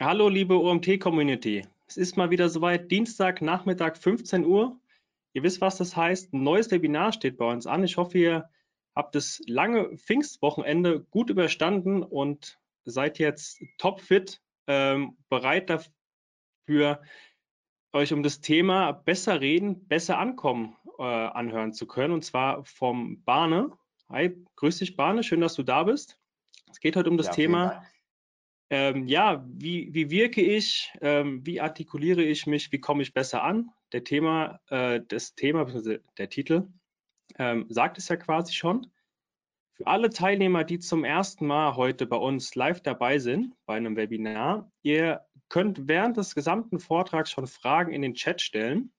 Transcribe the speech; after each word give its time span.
Hallo, 0.00 0.28
liebe 0.28 0.54
OMT-Community. 0.54 1.66
Es 1.88 1.96
ist 1.96 2.16
mal 2.16 2.30
wieder 2.30 2.48
soweit, 2.48 2.88
Dienstag, 2.88 3.42
Nachmittag, 3.42 3.98
15 3.98 4.44
Uhr. 4.44 4.78
Ihr 5.32 5.42
wisst, 5.42 5.60
was 5.60 5.76
das 5.76 5.96
heißt. 5.96 6.32
Ein 6.32 6.44
neues 6.44 6.70
Webinar 6.70 7.12
steht 7.12 7.36
bei 7.36 7.50
uns 7.50 7.66
an. 7.66 7.82
Ich 7.82 7.96
hoffe, 7.96 8.16
ihr 8.16 8.48
habt 8.94 9.16
das 9.16 9.42
lange 9.48 9.98
Pfingstwochenende 9.98 11.00
gut 11.10 11.30
überstanden 11.30 12.04
und 12.04 12.60
seid 12.84 13.18
jetzt 13.18 13.60
topfit, 13.78 14.40
ähm, 14.68 15.16
bereit 15.30 15.68
dafür, 15.68 17.02
euch 17.92 18.12
um 18.12 18.22
das 18.22 18.40
Thema 18.40 18.92
besser 18.92 19.40
reden, 19.40 19.88
besser 19.88 20.20
ankommen 20.20 20.76
äh, 21.00 21.02
anhören 21.02 21.72
zu 21.72 21.88
können. 21.88 22.14
Und 22.14 22.24
zwar 22.24 22.64
vom 22.64 23.24
Barne. 23.24 23.72
Hi, 24.10 24.32
grüß 24.54 24.78
dich, 24.78 24.94
Barne. 24.94 25.24
Schön, 25.24 25.40
dass 25.40 25.54
du 25.54 25.64
da 25.64 25.82
bist. 25.82 26.20
Es 26.70 26.78
geht 26.78 26.94
heute 26.94 27.10
um 27.10 27.16
das 27.16 27.26
ja, 27.26 27.32
Thema 27.32 27.82
ähm, 28.70 29.06
ja, 29.06 29.44
wie, 29.48 29.92
wie 29.94 30.10
wirke 30.10 30.42
ich, 30.42 30.92
ähm, 31.00 31.44
wie 31.46 31.60
artikuliere 31.60 32.22
ich 32.22 32.46
mich, 32.46 32.70
wie 32.70 32.80
komme 32.80 33.02
ich 33.02 33.14
besser 33.14 33.42
an? 33.42 33.70
Der 33.92 34.04
Thema, 34.04 34.60
äh, 34.68 35.00
das 35.06 35.34
Thema, 35.34 35.64
der 36.18 36.28
Titel 36.28 36.68
ähm, 37.38 37.66
sagt 37.68 37.98
es 37.98 38.08
ja 38.08 38.16
quasi 38.16 38.52
schon. 38.52 38.90
Für 39.72 39.86
alle 39.86 40.10
Teilnehmer, 40.10 40.64
die 40.64 40.80
zum 40.80 41.04
ersten 41.04 41.46
Mal 41.46 41.76
heute 41.76 42.06
bei 42.06 42.16
uns 42.16 42.54
live 42.54 42.82
dabei 42.82 43.18
sind, 43.18 43.54
bei 43.64 43.76
einem 43.76 43.96
Webinar, 43.96 44.70
ihr 44.82 45.24
könnt 45.48 45.88
während 45.88 46.16
des 46.16 46.34
gesamten 46.34 46.78
Vortrags 46.78 47.30
schon 47.30 47.46
Fragen 47.46 47.92
in 47.92 48.02
den 48.02 48.14
Chat 48.14 48.40
stellen. 48.40 48.92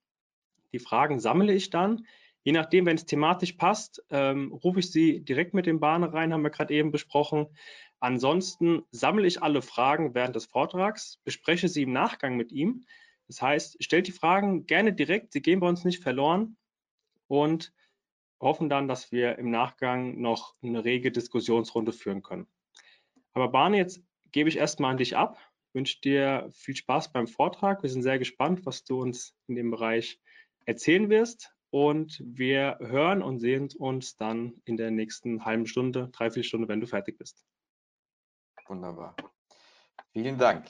Die 0.72 0.80
Fragen 0.80 1.20
sammle 1.20 1.54
ich 1.54 1.70
dann. 1.70 2.06
Je 2.44 2.54
nachdem, 2.54 2.86
wenn 2.86 2.96
es 2.96 3.06
thematisch 3.06 3.54
passt, 3.54 4.04
ähm, 4.10 4.54
rufe 4.54 4.80
ich 4.80 4.92
sie 4.92 5.20
direkt 5.20 5.54
mit 5.54 5.66
dem 5.66 5.80
Bahn 5.80 6.04
rein, 6.04 6.34
haben 6.34 6.44
wir 6.44 6.50
gerade 6.50 6.74
eben 6.74 6.92
besprochen. 6.92 7.48
Ansonsten 8.00 8.84
sammle 8.92 9.28
ich 9.28 9.42
alle 9.42 9.62
Fragen 9.62 10.14
während 10.16 10.36
des 10.36 10.46
Vortrags, 10.46 11.20
bespreche 11.26 11.68
sie 11.68 11.84
im 11.84 11.92
Nachgang 11.92 12.38
mit 12.38 12.52
ihm. 12.52 12.86
Das 13.28 13.42
heißt, 13.42 13.84
stellt 13.84 14.08
die 14.08 14.14
Fragen 14.14 14.66
gerne 14.66 14.94
direkt, 14.94 15.34
sie 15.34 15.42
gehen 15.42 15.60
bei 15.60 15.68
uns 15.68 15.84
nicht 15.84 16.02
verloren 16.02 16.58
und 17.28 17.74
hoffen 18.40 18.70
dann, 18.70 18.88
dass 18.88 19.12
wir 19.12 19.38
im 19.38 19.52
Nachgang 19.52 20.20
noch 20.20 20.56
eine 20.64 20.86
rege 20.86 21.12
Diskussionsrunde 21.12 21.92
führen 21.92 22.24
können. 22.24 22.48
Aber 23.34 23.50
Barney, 23.50 23.78
jetzt 23.78 24.02
gebe 24.32 24.50
ich 24.50 24.58
erstmal 24.58 24.92
an 24.92 24.98
dich 24.98 25.18
ab. 25.18 25.38
Wünsche 25.74 26.02
dir 26.02 26.50
viel 26.52 26.76
Spaß 26.76 27.12
beim 27.12 27.28
Vortrag. 27.28 27.84
Wir 27.84 27.90
sind 27.90 28.02
sehr 28.02 28.18
gespannt, 28.18 28.66
was 28.66 28.84
du 28.84 29.02
uns 29.02 29.36
in 29.48 29.56
dem 29.56 29.72
Bereich 29.72 30.20
erzählen 30.66 31.10
wirst. 31.10 31.54
Und 31.70 32.24
wir 32.26 32.78
hören 32.80 33.22
und 33.22 33.40
sehen 33.40 33.70
uns 33.78 34.16
dann 34.16 34.54
in 34.66 34.78
der 34.78 34.90
nächsten 34.90 35.46
halben 35.46 35.68
Stunde, 35.68 36.10
dreiviertel 36.12 36.44
Stunde, 36.44 36.68
wenn 36.68 36.82
du 36.82 36.88
fertig 36.88 37.20
bist. 37.20 37.46
Wunderbar. 38.70 39.16
Vielen 40.14 40.38
Dank. 40.38 40.70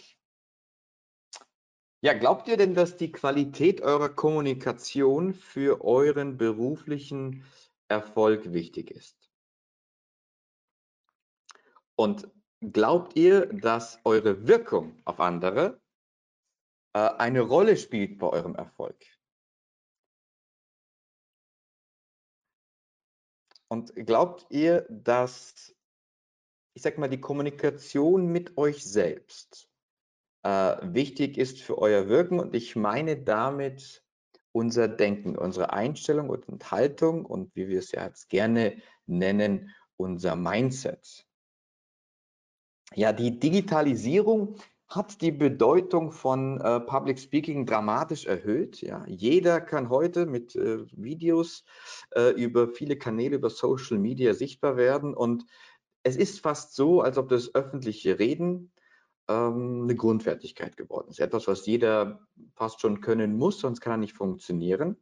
Ja, 2.02 2.14
glaubt 2.14 2.48
ihr 2.48 2.56
denn, 2.56 2.74
dass 2.74 2.96
die 2.96 3.12
Qualität 3.12 3.82
eurer 3.82 4.08
Kommunikation 4.08 5.34
für 5.34 5.84
euren 5.84 6.38
beruflichen 6.38 7.44
Erfolg 7.90 8.54
wichtig 8.54 8.90
ist? 8.90 9.30
Und 11.98 12.32
glaubt 12.62 13.18
ihr, 13.18 13.48
dass 13.48 14.00
eure 14.06 14.48
Wirkung 14.48 15.02
auf 15.04 15.20
andere 15.20 15.82
äh, 16.94 17.00
eine 17.00 17.42
Rolle 17.42 17.76
spielt 17.76 18.18
bei 18.18 18.28
eurem 18.28 18.56
Erfolg? 18.56 18.96
Und 23.68 23.94
glaubt 23.94 24.48
ihr, 24.50 24.88
dass 24.90 25.76
ich 26.74 26.82
sag 26.82 26.98
mal, 26.98 27.10
die 27.10 27.22
Kommunikation 27.22 28.28
mit 28.28 28.58
euch 28.58 28.84
selbst 28.84 29.70
äh, 30.44 30.78
wichtig 30.82 31.38
ist 31.38 31.62
für 31.62 31.78
euer 31.78 32.08
Wirken 32.08 32.40
und 32.40 32.56
ich 32.56 32.76
meine 32.76 33.18
damit 33.18 34.04
unser 34.52 34.88
Denken, 34.88 35.38
unsere 35.38 35.74
Einstellung 35.74 36.30
und 36.30 36.72
Haltung 36.72 37.26
und 37.26 37.56
wie 37.56 37.68
wir 37.68 37.80
es 37.80 37.92
ja 37.92 38.06
jetzt 38.06 38.30
gerne 38.30 38.82
nennen, 39.06 39.74
unser 39.98 40.36
Mindset. 40.36 41.26
Ja, 42.96 43.14
die 43.14 43.40
Digitalisierung 43.40 44.56
hat 44.88 45.22
die 45.22 45.32
Bedeutung 45.32 46.12
von 46.12 46.60
äh, 46.62 46.80
Public 46.80 47.20
Speaking 47.20 47.68
dramatisch 47.68 48.26
erhöht. 48.26 48.82
Ja, 48.82 49.06
jeder 49.06 49.62
kann 49.62 49.90
heute 49.90 50.26
mit 50.26 50.56
äh, 50.56 50.80
Videos 50.92 51.64
äh, 52.16 52.32
über 52.32 52.68
viele 52.68 52.98
Kanäle, 52.98 53.36
über 53.36 53.52
Social 53.52 54.00
Media 54.00 54.34
sichtbar 54.34 54.78
werden 54.78 55.14
und 55.14 55.46
es 56.10 56.16
ist 56.18 56.42
fast 56.42 56.76
so, 56.76 57.02
als 57.02 57.18
ob 57.18 57.30
das 57.30 57.54
öffentliche 57.54 58.20
Reden 58.20 58.72
ähm, 59.28 59.84
eine 59.84 59.96
Grundfertigkeit 59.96 60.76
geworden 60.76 61.10
ist. 61.10 61.20
Etwas, 61.20 61.48
was 61.48 61.66
jeder 61.66 62.28
fast 62.56 62.82
schon 62.82 63.00
können 63.00 63.38
muss, 63.38 63.60
sonst 63.60 63.80
kann 63.80 63.94
er 63.94 63.98
nicht 63.98 64.18
funktionieren. 64.18 64.98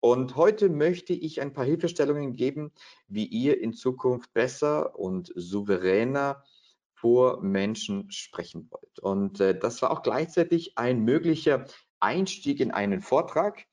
Und 0.00 0.36
heute 0.36 0.68
möchte 0.68 1.12
ich 1.12 1.40
ein 1.40 1.52
paar 1.52 1.64
Hilfestellungen 1.64 2.34
geben, 2.34 2.72
wie 3.08 3.26
ihr 3.26 3.60
in 3.60 3.72
Zukunft 3.72 4.32
besser 4.32 4.98
und 4.98 5.32
souveräner 5.34 6.44
vor 6.92 7.40
Menschen 7.40 8.10
sprechen 8.10 8.68
wollt. 8.70 8.98
Und 8.98 9.40
äh, 9.40 9.56
das 9.56 9.80
war 9.82 9.92
auch 9.92 10.02
gleichzeitig 10.02 10.76
ein 10.76 11.04
möglicher 11.04 11.66
Einstieg 12.00 12.60
in 12.60 12.72
einen 12.72 13.00
Vortrag, 13.00 13.64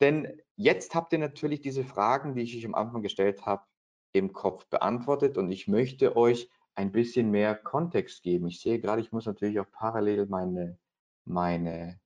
denn 0.00 0.40
jetzt 0.54 0.94
habt 0.94 1.12
ihr 1.12 1.18
natürlich 1.18 1.60
diese 1.60 1.84
Fragen, 1.84 2.34
die 2.34 2.42
ich 2.42 2.56
euch 2.56 2.66
am 2.66 2.74
Anfang 2.74 3.02
gestellt 3.02 3.44
habe, 3.46 3.64
im 4.12 4.32
Kopf 4.32 4.66
beantwortet 4.66 5.38
und 5.38 5.50
ich 5.50 5.68
möchte 5.68 6.16
euch 6.16 6.50
ein 6.74 6.92
bisschen 6.92 7.30
mehr 7.30 7.54
Kontext 7.54 8.22
geben. 8.22 8.46
Ich 8.46 8.60
sehe 8.60 8.80
gerade, 8.80 9.00
ich 9.00 9.12
muss 9.12 9.26
natürlich 9.26 9.58
auch 9.60 9.70
parallel 9.70 10.26
meine, 10.26 10.78
meine, 11.24 12.00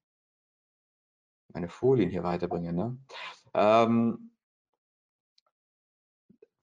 meine 1.49 1.69
Folien 1.69 2.11
hier 2.11 2.23
weiterbringen. 2.23 2.75
Ne? 2.75 2.99
Ähm, 3.55 4.31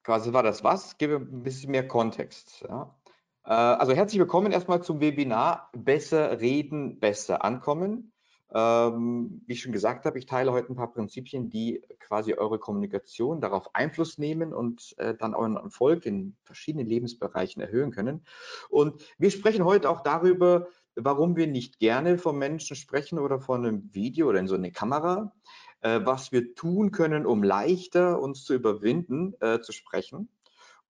quasi 0.03 0.33
war 0.33 0.43
das 0.43 0.63
was? 0.63 0.97
Gebe 0.97 1.17
ein 1.17 1.43
bisschen 1.43 1.71
mehr 1.71 1.87
Kontext. 1.87 2.65
Ja? 2.67 2.99
Äh, 3.45 3.51
also 3.51 3.93
herzlich 3.93 4.19
willkommen 4.19 4.51
erstmal 4.51 4.81
zum 4.81 4.99
Webinar 4.99 5.69
Besser 5.73 6.39
reden, 6.41 6.99
besser 6.99 7.43
ankommen. 7.43 8.11
Ähm, 8.51 9.41
wie 9.45 9.53
ich 9.53 9.61
schon 9.61 9.71
gesagt 9.71 10.05
habe, 10.05 10.17
ich 10.17 10.25
teile 10.25 10.51
heute 10.51 10.73
ein 10.73 10.75
paar 10.75 10.91
Prinzipien, 10.91 11.49
die 11.49 11.83
quasi 11.99 12.33
eure 12.33 12.57
Kommunikation 12.57 13.41
darauf 13.41 13.75
Einfluss 13.75 14.17
nehmen 14.17 14.53
und 14.53 14.95
äh, 14.97 15.13
dann 15.15 15.35
euren 15.35 15.57
Erfolg 15.57 16.05
in 16.07 16.35
verschiedenen 16.43 16.87
Lebensbereichen 16.87 17.61
erhöhen 17.61 17.91
können. 17.91 18.25
Und 18.69 19.03
wir 19.19 19.29
sprechen 19.29 19.65
heute 19.65 19.89
auch 19.89 20.01
darüber, 20.01 20.67
warum 20.95 21.35
wir 21.35 21.45
nicht 21.45 21.79
gerne 21.79 22.17
von 22.17 22.37
Menschen 22.37 22.75
sprechen 22.75 23.19
oder 23.19 23.39
von 23.39 23.65
einem 23.65 23.93
Video 23.93 24.27
oder 24.27 24.39
in 24.39 24.47
so 24.47 24.55
eine 24.55 24.71
Kamera, 24.71 25.31
äh, 25.81 25.99
was 26.03 26.31
wir 26.31 26.55
tun 26.55 26.91
können, 26.91 27.27
um 27.27 27.43
leichter 27.43 28.19
uns 28.19 28.43
zu 28.43 28.55
überwinden, 28.55 29.35
äh, 29.41 29.61
zu 29.61 29.71
sprechen. 29.71 30.29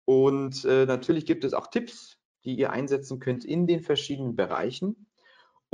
Und 0.04 0.64
äh, 0.64 0.86
natürlich 0.86 1.24
gibt 1.24 1.44
es 1.44 1.54
auch 1.54 1.68
Tipps, 1.68 2.18
die 2.44 2.54
ihr 2.54 2.70
einsetzen 2.72 3.20
könnt 3.20 3.44
in 3.44 3.66
den 3.66 3.80
verschiedenen 3.80 4.36
Bereichen. 4.36 5.06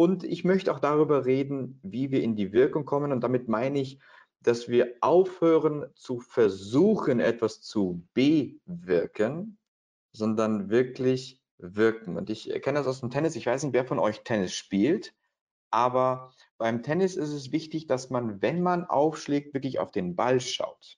Und 0.01 0.25
ich 0.25 0.45
möchte 0.45 0.75
auch 0.75 0.79
darüber 0.79 1.27
reden, 1.27 1.79
wie 1.83 2.11
wir 2.11 2.23
in 2.23 2.35
die 2.35 2.55
Wirkung 2.55 2.87
kommen. 2.87 3.13
Und 3.13 3.21
damit 3.21 3.49
meine 3.49 3.79
ich, 3.79 3.99
dass 4.41 4.67
wir 4.67 4.95
aufhören 5.03 5.85
zu 5.95 6.21
versuchen, 6.21 7.21
etwas 7.21 7.61
zu 7.61 8.03
bewirken, 8.15 9.59
sondern 10.13 10.71
wirklich 10.71 11.43
wirken. 11.59 12.17
Und 12.17 12.31
ich 12.31 12.49
kenne 12.63 12.79
das 12.79 12.87
aus 12.87 13.01
dem 13.01 13.11
Tennis. 13.11 13.37
Ich 13.37 13.45
weiß 13.45 13.63
nicht, 13.63 13.75
wer 13.75 13.85
von 13.85 13.99
euch 13.99 14.23
Tennis 14.23 14.55
spielt, 14.55 15.13
aber 15.71 16.33
beim 16.57 16.83
Tennis 16.83 17.17
ist 17.17 17.35
es 17.35 17.53
wichtig, 17.53 17.87
dass 17.87 18.09
man, 18.09 18.41
wenn 18.41 18.63
man 18.63 18.87
aufschlägt, 18.87 19.53
wirklich 19.53 19.81
auf 19.81 19.91
den 19.91 20.17
Ball 20.17 20.41
schaut. 20.41 20.97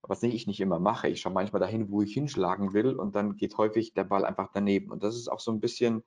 Was 0.00 0.20
ich 0.24 0.48
nicht 0.48 0.58
immer 0.58 0.80
mache. 0.80 1.06
Ich 1.06 1.20
schaue 1.20 1.32
manchmal 1.32 1.60
dahin, 1.60 1.92
wo 1.92 2.02
ich 2.02 2.12
hinschlagen 2.12 2.72
will 2.72 2.96
und 2.96 3.14
dann 3.14 3.36
geht 3.36 3.56
häufig 3.56 3.94
der 3.94 4.02
Ball 4.02 4.24
einfach 4.24 4.50
daneben. 4.52 4.90
Und 4.90 5.04
das 5.04 5.14
ist 5.14 5.28
auch 5.28 5.38
so 5.38 5.52
ein 5.52 5.60
bisschen 5.60 6.02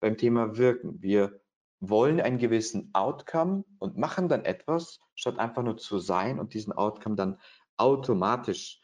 beim 0.00 0.18
Thema 0.18 0.58
Wirken. 0.58 1.00
Wir 1.00 1.40
wollen 1.80 2.20
einen 2.20 2.38
gewissen 2.38 2.90
Outcome 2.92 3.64
und 3.78 3.96
machen 3.96 4.28
dann 4.28 4.44
etwas, 4.44 5.00
statt 5.14 5.38
einfach 5.38 5.62
nur 5.62 5.78
zu 5.78 5.98
sein 5.98 6.38
und 6.38 6.54
diesen 6.54 6.72
Outcome 6.72 7.16
dann 7.16 7.40
automatisch 7.76 8.80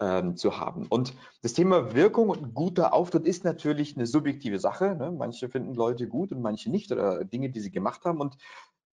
ähm, 0.00 0.36
zu 0.36 0.58
haben. 0.58 0.86
Und 0.88 1.14
das 1.42 1.52
Thema 1.52 1.94
Wirkung 1.94 2.28
und 2.28 2.54
guter 2.54 2.92
Auftritt 2.92 3.24
ist 3.24 3.44
natürlich 3.44 3.96
eine 3.96 4.06
subjektive 4.06 4.58
Sache. 4.58 4.96
Ne? 4.96 5.12
Manche 5.12 5.48
finden 5.48 5.74
Leute 5.74 6.08
gut 6.08 6.32
und 6.32 6.42
manche 6.42 6.70
nicht 6.70 6.90
oder 6.90 7.24
Dinge, 7.24 7.50
die 7.50 7.60
sie 7.60 7.70
gemacht 7.70 8.04
haben. 8.04 8.20
Und 8.20 8.36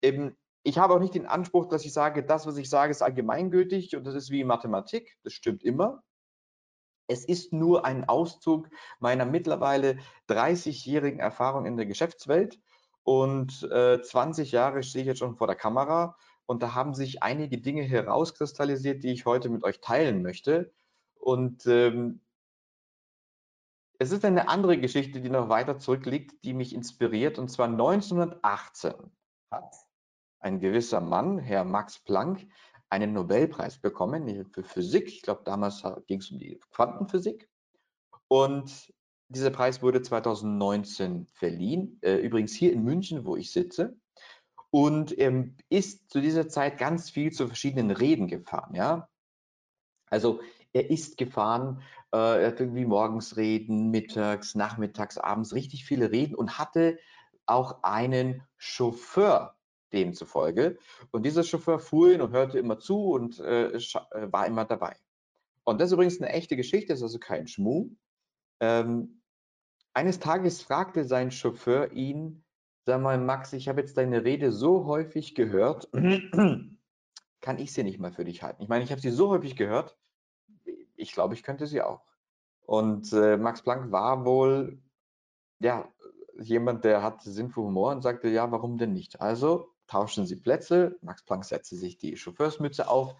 eben, 0.01 0.37
ich 0.63 0.77
habe 0.77 0.93
auch 0.93 0.99
nicht 0.99 1.15
den 1.15 1.25
Anspruch, 1.25 1.67
dass 1.67 1.85
ich 1.85 1.93
sage, 1.93 2.23
das, 2.23 2.45
was 2.45 2.57
ich 2.57 2.69
sage, 2.69 2.91
ist 2.91 3.01
allgemeingültig 3.01 3.95
und 3.95 4.05
das 4.05 4.15
ist 4.15 4.29
wie 4.29 4.43
Mathematik. 4.43 5.17
Das 5.23 5.33
stimmt 5.33 5.63
immer. 5.63 6.03
Es 7.09 7.23
ist 7.23 7.53
nur 7.53 7.85
ein 7.85 8.07
Auszug 8.07 8.69
meiner 8.99 9.25
mittlerweile 9.25 9.97
30-jährigen 10.29 11.21
Erfahrung 11.21 11.65
in 11.65 11.77
der 11.77 11.85
Geschäftswelt 11.85 12.59
und 13.07 13.63
äh, 13.71 14.01
20 14.01 14.51
Jahre 14.51 14.83
stehe 14.83 15.03
ich 15.03 15.07
jetzt 15.07 15.19
schon 15.19 15.37
vor 15.37 15.47
der 15.47 15.55
Kamera 15.55 16.17
und 16.45 16.61
da 16.61 16.75
haben 16.75 16.93
sich 16.93 17.23
einige 17.23 17.57
Dinge 17.57 17.83
herauskristallisiert, 17.83 19.01
die 19.01 19.13
ich 19.13 19.25
heute 19.25 19.47
mit 19.47 19.63
euch 19.63 19.79
teilen 19.79 20.21
möchte. 20.21 20.73
Und 21.15 21.65
ähm, 21.67 22.19
es 23.97 24.11
ist 24.11 24.25
eine 24.25 24.49
andere 24.49 24.77
Geschichte, 24.77 25.21
die 25.21 25.29
noch 25.29 25.47
weiter 25.47 25.79
zurückliegt, 25.79 26.43
die 26.43 26.53
mich 26.53 26.75
inspiriert. 26.75 27.39
Und 27.39 27.47
zwar 27.47 27.67
1918 27.69 28.95
hat 29.51 29.73
ein 30.39 30.59
gewisser 30.59 30.99
Mann, 30.99 31.39
Herr 31.39 31.63
Max 31.63 31.99
Planck, 31.99 32.45
einen 32.89 33.13
Nobelpreis 33.13 33.77
bekommen 33.77 34.51
für 34.51 34.63
Physik. 34.63 35.07
Ich 35.07 35.21
glaube, 35.21 35.43
damals 35.45 35.81
ging 36.07 36.19
es 36.19 36.29
um 36.29 36.39
die 36.39 36.59
Quantenphysik. 36.71 37.49
Und 38.27 38.93
dieser 39.29 39.49
Preis 39.49 39.81
wurde 39.81 40.01
2019 40.01 41.27
verliehen, 41.33 41.99
äh, 42.01 42.15
übrigens 42.15 42.53
hier 42.53 42.71
in 42.71 42.83
München, 42.83 43.25
wo 43.25 43.35
ich 43.35 43.51
sitze. 43.51 43.97
Und 44.69 45.17
er 45.17 45.49
ist 45.69 46.09
zu 46.09 46.21
dieser 46.21 46.49
Zeit 46.49 46.77
ganz 46.77 47.09
viel 47.09 47.31
zu 47.31 47.47
verschiedenen 47.47 47.91
Reden 47.91 48.27
gefahren. 48.27 48.75
Ja? 48.75 49.09
Also 50.09 50.41
er 50.73 50.89
ist 50.89 51.17
gefahren, 51.17 51.81
äh, 52.13 52.41
er 52.41 52.47
hat 52.47 52.59
irgendwie 52.59 52.85
morgens 52.85 53.37
Reden, 53.37 53.91
mittags, 53.91 54.55
nachmittags, 54.55 55.17
abends 55.17 55.53
richtig 55.53 55.85
viele 55.85 56.11
Reden 56.11 56.35
und 56.35 56.57
hatte 56.57 56.99
auch 57.45 57.83
einen 57.83 58.43
Chauffeur 58.57 59.55
demzufolge. 59.93 60.77
Und 61.11 61.25
dieser 61.25 61.43
Chauffeur 61.43 61.79
fuhr 61.79 62.11
ihn 62.11 62.21
und 62.21 62.31
hörte 62.31 62.59
immer 62.59 62.79
zu 62.79 63.11
und 63.11 63.39
äh, 63.39 63.69
äh, 63.69 63.81
war 64.31 64.45
immer 64.47 64.65
dabei. 64.65 64.97
Und 65.63 65.81
das 65.81 65.89
ist 65.89 65.93
übrigens 65.93 66.21
eine 66.21 66.31
echte 66.31 66.55
Geschichte, 66.55 66.93
ist 66.93 67.03
also 67.03 67.19
kein 67.19 67.47
Schmuh. 67.47 67.89
Ähm, 68.59 69.16
eines 69.97 70.19
Tages 70.19 70.61
fragte 70.61 71.05
sein 71.05 71.31
Chauffeur 71.31 71.91
ihn, 71.91 72.43
sag 72.85 73.01
mal, 73.01 73.17
Max, 73.17 73.51
ich 73.53 73.67
habe 73.67 73.81
jetzt 73.81 73.97
deine 73.97 74.23
Rede 74.23 74.51
so 74.51 74.85
häufig 74.85 75.33
gehört, 75.33 75.89
kann 77.41 77.57
ich 77.57 77.73
sie 77.73 77.83
nicht 77.83 77.99
mal 77.99 78.11
für 78.11 78.23
dich 78.23 78.43
halten? 78.43 78.61
Ich 78.61 78.69
meine, 78.69 78.83
ich 78.83 78.91
habe 78.91 79.01
sie 79.01 79.09
so 79.09 79.29
häufig 79.29 79.55
gehört, 79.55 79.97
ich 80.95 81.13
glaube, 81.13 81.33
ich 81.33 81.41
könnte 81.41 81.65
sie 81.65 81.81
auch. 81.81 82.03
Und 82.61 83.11
äh, 83.11 83.37
Max 83.37 83.63
Planck 83.63 83.91
war 83.91 84.23
wohl, 84.23 84.79
ja, 85.59 85.91
jemand, 86.39 86.85
der 86.85 87.01
hat 87.01 87.23
Sinn 87.23 87.49
für 87.49 87.61
Humor 87.61 87.91
und 87.91 88.03
sagte, 88.03 88.27
ja, 88.27 88.51
warum 88.51 88.77
denn 88.77 88.93
nicht? 88.93 89.19
Also 89.19 89.73
tauschten 89.87 90.27
sie 90.27 90.35
Plätze, 90.35 90.95
Max 91.01 91.23
Planck 91.23 91.43
setzte 91.43 91.75
sich 91.75 91.97
die 91.97 92.17
Chauffeursmütze 92.17 92.87
auf 92.87 93.15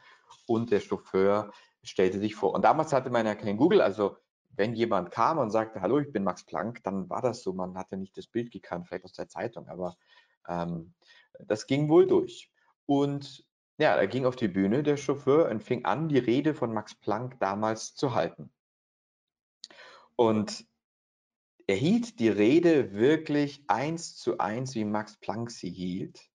und 0.46 0.70
der 0.70 0.82
Chauffeur 0.82 1.52
stellte 1.82 2.20
sich 2.20 2.36
vor. 2.36 2.54
Und 2.54 2.62
damals 2.62 2.94
hatte 2.94 3.10
man 3.10 3.26
ja 3.26 3.34
kein 3.34 3.58
Google, 3.58 3.82
also 3.82 4.18
wenn 4.58 4.74
jemand 4.74 5.12
kam 5.12 5.38
und 5.38 5.52
sagte, 5.52 5.82
hallo, 5.82 6.00
ich 6.00 6.12
bin 6.12 6.24
Max 6.24 6.44
Planck, 6.44 6.84
dann 6.84 7.10
war 7.10 7.22
das 7.22 7.44
so, 7.44 7.54
man 7.54 7.78
hatte 7.78 7.96
nicht 7.96 8.18
das 8.18 8.28
Bild 8.28 8.52
gekannt, 8.52 8.88
vielleicht 8.88 9.06
aus 9.06 9.14
der 9.14 9.30
Zeitung, 9.30 9.68
aber 9.68 9.98
ähm, 10.48 10.94
das 11.40 11.68
ging 11.68 11.90
wohl 11.90 12.08
durch. 12.08 12.52
Und 12.86 13.46
ja, 13.78 13.96
er 13.96 14.08
ging 14.08 14.26
auf 14.26 14.36
die 14.36 14.48
Bühne, 14.48 14.82
der 14.82 14.98
Chauffeur, 14.98 15.50
und 15.50 15.64
fing 15.64 15.86
an, 15.86 16.10
die 16.10 16.18
Rede 16.18 16.56
von 16.56 16.74
Max 16.74 16.96
Planck 16.96 17.40
damals 17.40 17.94
zu 17.94 18.16
halten. 18.16 18.52
Und 20.16 20.66
er 21.68 21.76
hielt 21.76 22.20
die 22.20 22.30
Rede 22.30 22.94
wirklich 22.94 23.64
eins 23.68 24.16
zu 24.16 24.40
eins, 24.40 24.74
wie 24.74 24.86
Max 24.86 25.18
Planck 25.18 25.52
sie 25.52 25.70
hielt. 25.70 26.32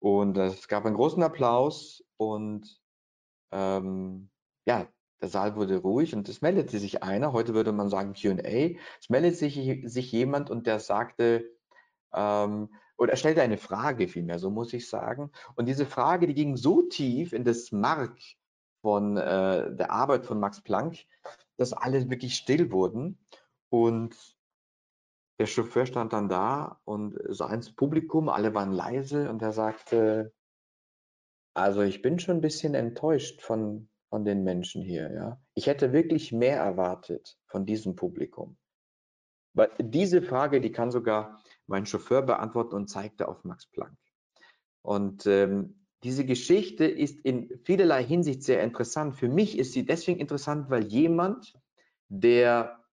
Und 0.00 0.36
es 0.36 0.68
gab 0.68 0.84
einen 0.84 0.96
großen 0.96 1.22
Applaus 1.22 2.04
und 2.18 2.82
ähm, 3.52 4.30
ja, 4.66 4.88
der 5.22 5.28
Saal 5.28 5.54
wurde 5.54 5.78
ruhig 5.78 6.14
und 6.14 6.28
es 6.28 6.42
meldete 6.42 6.80
sich 6.80 7.04
einer, 7.04 7.32
heute 7.32 7.54
würde 7.54 7.70
man 7.70 7.88
sagen 7.88 8.12
QA, 8.12 8.76
es 9.00 9.08
meldete 9.08 9.36
sich, 9.36 9.82
sich 9.90 10.10
jemand 10.10 10.50
und 10.50 10.66
der 10.66 10.80
sagte, 10.80 11.48
ähm, 12.12 12.68
oder 12.98 13.12
er 13.12 13.16
stellte 13.16 13.40
eine 13.40 13.56
Frage 13.56 14.08
vielmehr, 14.08 14.40
so 14.40 14.50
muss 14.50 14.72
ich 14.72 14.88
sagen. 14.88 15.30
Und 15.54 15.66
diese 15.66 15.86
Frage, 15.86 16.26
die 16.26 16.34
ging 16.34 16.56
so 16.56 16.82
tief 16.82 17.32
in 17.32 17.44
das 17.44 17.70
Mark 17.70 18.18
von 18.82 19.16
äh, 19.16 19.74
der 19.74 19.92
Arbeit 19.92 20.26
von 20.26 20.40
Max 20.40 20.60
Planck, 20.60 20.98
dass 21.56 21.72
alle 21.72 22.10
wirklich 22.10 22.34
still 22.34 22.72
wurden. 22.72 23.18
Und 23.70 24.16
der 25.38 25.46
Chauffeur 25.46 25.86
stand 25.86 26.12
dann 26.12 26.28
da 26.28 26.80
und 26.84 27.16
sah 27.28 27.52
ins 27.54 27.74
Publikum, 27.74 28.28
alle 28.28 28.54
waren 28.54 28.72
leise 28.72 29.30
und 29.30 29.40
er 29.40 29.52
sagte, 29.52 30.32
also 31.54 31.82
ich 31.82 32.02
bin 32.02 32.18
schon 32.18 32.38
ein 32.38 32.40
bisschen 32.40 32.74
enttäuscht 32.74 33.40
von, 33.40 33.88
von 34.12 34.26
den 34.26 34.44
Menschen 34.44 34.82
hier. 34.82 35.10
Ja? 35.10 35.40
Ich 35.54 35.68
hätte 35.68 35.94
wirklich 35.94 36.32
mehr 36.32 36.58
erwartet 36.58 37.38
von 37.46 37.64
diesem 37.64 37.96
Publikum. 37.96 38.58
Weil 39.54 39.70
diese 39.78 40.20
Frage, 40.20 40.60
die 40.60 40.70
kann 40.70 40.90
sogar 40.90 41.42
mein 41.66 41.86
Chauffeur 41.86 42.20
beantworten 42.20 42.74
und 42.74 42.88
zeigte 42.88 43.26
auf 43.26 43.42
Max 43.44 43.64
Planck. 43.64 43.96
Und 44.82 45.26
ähm, 45.26 45.86
diese 46.04 46.26
Geschichte 46.26 46.84
ist 46.84 47.24
in 47.24 47.58
vielerlei 47.64 48.04
Hinsicht 48.04 48.42
sehr 48.42 48.62
interessant. 48.62 49.16
Für 49.16 49.30
mich 49.30 49.58
ist 49.58 49.72
sie 49.72 49.86
deswegen 49.86 50.20
interessant, 50.20 50.68
weil 50.68 50.84
jemand, 50.84 51.58
der 52.10 52.84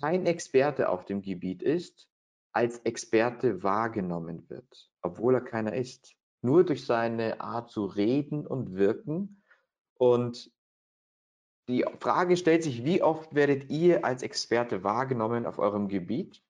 kein 0.00 0.24
Experte 0.24 0.88
auf 0.88 1.04
dem 1.04 1.20
Gebiet 1.20 1.64
ist, 1.64 2.08
als 2.52 2.78
Experte 2.84 3.64
wahrgenommen 3.64 4.48
wird, 4.48 4.88
obwohl 5.02 5.34
er 5.34 5.40
keiner 5.40 5.74
ist. 5.74 6.14
Nur 6.42 6.64
durch 6.64 6.86
seine 6.86 7.40
Art 7.40 7.72
zu 7.72 7.86
reden 7.86 8.46
und 8.46 8.76
wirken. 8.76 9.40
Und 10.04 10.52
die 11.66 11.82
Frage 11.98 12.36
stellt 12.36 12.62
sich, 12.62 12.84
wie 12.84 13.00
oft 13.02 13.34
werdet 13.34 13.70
ihr 13.70 14.04
als 14.04 14.22
Experte 14.22 14.84
wahrgenommen 14.84 15.46
auf 15.46 15.58
eurem 15.58 15.88
Gebiet? 15.88 16.42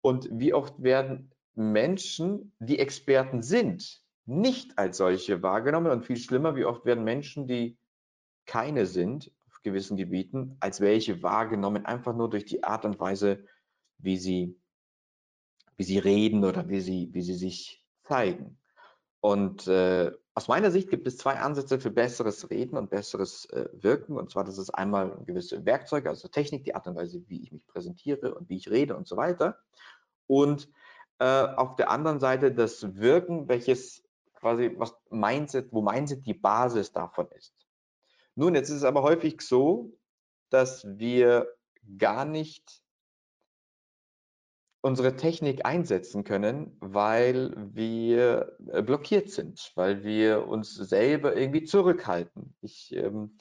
Und 0.00 0.28
wie 0.32 0.52
oft 0.52 0.82
werden 0.82 1.32
Menschen, 1.54 2.52
die 2.58 2.80
Experten 2.80 3.40
sind, 3.40 4.02
nicht 4.26 4.76
als 4.78 4.96
solche 4.96 5.44
wahrgenommen? 5.44 5.92
Und 5.92 6.06
viel 6.06 6.16
schlimmer, 6.16 6.56
wie 6.56 6.64
oft 6.64 6.84
werden 6.86 7.04
Menschen, 7.04 7.46
die 7.46 7.78
keine 8.46 8.84
sind, 8.84 9.30
gewissen 9.62 9.96
Gebieten 9.96 10.56
als 10.58 10.80
welche 10.80 11.22
wahrgenommen, 11.22 11.86
einfach 11.86 12.16
nur 12.16 12.28
durch 12.28 12.46
die 12.46 12.64
Art 12.64 12.84
und 12.84 12.98
Weise, 12.98 13.44
wie 13.98 14.16
sie, 14.16 14.60
wie 15.76 15.84
sie 15.84 15.98
reden 15.98 16.44
oder 16.44 16.68
wie 16.68 16.80
sie, 16.80 17.10
wie 17.12 17.22
sie 17.22 17.34
sich 17.34 17.84
zeigen. 18.02 18.58
Und 19.20 19.68
äh, 19.68 20.10
aus 20.38 20.46
meiner 20.46 20.70
Sicht 20.70 20.88
gibt 20.88 21.04
es 21.08 21.18
zwei 21.18 21.34
Ansätze 21.34 21.80
für 21.80 21.90
besseres 21.90 22.48
Reden 22.48 22.76
und 22.76 22.90
besseres 22.90 23.46
äh, 23.46 23.68
Wirken. 23.72 24.16
Und 24.16 24.30
zwar, 24.30 24.44
das 24.44 24.56
ist 24.56 24.70
einmal 24.70 25.18
gewisse 25.26 25.66
Werkzeuge, 25.66 26.08
also 26.08 26.28
Technik, 26.28 26.62
die 26.62 26.76
Art 26.76 26.86
und 26.86 26.94
Weise, 26.94 27.24
wie 27.26 27.42
ich 27.42 27.50
mich 27.50 27.66
präsentiere 27.66 28.36
und 28.36 28.48
wie 28.48 28.56
ich 28.56 28.70
rede 28.70 28.96
und 28.96 29.08
so 29.08 29.16
weiter. 29.16 29.58
Und 30.28 30.68
äh, 31.18 31.24
auf 31.24 31.74
der 31.74 31.90
anderen 31.90 32.20
Seite 32.20 32.52
das 32.52 32.94
Wirken, 32.94 33.48
welches 33.48 34.04
quasi 34.34 34.72
was 34.76 34.94
Mindset, 35.10 35.72
wo 35.72 35.82
Mindset 35.82 36.24
die 36.24 36.34
Basis 36.34 36.92
davon 36.92 37.26
ist. 37.36 37.52
Nun, 38.36 38.54
jetzt 38.54 38.68
ist 38.68 38.76
es 38.76 38.84
aber 38.84 39.02
häufig 39.02 39.40
so, 39.40 39.98
dass 40.50 40.86
wir 40.86 41.52
gar 41.98 42.24
nicht 42.24 42.84
unsere 44.80 45.16
Technik 45.16 45.66
einsetzen 45.66 46.24
können, 46.24 46.76
weil 46.80 47.54
wir 47.74 48.56
äh, 48.72 48.82
blockiert 48.82 49.30
sind, 49.30 49.72
weil 49.74 50.04
wir 50.04 50.46
uns 50.46 50.74
selber 50.74 51.36
irgendwie 51.36 51.64
zurückhalten. 51.64 52.54
Ich, 52.60 52.94
ähm, 52.94 53.38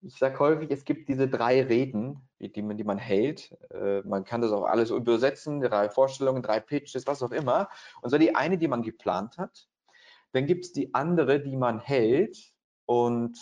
ich 0.00 0.18
sage 0.18 0.38
häufig, 0.40 0.70
es 0.70 0.84
gibt 0.84 1.08
diese 1.08 1.28
drei 1.28 1.62
Reden, 1.62 2.28
die 2.40 2.62
man, 2.62 2.76
die 2.76 2.84
man 2.84 2.98
hält. 2.98 3.56
Äh, 3.70 4.02
man 4.02 4.24
kann 4.24 4.40
das 4.40 4.50
auch 4.50 4.64
alles 4.64 4.90
übersetzen, 4.90 5.60
drei 5.60 5.88
Vorstellungen, 5.88 6.42
drei 6.42 6.58
Pitches, 6.58 7.06
was 7.06 7.22
auch 7.22 7.30
immer. 7.30 7.68
Und 8.00 8.10
so 8.10 8.18
die 8.18 8.34
eine, 8.34 8.58
die 8.58 8.68
man 8.68 8.82
geplant 8.82 9.38
hat. 9.38 9.68
Dann 10.32 10.46
gibt 10.46 10.64
es 10.64 10.72
die 10.72 10.94
andere, 10.94 11.40
die 11.40 11.56
man 11.56 11.78
hält 11.78 12.52
und 12.86 13.38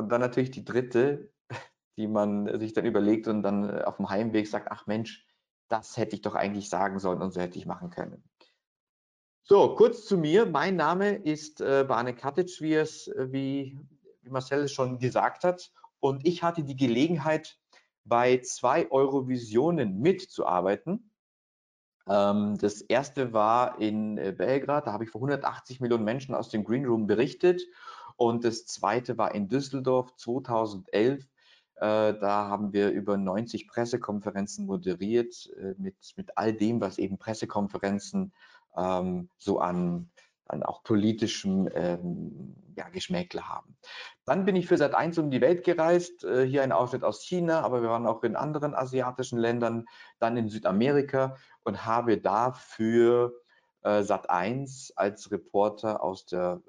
und 0.00 0.10
dann 0.10 0.22
natürlich 0.22 0.50
die 0.50 0.64
dritte, 0.64 1.30
die 1.96 2.08
man 2.08 2.58
sich 2.58 2.72
dann 2.72 2.86
überlegt 2.86 3.28
und 3.28 3.42
dann 3.42 3.68
äh, 3.68 3.82
auf 3.82 3.98
dem 3.98 4.08
Heimweg 4.08 4.48
sagt, 4.48 4.68
ach 4.70 4.86
Mensch, 4.86 5.26
das 5.70 5.96
hätte 5.96 6.16
ich 6.16 6.22
doch 6.22 6.34
eigentlich 6.34 6.68
sagen 6.68 6.98
sollen 6.98 7.22
und 7.22 7.32
so 7.32 7.40
hätte 7.40 7.58
ich 7.58 7.66
machen 7.66 7.90
können. 7.90 8.22
So, 9.42 9.74
kurz 9.74 10.04
zu 10.04 10.18
mir. 10.18 10.46
Mein 10.46 10.76
Name 10.76 11.14
ist 11.14 11.60
äh, 11.60 11.84
Bane 11.88 12.14
Katic, 12.14 12.60
wie 12.60 12.74
es, 12.74 13.08
äh, 13.08 13.32
wie, 13.32 13.78
wie 14.22 14.30
Marcel 14.30 14.64
es 14.64 14.72
schon 14.72 14.98
gesagt 14.98 15.44
hat. 15.44 15.72
Und 15.98 16.26
ich 16.26 16.42
hatte 16.42 16.64
die 16.64 16.76
Gelegenheit, 16.76 17.58
bei 18.04 18.38
zwei 18.38 18.90
Eurovisionen 18.90 20.00
mitzuarbeiten. 20.00 21.10
Ähm, 22.08 22.58
das 22.58 22.80
erste 22.80 23.32
war 23.32 23.80
in 23.80 24.18
äh, 24.18 24.34
Belgrad, 24.36 24.86
da 24.86 24.92
habe 24.92 25.04
ich 25.04 25.10
vor 25.10 25.20
180 25.20 25.80
Millionen 25.80 26.04
Menschen 26.04 26.34
aus 26.34 26.48
dem 26.48 26.64
Green 26.64 26.86
Room 26.86 27.06
berichtet. 27.06 27.62
Und 28.16 28.44
das 28.44 28.66
zweite 28.66 29.16
war 29.16 29.34
in 29.34 29.48
Düsseldorf 29.48 30.14
2011. 30.16 31.26
Äh, 31.80 32.18
da 32.18 32.48
haben 32.48 32.74
wir 32.74 32.90
über 32.90 33.16
90 33.16 33.66
Pressekonferenzen 33.66 34.66
moderiert 34.66 35.50
äh, 35.56 35.74
mit, 35.78 35.96
mit 36.16 36.36
all 36.36 36.52
dem, 36.52 36.82
was 36.82 36.98
eben 36.98 37.16
Pressekonferenzen 37.16 38.34
ähm, 38.76 39.30
so 39.38 39.60
an, 39.60 40.10
an 40.44 40.62
auch 40.62 40.82
politischem 40.82 41.70
ähm, 41.74 42.54
ja, 42.76 42.86
Geschmäckle 42.90 43.48
haben. 43.48 43.78
Dann 44.26 44.44
bin 44.44 44.56
ich 44.56 44.66
für 44.66 44.76
Sat 44.76 44.94
1 44.94 45.16
um 45.16 45.30
die 45.30 45.40
Welt 45.40 45.64
gereist, 45.64 46.22
äh, 46.22 46.46
hier 46.46 46.62
ein 46.62 46.72
Ausschnitt 46.72 47.02
aus 47.02 47.22
China, 47.22 47.62
aber 47.62 47.80
wir 47.80 47.88
waren 47.88 48.06
auch 48.06 48.22
in 48.24 48.36
anderen 48.36 48.74
asiatischen 48.74 49.38
Ländern, 49.38 49.86
dann 50.18 50.36
in 50.36 50.50
Südamerika 50.50 51.36
und 51.64 51.86
habe 51.86 52.18
dafür 52.18 53.32
äh, 53.84 54.00
Sat1 54.00 54.92
als 54.96 55.30
Reporter 55.30 56.02
aus 56.02 56.26
der, 56.26 56.60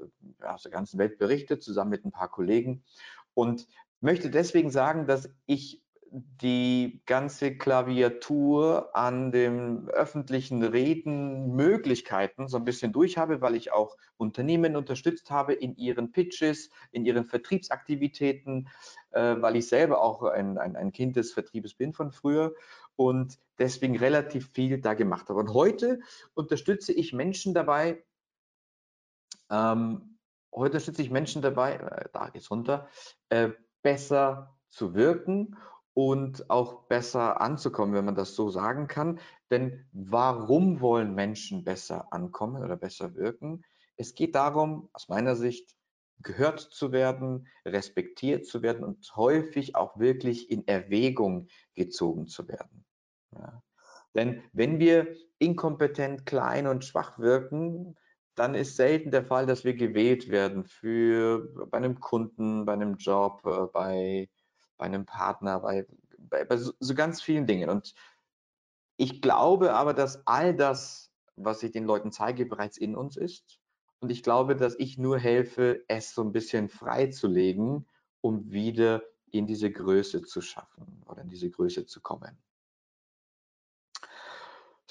aus 0.41 0.63
der 0.63 0.72
ganzen 0.72 0.98
Welt 1.00 1.18
berichtet, 1.18 1.63
zusammen 1.63 1.91
mit 1.91 2.06
ein 2.06 2.13
paar 2.13 2.30
Kollegen. 2.30 2.86
Und 3.34 3.68
möchte 4.01 4.29
deswegen 4.29 4.70
sagen, 4.70 5.08
dass 5.08 5.29
ich 5.46 5.81
die 6.13 7.01
ganze 7.05 7.58
Klaviatur 7.58 8.93
an 8.93 9.31
den 9.31 9.88
öffentlichen 9.88 10.62
Redenmöglichkeiten 10.62 12.50
so 12.50 12.58
ein 12.58 12.65
bisschen 12.65 12.91
durch 12.91 13.17
habe, 13.17 13.39
weil 13.39 13.55
ich 13.55 13.72
auch 13.72 13.96
Unternehmen 14.17 14.75
unterstützt 14.75 15.31
habe 15.31 15.53
in 15.53 15.77
ihren 15.77 16.12
Pitches, 16.12 16.70
in 16.91 17.05
ihren 17.05 17.25
Vertriebsaktivitäten, 17.25 18.67
äh, 19.12 19.38
weil 19.39 19.55
ich 19.55 19.70
selber 19.70 20.01
auch 20.01 20.24
ein, 20.24 20.58
ein, 20.58 20.75
ein 20.75 20.91
Kind 20.91 21.15
des 21.15 21.31
Vertriebes 21.31 21.75
bin 21.75 21.93
von 21.93 22.12
früher 22.12 22.53
und 22.98 23.39
deswegen 23.58 23.98
relativ 23.98 24.50
viel 24.51 24.81
da 24.81 24.93
gemacht 24.96 25.29
habe. 25.29 25.39
Und 25.39 25.53
heute 25.53 26.01
unterstütze 26.34 26.91
ich 26.91 27.13
Menschen 27.13 27.53
dabei, 27.53 28.03
ähm, 29.50 30.17
heute 30.53 30.72
unterstütze 30.74 31.03
ich 31.03 31.10
Menschen 31.10 31.41
dabei, 31.41 31.75
äh, 31.75 32.10
da 32.12 32.27
geht's 32.27 32.51
runter, 32.51 32.89
äh, 33.29 33.51
besser 33.81 34.57
zu 34.69 34.93
wirken 34.93 35.57
und 35.93 36.50
auch 36.50 36.83
besser 36.83 37.41
anzukommen, 37.41 37.93
wenn 37.93 38.05
man 38.05 38.15
das 38.15 38.35
so 38.35 38.50
sagen 38.50 38.88
kann. 38.88 39.19
Denn 39.50 39.85
warum 39.91 40.79
wollen 40.79 41.13
Menschen 41.13 41.63
besser 41.63 42.11
ankommen 42.13 42.63
oder 42.63 42.77
besser 42.77 43.15
wirken? 43.15 43.63
Es 43.97 44.15
geht 44.15 44.35
darum, 44.35 44.89
aus 44.93 45.09
meiner 45.09 45.35
Sicht, 45.35 45.75
gehört 46.23 46.59
zu 46.59 46.91
werden, 46.91 47.47
respektiert 47.65 48.45
zu 48.45 48.61
werden 48.61 48.83
und 48.83 49.15
häufig 49.15 49.75
auch 49.75 49.97
wirklich 49.97 50.51
in 50.51 50.67
Erwägung 50.67 51.47
gezogen 51.73 52.27
zu 52.27 52.47
werden. 52.47 52.85
Ja. 53.31 53.63
Denn 54.13 54.43
wenn 54.53 54.79
wir 54.79 55.15
inkompetent, 55.39 56.25
klein 56.25 56.67
und 56.67 56.85
schwach 56.85 57.17
wirken, 57.17 57.97
dann 58.35 58.55
ist 58.55 58.75
selten 58.75 59.11
der 59.11 59.25
Fall, 59.25 59.45
dass 59.45 59.63
wir 59.63 59.73
gewählt 59.73 60.29
werden 60.29 60.63
für 60.63 61.47
bei 61.69 61.77
einem 61.77 62.00
Kunden, 62.00 62.65
bei 62.65 62.73
einem 62.73 62.95
Job, 62.95 63.41
äh, 63.45 63.67
bei 63.71 64.29
bei 64.81 64.88
einem 64.88 65.05
Partner, 65.05 65.59
bei, 65.59 65.85
bei, 66.17 66.43
bei 66.43 66.57
so, 66.57 66.73
so 66.79 66.95
ganz 66.95 67.21
vielen 67.21 67.45
Dingen. 67.45 67.69
Und 67.69 67.93
ich 68.97 69.21
glaube 69.21 69.73
aber, 69.73 69.93
dass 69.93 70.25
all 70.25 70.55
das, 70.55 71.11
was 71.35 71.61
ich 71.61 71.71
den 71.71 71.85
Leuten 71.85 72.11
zeige, 72.11 72.47
bereits 72.47 72.77
in 72.79 72.95
uns 72.95 73.15
ist. 73.15 73.59
Und 74.00 74.11
ich 74.11 74.23
glaube, 74.23 74.55
dass 74.55 74.73
ich 74.79 74.97
nur 74.97 75.19
helfe, 75.19 75.83
es 75.88 76.15
so 76.15 76.23
ein 76.23 76.31
bisschen 76.31 76.67
freizulegen, 76.67 77.88
um 78.21 78.50
wieder 78.50 79.03
in 79.29 79.45
diese 79.45 79.69
Größe 79.69 80.23
zu 80.23 80.41
schaffen 80.41 81.03
oder 81.05 81.21
in 81.21 81.29
diese 81.29 81.51
Größe 81.51 81.85
zu 81.85 82.01
kommen. 82.01 82.35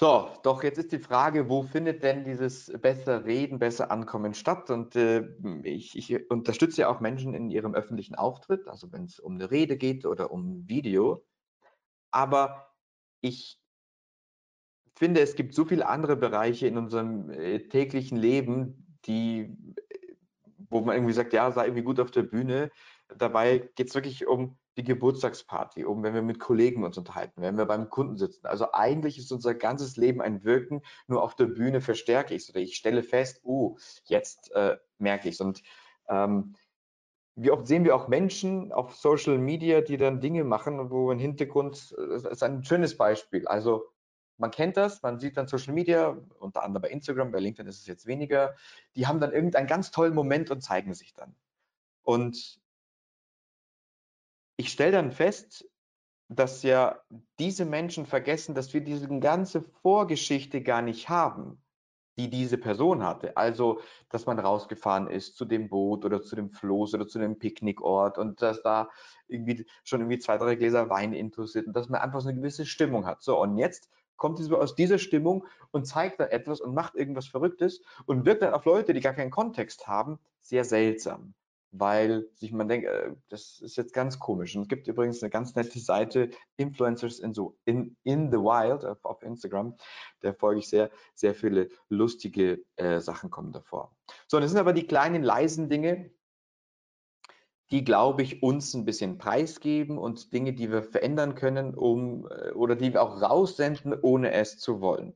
So, 0.01 0.31
doch 0.41 0.63
jetzt 0.63 0.79
ist 0.79 0.91
die 0.91 0.97
Frage, 0.97 1.47
wo 1.47 1.61
findet 1.61 2.01
denn 2.01 2.23
dieses 2.23 2.73
besser 2.81 3.23
Reden, 3.23 3.59
besser 3.59 3.91
Ankommen 3.91 4.33
statt? 4.33 4.71
Und 4.71 4.95
äh, 4.95 5.27
ich, 5.61 5.95
ich, 5.95 6.31
unterstütze 6.31 6.81
ja 6.81 6.89
auch 6.89 7.01
Menschen 7.01 7.35
in 7.35 7.51
ihrem 7.51 7.75
öffentlichen 7.75 8.15
Auftritt, 8.15 8.67
also 8.67 8.91
wenn 8.91 9.03
es 9.05 9.19
um 9.19 9.35
eine 9.35 9.51
Rede 9.51 9.77
geht 9.77 10.07
oder 10.07 10.31
um 10.31 10.67
Video. 10.67 11.23
Aber 12.09 12.73
ich 13.21 13.61
finde, 14.95 15.21
es 15.21 15.35
gibt 15.35 15.53
so 15.53 15.65
viele 15.65 15.87
andere 15.87 16.15
Bereiche 16.15 16.65
in 16.65 16.79
unserem 16.79 17.29
äh, 17.29 17.59
täglichen 17.67 18.17
Leben, 18.17 18.97
die, 19.05 19.55
wo 20.71 20.81
man 20.81 20.95
irgendwie 20.95 21.13
sagt, 21.13 21.31
ja, 21.31 21.51
sei 21.51 21.65
irgendwie 21.65 21.83
gut 21.83 21.99
auf 21.99 22.09
der 22.09 22.23
Bühne. 22.23 22.71
Dabei 23.07 23.69
geht 23.75 23.89
es 23.89 23.93
wirklich 23.93 24.25
um 24.25 24.57
die 24.77 24.83
Geburtstagsparty, 24.83 25.83
um 25.85 26.03
wenn 26.03 26.13
wir 26.13 26.21
mit 26.21 26.39
Kollegen 26.39 26.83
uns 26.83 26.97
unterhalten, 26.97 27.41
wenn 27.41 27.57
wir 27.57 27.65
beim 27.65 27.89
Kunden 27.89 28.17
sitzen. 28.17 28.47
Also 28.47 28.71
eigentlich 28.71 29.17
ist 29.17 29.31
unser 29.31 29.53
ganzes 29.53 29.97
Leben 29.97 30.21
ein 30.21 30.43
Wirken, 30.43 30.81
nur 31.07 31.21
auf 31.21 31.35
der 31.35 31.45
Bühne 31.45 31.81
verstärke 31.81 32.33
ich 32.33 32.43
es 32.43 32.49
oder 32.49 32.59
ich 32.59 32.75
stelle 32.75 33.03
fest, 33.03 33.41
oh, 33.43 33.77
jetzt 34.05 34.51
äh, 34.53 34.77
merke 34.97 35.27
ich 35.27 35.35
es. 35.35 35.41
Und 35.41 35.61
ähm, 36.07 36.55
wie 37.35 37.51
oft 37.51 37.67
sehen 37.67 37.83
wir 37.83 37.95
auch 37.95 38.07
Menschen 38.07 38.71
auf 38.71 38.95
Social 38.95 39.37
Media, 39.37 39.81
die 39.81 39.97
dann 39.97 40.21
Dinge 40.21 40.43
machen, 40.43 40.89
wo 40.89 41.11
im 41.11 41.19
Hintergrund, 41.19 41.93
das 41.97 42.23
ist 42.23 42.43
ein 42.43 42.63
schönes 42.63 42.97
Beispiel. 42.97 43.47
Also 43.47 43.85
man 44.37 44.51
kennt 44.51 44.77
das, 44.77 45.01
man 45.01 45.19
sieht 45.19 45.37
dann 45.37 45.47
Social 45.47 45.73
Media, 45.73 46.17
unter 46.39 46.63
anderem 46.63 46.81
bei 46.83 46.89
Instagram, 46.89 47.31
bei 47.31 47.39
LinkedIn 47.39 47.67
ist 47.67 47.79
es 47.79 47.87
jetzt 47.87 48.05
weniger, 48.05 48.55
die 48.95 49.07
haben 49.07 49.19
dann 49.19 49.31
irgendeinen 49.31 49.67
ganz 49.67 49.91
tollen 49.91 50.13
Moment 50.13 50.49
und 50.51 50.61
zeigen 50.61 50.93
sich 50.93 51.13
dann. 51.13 51.35
Und 52.03 52.60
ich 54.61 54.71
stelle 54.71 54.91
dann 54.91 55.11
fest, 55.11 55.67
dass 56.29 56.61
ja 56.61 57.01
diese 57.39 57.65
Menschen 57.65 58.05
vergessen, 58.05 58.53
dass 58.53 58.75
wir 58.75 58.81
diese 58.81 59.07
ganze 59.19 59.63
Vorgeschichte 59.81 60.61
gar 60.61 60.83
nicht 60.83 61.09
haben, 61.09 61.63
die 62.19 62.29
diese 62.29 62.59
Person 62.59 63.01
hatte. 63.01 63.35
Also, 63.37 63.81
dass 64.09 64.27
man 64.27 64.37
rausgefahren 64.37 65.07
ist 65.07 65.35
zu 65.35 65.45
dem 65.45 65.67
Boot 65.67 66.05
oder 66.05 66.21
zu 66.21 66.35
dem 66.35 66.51
Floß 66.51 66.93
oder 66.93 67.07
zu 67.07 67.17
dem 67.17 67.39
Picknickort 67.39 68.19
und 68.19 68.43
dass 68.43 68.61
da 68.61 68.91
irgendwie 69.27 69.65
schon 69.83 70.01
irgendwie 70.01 70.19
zwei, 70.19 70.37
drei 70.37 70.53
Gläser 70.53 70.91
Wein 70.91 71.13
interessiert 71.13 71.65
und 71.65 71.75
dass 71.75 71.89
man 71.89 71.99
einfach 71.99 72.21
so 72.21 72.29
eine 72.29 72.37
gewisse 72.37 72.67
Stimmung 72.67 73.07
hat. 73.07 73.23
So, 73.23 73.41
und 73.41 73.57
jetzt 73.57 73.89
kommt 74.15 74.37
sie 74.37 74.55
aus 74.55 74.75
dieser 74.75 74.99
Stimmung 74.99 75.47
und 75.71 75.87
zeigt 75.87 76.19
dann 76.19 76.29
etwas 76.29 76.61
und 76.61 76.75
macht 76.75 76.93
irgendwas 76.93 77.27
Verrücktes 77.27 77.81
und 78.05 78.27
wirkt 78.27 78.43
dann 78.43 78.53
auf 78.53 78.65
Leute, 78.65 78.93
die 78.93 79.01
gar 79.01 79.13
keinen 79.13 79.31
Kontext 79.31 79.87
haben, 79.87 80.19
sehr 80.39 80.65
seltsam 80.65 81.33
weil 81.71 82.27
sich 82.33 82.51
man 82.51 82.67
denkt, 82.67 82.87
äh, 82.87 83.15
das 83.29 83.61
ist 83.61 83.77
jetzt 83.77 83.93
ganz 83.93 84.19
komisch. 84.19 84.55
Und 84.55 84.63
es 84.63 84.67
gibt 84.67 84.87
übrigens 84.87 85.23
eine 85.23 85.29
ganz 85.29 85.55
nette 85.55 85.79
Seite, 85.79 86.29
Influencers 86.57 87.19
in, 87.19 87.33
so, 87.33 87.57
in, 87.65 87.95
in 88.03 88.29
the 88.31 88.37
Wild 88.37 88.85
auf, 88.85 89.03
auf 89.05 89.23
Instagram. 89.23 89.75
Der 90.21 90.33
folge 90.33 90.59
ich 90.59 90.69
sehr, 90.69 90.91
sehr 91.15 91.33
viele 91.33 91.69
lustige 91.89 92.63
äh, 92.75 92.99
Sachen 92.99 93.29
kommen 93.29 93.53
davor. 93.53 93.95
So, 94.27 94.39
das 94.39 94.51
sind 94.51 94.59
aber 94.59 94.73
die 94.73 94.85
kleinen, 94.85 95.23
leisen 95.23 95.69
Dinge, 95.69 96.11
die, 97.71 97.85
glaube 97.85 98.21
ich, 98.21 98.43
uns 98.43 98.73
ein 98.73 98.83
bisschen 98.83 99.17
preisgeben 99.17 99.97
und 99.97 100.33
Dinge, 100.33 100.51
die 100.51 100.69
wir 100.69 100.83
verändern 100.83 101.35
können, 101.35 101.73
um 101.73 102.27
äh, 102.29 102.51
oder 102.51 102.75
die 102.75 102.91
wir 102.91 103.01
auch 103.01 103.21
raussenden, 103.21 103.97
ohne 104.01 104.31
es 104.33 104.57
zu 104.57 104.81
wollen. 104.81 105.15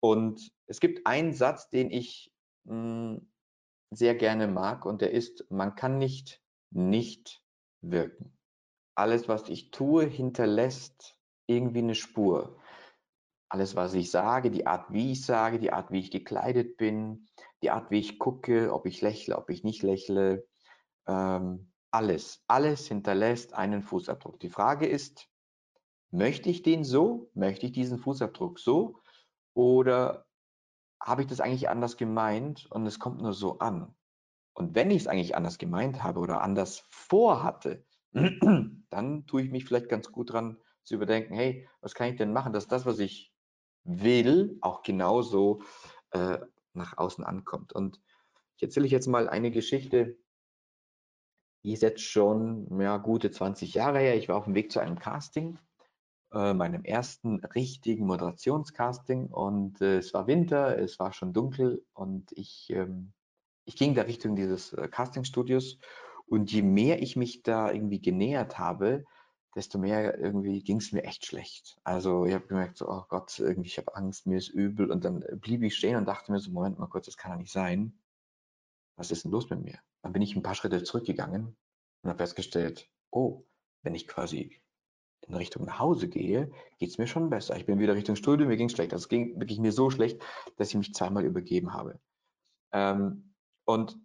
Und 0.00 0.50
es 0.66 0.80
gibt 0.80 1.06
einen 1.06 1.34
Satz, 1.34 1.68
den 1.68 1.90
ich 1.90 2.32
mh, 2.64 3.16
hm, 3.16 3.31
sehr 3.94 4.14
gerne 4.14 4.48
mag 4.48 4.86
und 4.86 5.00
der 5.02 5.12
ist, 5.12 5.44
man 5.50 5.74
kann 5.74 5.98
nicht 5.98 6.42
nicht 6.72 7.42
wirken. 7.80 8.36
Alles, 8.94 9.28
was 9.28 9.48
ich 9.48 9.70
tue, 9.70 10.04
hinterlässt 10.04 11.16
irgendwie 11.46 11.80
eine 11.80 11.94
Spur. 11.94 12.58
Alles, 13.48 13.76
was 13.76 13.94
ich 13.94 14.10
sage, 14.10 14.50
die 14.50 14.66
Art, 14.66 14.92
wie 14.92 15.12
ich 15.12 15.24
sage, 15.24 15.58
die 15.58 15.72
Art, 15.72 15.90
wie 15.90 16.00
ich 16.00 16.10
gekleidet 16.10 16.76
bin, 16.78 17.26
die 17.62 17.70
Art, 17.70 17.90
wie 17.90 17.98
ich 17.98 18.18
gucke, 18.18 18.72
ob 18.72 18.86
ich 18.86 19.02
lächle, 19.02 19.36
ob 19.36 19.50
ich 19.50 19.64
nicht 19.64 19.82
lächle, 19.82 20.46
ähm, 21.06 21.70
alles, 21.90 22.42
alles 22.46 22.88
hinterlässt 22.88 23.52
einen 23.52 23.82
Fußabdruck. 23.82 24.40
Die 24.40 24.48
Frage 24.48 24.86
ist, 24.86 25.28
möchte 26.10 26.48
ich 26.48 26.62
den 26.62 26.84
so? 26.84 27.30
Möchte 27.34 27.66
ich 27.66 27.72
diesen 27.72 27.98
Fußabdruck 27.98 28.58
so? 28.58 29.02
Oder 29.54 30.26
habe 31.02 31.22
ich 31.22 31.28
das 31.28 31.40
eigentlich 31.40 31.68
anders 31.68 31.96
gemeint 31.96 32.66
und 32.70 32.86
es 32.86 32.98
kommt 32.98 33.20
nur 33.20 33.32
so 33.32 33.58
an. 33.58 33.94
Und 34.54 34.74
wenn 34.74 34.90
ich 34.90 35.02
es 35.02 35.06
eigentlich 35.08 35.34
anders 35.34 35.58
gemeint 35.58 36.02
habe 36.02 36.20
oder 36.20 36.42
anders 36.42 36.84
vorhatte, 36.90 37.84
dann 38.12 39.26
tue 39.26 39.42
ich 39.42 39.50
mich 39.50 39.64
vielleicht 39.64 39.88
ganz 39.88 40.12
gut 40.12 40.32
dran 40.32 40.58
zu 40.84 40.94
überdenken, 40.94 41.34
hey, 41.34 41.68
was 41.80 41.94
kann 41.94 42.10
ich 42.10 42.16
denn 42.16 42.32
machen, 42.32 42.52
dass 42.52 42.68
das, 42.68 42.86
was 42.86 42.98
ich 42.98 43.32
will, 43.84 44.58
auch 44.60 44.82
genauso 44.82 45.62
äh, 46.10 46.38
nach 46.72 46.98
außen 46.98 47.24
ankommt. 47.24 47.72
Und 47.72 48.00
ich 48.56 48.62
erzähle 48.62 48.86
euch 48.86 48.92
jetzt 48.92 49.08
mal 49.08 49.28
eine 49.28 49.50
Geschichte, 49.50 50.18
die 51.64 51.72
ist 51.72 51.82
jetzt 51.82 52.02
schon 52.02 52.80
ja, 52.80 52.96
gute 52.98 53.30
20 53.30 53.74
Jahre 53.74 53.98
her. 53.98 54.16
Ich 54.16 54.28
war 54.28 54.36
auf 54.36 54.44
dem 54.44 54.54
Weg 54.54 54.70
zu 54.70 54.80
einem 54.80 54.98
Casting 54.98 55.58
äh, 56.32 56.54
meinem 56.54 56.84
ersten 56.84 57.44
richtigen 57.44 58.06
Moderationscasting 58.06 59.26
und 59.26 59.80
äh, 59.80 59.98
es 59.98 60.14
war 60.14 60.26
Winter, 60.26 60.78
es 60.78 60.98
war 60.98 61.12
schon 61.12 61.32
dunkel 61.32 61.84
und 61.92 62.32
ich, 62.32 62.70
ähm, 62.70 63.12
ich 63.64 63.76
ging 63.76 63.94
da 63.94 64.02
Richtung 64.02 64.36
dieses 64.36 64.72
äh, 64.72 64.88
Castingstudios 64.88 65.78
und 66.26 66.50
je 66.50 66.62
mehr 66.62 67.02
ich 67.02 67.16
mich 67.16 67.42
da 67.42 67.70
irgendwie 67.70 68.00
genähert 68.00 68.58
habe, 68.58 69.04
desto 69.54 69.78
mehr 69.78 70.18
irgendwie 70.18 70.62
ging 70.62 70.78
es 70.78 70.92
mir 70.92 71.04
echt 71.04 71.26
schlecht. 71.26 71.78
Also 71.84 72.24
ich 72.24 72.32
habe 72.32 72.46
gemerkt, 72.46 72.78
so, 72.78 72.88
oh 72.88 73.04
Gott, 73.08 73.38
irgendwie 73.38 73.68
ich 73.68 73.78
habe 73.78 73.94
Angst, 73.94 74.26
mir 74.26 74.38
ist 74.38 74.48
übel 74.48 74.90
und 74.90 75.04
dann 75.04 75.24
blieb 75.40 75.62
ich 75.62 75.76
stehen 75.76 75.96
und 75.96 76.06
dachte 76.06 76.32
mir 76.32 76.38
so, 76.38 76.50
Moment 76.50 76.78
mal 76.78 76.86
kurz, 76.86 77.06
das 77.06 77.16
kann 77.16 77.32
ja 77.32 77.36
nicht 77.36 77.52
sein. 77.52 77.98
Was 78.96 79.10
ist 79.10 79.24
denn 79.24 79.32
los 79.32 79.50
mit 79.50 79.62
mir? 79.62 79.78
Dann 80.02 80.12
bin 80.12 80.22
ich 80.22 80.34
ein 80.34 80.42
paar 80.42 80.54
Schritte 80.54 80.82
zurückgegangen 80.82 81.56
und 82.02 82.08
habe 82.08 82.18
festgestellt, 82.18 82.88
oh, 83.10 83.44
wenn 83.82 83.94
ich 83.94 84.08
quasi 84.08 84.62
in 85.26 85.34
Richtung 85.34 85.64
nach 85.64 85.78
Hause 85.78 86.08
gehe, 86.08 86.50
geht 86.78 86.90
es 86.90 86.98
mir 86.98 87.06
schon 87.06 87.30
besser. 87.30 87.56
Ich 87.56 87.66
bin 87.66 87.78
wieder 87.78 87.94
Richtung 87.94 88.16
Studium, 88.16 88.48
mir 88.48 88.56
ging 88.56 88.66
es 88.66 88.72
schlecht. 88.72 88.92
Also 88.92 89.04
es 89.04 89.08
ging 89.08 89.38
wirklich 89.40 89.58
mir 89.58 89.72
so 89.72 89.90
schlecht, 89.90 90.22
dass 90.56 90.68
ich 90.68 90.74
mich 90.74 90.94
zweimal 90.94 91.24
übergeben 91.24 91.72
habe. 91.72 92.00
Ähm, 92.72 93.34
und 93.64 93.98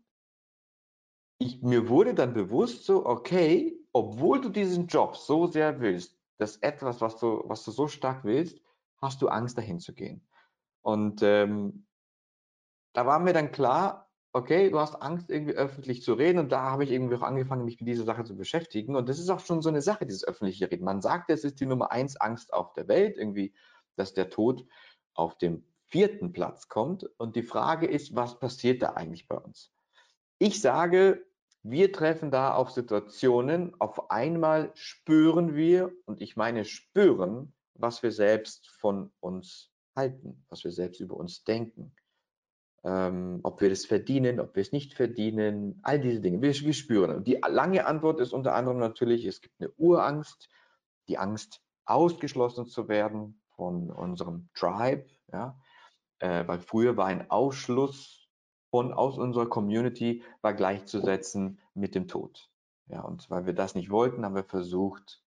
ich, 1.39 1.62
mir 1.62 1.89
wurde 1.89 2.13
dann 2.13 2.33
bewusst 2.33 2.86
so, 2.86 3.05
okay, 3.05 3.77
obwohl 3.93 4.41
du 4.41 4.50
diesen 4.50 4.88
Job 4.88 5.15
so 5.15 5.47
sehr 5.47 5.79
willst, 5.79 6.17
das 6.38 6.57
etwas, 6.57 7.01
was 7.01 7.17
du, 7.17 7.43
was 7.45 7.63
du 7.63 7.71
so 7.71 7.88
stark 7.88 8.24
willst, 8.24 8.62
hast 9.01 9.21
du 9.21 9.27
Angst, 9.27 9.57
dahin 9.57 9.79
zu 9.79 9.93
gehen. 9.93 10.27
Und 10.81 11.21
ähm, 11.24 11.86
da 12.93 13.05
war 13.05 13.19
mir 13.19 13.33
dann 13.33 13.51
klar, 13.51 14.06
okay, 14.34 14.69
du 14.69 14.79
hast 14.79 14.96
Angst, 14.96 15.29
irgendwie 15.29 15.53
öffentlich 15.53 16.03
zu 16.03 16.13
reden 16.13 16.39
und 16.39 16.51
da 16.51 16.62
habe 16.62 16.84
ich 16.84 16.91
irgendwie 16.91 17.15
auch 17.15 17.22
angefangen, 17.22 17.65
mich 17.65 17.79
mit 17.79 17.88
dieser 17.88 18.05
Sache 18.05 18.24
zu 18.24 18.36
beschäftigen 18.36 18.96
und 18.96 19.10
das 19.10 19.19
ist 19.19 19.29
auch 19.29 19.39
schon 19.39 19.62
so 19.62 19.69
eine 19.69 19.81
Sache, 19.81 20.05
dieses 20.05 20.27
öffentliche 20.27 20.69
Reden. 20.69 20.86
Man 20.86 21.01
sagt, 21.01 21.29
es 21.29 21.43
ist 21.43 21.60
die 21.60 21.65
Nummer 21.65 21.91
eins 21.91 22.17
Angst 22.17 22.53
auf 22.53 22.74
der 22.74 22.88
Welt, 22.88 23.17
irgendwie, 23.17 23.53
dass 23.96 24.13
der 24.13 24.29
Tod 24.29 24.65
auf 25.13 25.38
dem 25.38 25.63
vierten 25.86 26.34
Platz 26.34 26.67
kommt 26.67 27.03
und 27.17 27.36
die 27.36 27.43
Frage 27.43 27.88
ist, 27.88 28.15
was 28.15 28.39
passiert 28.39 28.81
da 28.81 28.93
eigentlich 28.93 29.27
bei 29.27 29.38
uns? 29.38 29.72
Ich 30.38 30.62
sage, 30.62 31.25
wir 31.63 31.91
treffen 31.91 32.29
da 32.29 32.53
auf 32.53 32.72
Situationen, 32.72 33.74
auf 33.79 34.12
einmal 34.12 34.72
spüren 34.75 35.55
wir, 35.55 35.91
und 36.05 36.22
ich 36.22 36.38
meine 36.38 36.65
spüren, 36.65 37.53
was 37.74 38.03
wir 38.03 38.12
selbst 38.12 38.69
von 38.69 39.12
uns 39.19 39.72
halten, 39.96 40.46
was 40.50 40.63
wir 40.63 40.72
selbst 40.72 41.00
über 41.00 41.17
uns 41.17 41.43
denken. 41.43 41.93
Ähm, 42.88 43.41
ob 43.44 43.60
wir 43.60 43.70
das 43.70 43.86
verdienen, 43.86 44.39
ob 44.39 44.56
wir 44.56 44.62
es 44.62 44.72
nicht 44.72 44.94
verdienen, 44.94 45.77
all 45.84 46.00
diese 46.00 46.22
Dinge. 46.22 46.41
Wir, 46.41 46.53
wir 46.53 46.74
spüren. 46.74 47.17
Und 47.17 47.27
die 47.27 47.38
lange 47.46 47.86
Antwort 47.86 48.22
ist 48.22 48.32
unter 48.32 48.56
anderem 48.56 48.77
natürlich, 48.77 49.25
es 49.25 49.41
gibt 49.41 49.60
eine 49.60 49.72
Urangst, 49.72 50.48
die 51.10 51.17
Angst, 51.17 51.62
ausgeschlossen 51.86 52.65
zu 52.65 52.88
werden 52.88 53.41
von 53.58 53.91
unserem 53.91 54.48
Tribe, 54.53 55.06
ja, 55.34 55.60
äh, 56.20 56.48
weil 56.48 56.60
früher 56.60 56.96
war 56.96 57.08
ein 57.08 57.29
Ausschluss 57.29 58.29
von 58.70 58.94
aus 58.94 59.17
unserer 59.17 59.48
Community 59.48 60.24
war 60.41 60.53
gleichzusetzen 60.53 61.60
mit 61.74 61.94
dem 61.94 62.08
Tod. 62.08 62.50
Ja, 62.88 63.01
und 63.01 63.29
weil 63.29 63.46
wir 63.46 63.53
das 63.53 63.75
nicht 63.75 63.89
wollten, 63.89 64.24
haben 64.24 64.36
wir 64.36 64.46
versucht, 64.46 65.22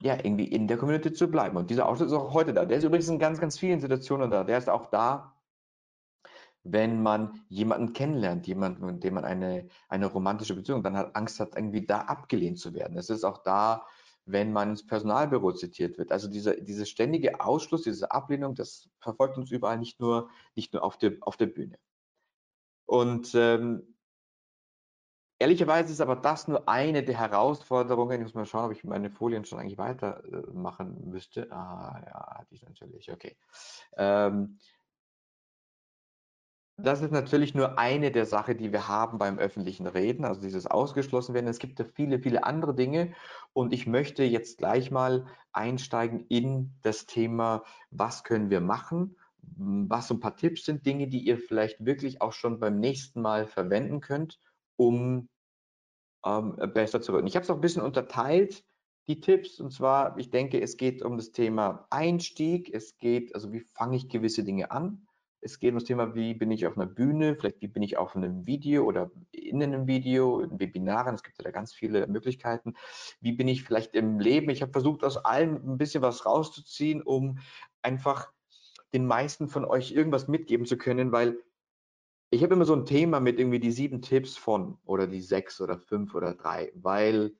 ja, 0.00 0.14
irgendwie 0.14 0.46
in 0.46 0.68
der 0.68 0.76
Community 0.76 1.12
zu 1.12 1.28
bleiben. 1.28 1.56
Und 1.56 1.70
dieser 1.70 1.88
Ausschluss 1.88 2.12
ist 2.12 2.16
auch 2.16 2.32
heute 2.32 2.54
da. 2.54 2.64
Der 2.64 2.78
ist 2.78 2.84
übrigens 2.84 3.08
in 3.08 3.18
ganz, 3.18 3.40
ganz 3.40 3.58
vielen 3.58 3.80
Situationen 3.80 4.30
da. 4.30 4.44
Der 4.44 4.58
ist 4.58 4.68
auch 4.68 4.86
da, 4.86 5.34
wenn 6.72 7.02
man 7.02 7.44
jemanden 7.48 7.92
kennenlernt, 7.92 8.46
jemanden, 8.46 8.86
mit 8.86 9.04
dem 9.04 9.14
man 9.14 9.24
eine, 9.24 9.68
eine 9.88 10.06
romantische 10.06 10.54
Beziehung, 10.54 10.82
dann 10.82 10.96
hat 10.96 11.16
Angst 11.16 11.40
hat, 11.40 11.56
irgendwie 11.56 11.86
da 11.86 12.00
abgelehnt 12.02 12.58
zu 12.58 12.74
werden. 12.74 12.98
Es 12.98 13.10
ist 13.10 13.24
auch 13.24 13.38
da, 13.38 13.86
wenn 14.24 14.52
man 14.52 14.70
ins 14.70 14.86
Personalbüro 14.86 15.52
zitiert 15.52 15.96
wird. 15.98 16.12
Also 16.12 16.28
dieser, 16.28 16.56
diese 16.56 16.84
ständige 16.86 17.40
Ausschluss, 17.40 17.82
diese 17.82 18.10
Ablehnung, 18.10 18.54
das 18.54 18.88
verfolgt 19.00 19.38
uns 19.38 19.50
überall, 19.50 19.78
nicht 19.78 20.00
nur, 20.00 20.28
nicht 20.54 20.72
nur 20.74 20.82
auf, 20.84 20.98
der, 20.98 21.14
auf 21.22 21.36
der 21.36 21.46
Bühne. 21.46 21.78
Und 22.84 23.34
ähm, 23.34 23.94
ehrlicherweise 25.38 25.92
ist 25.92 26.00
aber 26.00 26.16
das 26.16 26.48
nur 26.48 26.68
eine 26.68 27.02
der 27.02 27.18
Herausforderungen. 27.18 28.20
Ich 28.20 28.24
muss 28.24 28.34
mal 28.34 28.46
schauen, 28.46 28.66
ob 28.66 28.72
ich 28.72 28.84
meine 28.84 29.10
Folien 29.10 29.44
schon 29.44 29.58
eigentlich 29.58 29.78
weitermachen 29.78 30.96
äh, 30.96 31.06
müsste. 31.06 31.50
Ah, 31.50 32.02
ja, 32.06 32.38
hatte 32.38 32.54
ich 32.54 32.62
natürlich. 32.62 33.10
Okay. 33.10 33.36
Ähm, 33.96 34.58
das 36.80 37.02
ist 37.02 37.10
natürlich 37.10 37.54
nur 37.54 37.76
eine 37.76 38.12
der 38.12 38.24
Sachen, 38.24 38.56
die 38.56 38.72
wir 38.72 38.86
haben 38.86 39.18
beim 39.18 39.36
öffentlichen 39.38 39.88
Reden, 39.88 40.24
also 40.24 40.40
dieses 40.40 40.68
ausgeschlossen 40.68 41.34
werden. 41.34 41.48
Es 41.48 41.58
gibt 41.58 41.80
ja 41.80 41.84
viele, 41.84 42.20
viele 42.20 42.44
andere 42.44 42.72
Dinge. 42.72 43.14
Und 43.52 43.72
ich 43.72 43.88
möchte 43.88 44.22
jetzt 44.22 44.58
gleich 44.58 44.92
mal 44.92 45.26
einsteigen 45.52 46.24
in 46.28 46.72
das 46.82 47.06
Thema, 47.06 47.64
was 47.90 48.22
können 48.22 48.48
wir 48.50 48.60
machen? 48.60 49.16
Was 49.42 50.06
so 50.06 50.14
ein 50.14 50.20
paar 50.20 50.36
Tipps 50.36 50.64
sind, 50.66 50.86
Dinge, 50.86 51.08
die 51.08 51.18
ihr 51.18 51.38
vielleicht 51.38 51.84
wirklich 51.84 52.22
auch 52.22 52.32
schon 52.32 52.60
beim 52.60 52.78
nächsten 52.78 53.22
Mal 53.22 53.48
verwenden 53.48 54.00
könnt, 54.00 54.38
um 54.76 55.28
ähm, 56.24 56.56
besser 56.72 57.00
zu 57.00 57.12
werden. 57.12 57.26
Ich 57.26 57.34
habe 57.34 57.42
es 57.42 57.50
auch 57.50 57.56
ein 57.56 57.60
bisschen 57.60 57.82
unterteilt, 57.82 58.62
die 59.08 59.20
Tipps, 59.20 59.58
und 59.58 59.72
zwar, 59.72 60.16
ich 60.16 60.30
denke, 60.30 60.60
es 60.60 60.76
geht 60.76 61.02
um 61.02 61.16
das 61.16 61.32
Thema 61.32 61.86
Einstieg, 61.90 62.72
es 62.72 62.98
geht, 62.98 63.34
also 63.34 63.52
wie 63.52 63.60
fange 63.60 63.96
ich 63.96 64.08
gewisse 64.08 64.44
Dinge 64.44 64.70
an, 64.70 65.07
es 65.40 65.58
geht 65.58 65.70
um 65.70 65.76
das 65.76 65.84
Thema, 65.84 66.14
wie 66.14 66.34
bin 66.34 66.50
ich 66.50 66.66
auf 66.66 66.76
einer 66.76 66.86
Bühne, 66.86 67.36
vielleicht 67.36 67.60
wie 67.60 67.68
bin 67.68 67.82
ich 67.82 67.96
auf 67.96 68.16
einem 68.16 68.46
Video 68.46 68.84
oder 68.84 69.10
in 69.30 69.62
einem 69.62 69.86
Video, 69.86 70.40
in 70.40 70.58
Webinaren, 70.58 71.14
es 71.14 71.22
gibt 71.22 71.38
ja 71.38 71.44
da 71.44 71.50
ganz 71.50 71.72
viele 71.72 72.06
Möglichkeiten. 72.06 72.74
Wie 73.20 73.32
bin 73.32 73.48
ich 73.48 73.62
vielleicht 73.62 73.94
im 73.94 74.18
Leben? 74.18 74.50
Ich 74.50 74.62
habe 74.62 74.72
versucht, 74.72 75.04
aus 75.04 75.16
allem 75.16 75.56
ein 75.56 75.78
bisschen 75.78 76.02
was 76.02 76.26
rauszuziehen, 76.26 77.02
um 77.02 77.38
einfach 77.82 78.32
den 78.92 79.06
meisten 79.06 79.48
von 79.48 79.64
euch 79.64 79.92
irgendwas 79.92 80.28
mitgeben 80.28 80.66
zu 80.66 80.76
können, 80.76 81.12
weil 81.12 81.38
ich 82.30 82.42
habe 82.42 82.54
immer 82.54 82.64
so 82.64 82.74
ein 82.74 82.84
Thema 82.84 83.20
mit 83.20 83.38
irgendwie 83.38 83.60
die 83.60 83.72
sieben 83.72 84.02
Tipps 84.02 84.36
von 84.36 84.78
oder 84.84 85.06
die 85.06 85.22
sechs 85.22 85.60
oder 85.60 85.78
fünf 85.78 86.14
oder 86.14 86.34
drei, 86.34 86.72
weil 86.74 87.34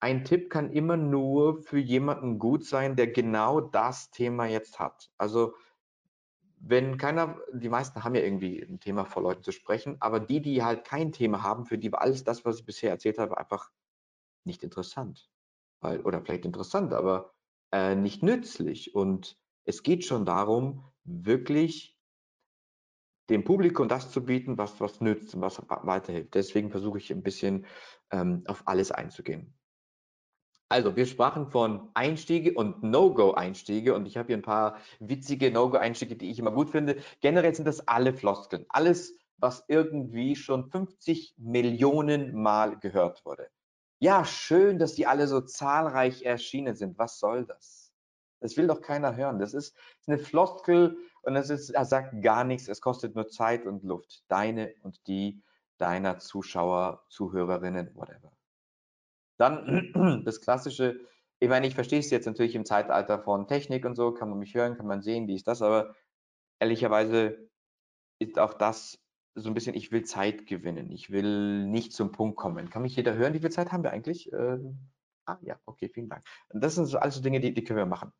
ein 0.00 0.24
Tipp 0.24 0.50
kann 0.50 0.70
immer 0.70 0.96
nur 0.96 1.62
für 1.62 1.78
jemanden 1.78 2.38
gut 2.38 2.64
sein, 2.64 2.96
der 2.96 3.08
genau 3.08 3.60
das 3.60 4.10
Thema 4.10 4.46
jetzt 4.46 4.78
hat. 4.78 5.10
Also 5.18 5.54
wenn 6.66 6.96
keiner, 6.96 7.38
die 7.52 7.68
meisten 7.68 8.04
haben 8.04 8.14
ja 8.14 8.22
irgendwie 8.22 8.62
ein 8.62 8.80
Thema 8.80 9.04
vor 9.04 9.22
Leuten 9.22 9.42
zu 9.42 9.52
sprechen, 9.52 9.96
aber 10.00 10.18
die, 10.18 10.40
die 10.40 10.62
halt 10.62 10.84
kein 10.84 11.12
Thema 11.12 11.42
haben, 11.42 11.66
für 11.66 11.76
die 11.76 11.92
war 11.92 12.00
alles 12.00 12.24
das, 12.24 12.44
was 12.44 12.58
ich 12.58 12.64
bisher 12.64 12.90
erzählt 12.90 13.18
habe, 13.18 13.36
einfach 13.36 13.70
nicht 14.44 14.62
interessant. 14.62 15.30
Weil, 15.80 16.00
oder 16.00 16.22
vielleicht 16.22 16.46
interessant, 16.46 16.94
aber 16.94 17.34
äh, 17.70 17.94
nicht 17.94 18.22
nützlich. 18.22 18.94
Und 18.94 19.38
es 19.64 19.82
geht 19.82 20.04
schon 20.06 20.24
darum, 20.24 20.90
wirklich 21.04 21.98
dem 23.28 23.44
Publikum 23.44 23.88
das 23.88 24.10
zu 24.10 24.24
bieten, 24.24 24.56
was, 24.56 24.80
was 24.80 25.00
nützt 25.00 25.34
und 25.34 25.42
was 25.42 25.60
weiterhilft. 25.68 26.34
Deswegen 26.34 26.70
versuche 26.70 26.98
ich 26.98 27.10
ein 27.10 27.22
bisschen 27.22 27.66
ähm, 28.10 28.42
auf 28.46 28.66
alles 28.66 28.90
einzugehen. 28.90 29.54
Also, 30.74 30.96
wir 30.96 31.06
sprachen 31.06 31.46
von 31.46 31.88
Einstiege 31.94 32.52
und 32.54 32.82
No-Go-Einstiege 32.82 33.94
und 33.94 34.06
ich 34.06 34.16
habe 34.16 34.26
hier 34.26 34.36
ein 34.38 34.42
paar 34.42 34.76
witzige 34.98 35.52
No-Go-Einstiege, 35.52 36.16
die 36.16 36.32
ich 36.32 36.40
immer 36.40 36.50
gut 36.50 36.68
finde. 36.68 36.96
Generell 37.20 37.54
sind 37.54 37.68
das 37.68 37.86
alle 37.86 38.12
Floskeln. 38.12 38.66
Alles, 38.70 39.16
was 39.36 39.64
irgendwie 39.68 40.34
schon 40.34 40.68
50 40.68 41.34
Millionen 41.38 42.34
Mal 42.34 42.76
gehört 42.80 43.24
wurde. 43.24 43.46
Ja, 44.00 44.24
schön, 44.24 44.80
dass 44.80 44.96
die 44.96 45.06
alle 45.06 45.28
so 45.28 45.42
zahlreich 45.42 46.24
erschienen 46.24 46.74
sind. 46.74 46.98
Was 46.98 47.20
soll 47.20 47.46
das? 47.46 47.92
Das 48.40 48.56
will 48.56 48.66
doch 48.66 48.80
keiner 48.80 49.14
hören. 49.14 49.38
Das 49.38 49.54
ist, 49.54 49.76
eine 50.08 50.18
Floskel 50.18 50.98
und 51.22 51.34
das 51.34 51.50
ist, 51.50 51.70
er 51.70 51.84
sagt 51.84 52.20
gar 52.20 52.42
nichts. 52.42 52.66
Es 52.66 52.80
kostet 52.80 53.14
nur 53.14 53.28
Zeit 53.28 53.64
und 53.64 53.84
Luft. 53.84 54.24
Deine 54.26 54.74
und 54.82 55.06
die 55.06 55.40
deiner 55.78 56.18
Zuschauer, 56.18 57.04
Zuhörerinnen, 57.10 57.94
whatever. 57.94 58.32
Dann 59.36 60.22
das 60.24 60.40
klassische, 60.40 61.00
ich 61.40 61.48
meine, 61.48 61.66
ich 61.66 61.74
verstehe 61.74 61.98
es 61.98 62.10
jetzt 62.10 62.26
natürlich 62.26 62.54
im 62.54 62.64
Zeitalter 62.64 63.18
von 63.18 63.46
Technik 63.48 63.84
und 63.84 63.94
so, 63.94 64.12
kann 64.12 64.30
man 64.30 64.38
mich 64.38 64.54
hören, 64.54 64.76
kann 64.76 64.86
man 64.86 65.02
sehen, 65.02 65.26
wie 65.28 65.34
ist 65.34 65.48
das, 65.48 65.62
aber 65.62 65.94
ehrlicherweise 66.60 67.50
ist 68.20 68.38
auch 68.38 68.54
das 68.54 69.00
so 69.34 69.50
ein 69.50 69.54
bisschen, 69.54 69.74
ich 69.74 69.90
will 69.90 70.04
Zeit 70.04 70.46
gewinnen, 70.46 70.90
ich 70.92 71.10
will 71.10 71.66
nicht 71.66 71.92
zum 71.92 72.12
Punkt 72.12 72.36
kommen. 72.36 72.70
Kann 72.70 72.82
mich 72.82 72.96
jeder 72.96 73.14
hören? 73.14 73.34
Wie 73.34 73.40
viel 73.40 73.50
Zeit 73.50 73.72
haben 73.72 73.82
wir 73.82 73.90
eigentlich? 73.90 74.32
Ähm, 74.32 74.92
Ah 75.26 75.38
ja, 75.40 75.58
okay, 75.64 75.88
vielen 75.88 76.08
Dank. 76.08 76.22
Das 76.50 76.74
sind 76.74 76.86
so 76.86 76.98
alles 76.98 77.14
so 77.16 77.22
Dinge, 77.22 77.40
die, 77.40 77.54
die 77.54 77.64
können 77.64 77.78
wir 77.78 77.86
machen. 77.86 78.12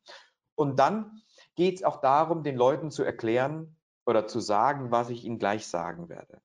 Und 0.55 0.79
dann 0.79 1.21
geht 1.55 1.75
es 1.75 1.83
auch 1.83 2.01
darum, 2.01 2.43
den 2.43 2.55
Leuten 2.55 2.91
zu 2.91 3.03
erklären 3.03 3.77
oder 4.05 4.27
zu 4.27 4.39
sagen, 4.39 4.91
was 4.91 5.09
ich 5.09 5.23
ihnen 5.23 5.37
gleich 5.37 5.67
sagen 5.67 6.09
werde. 6.09 6.41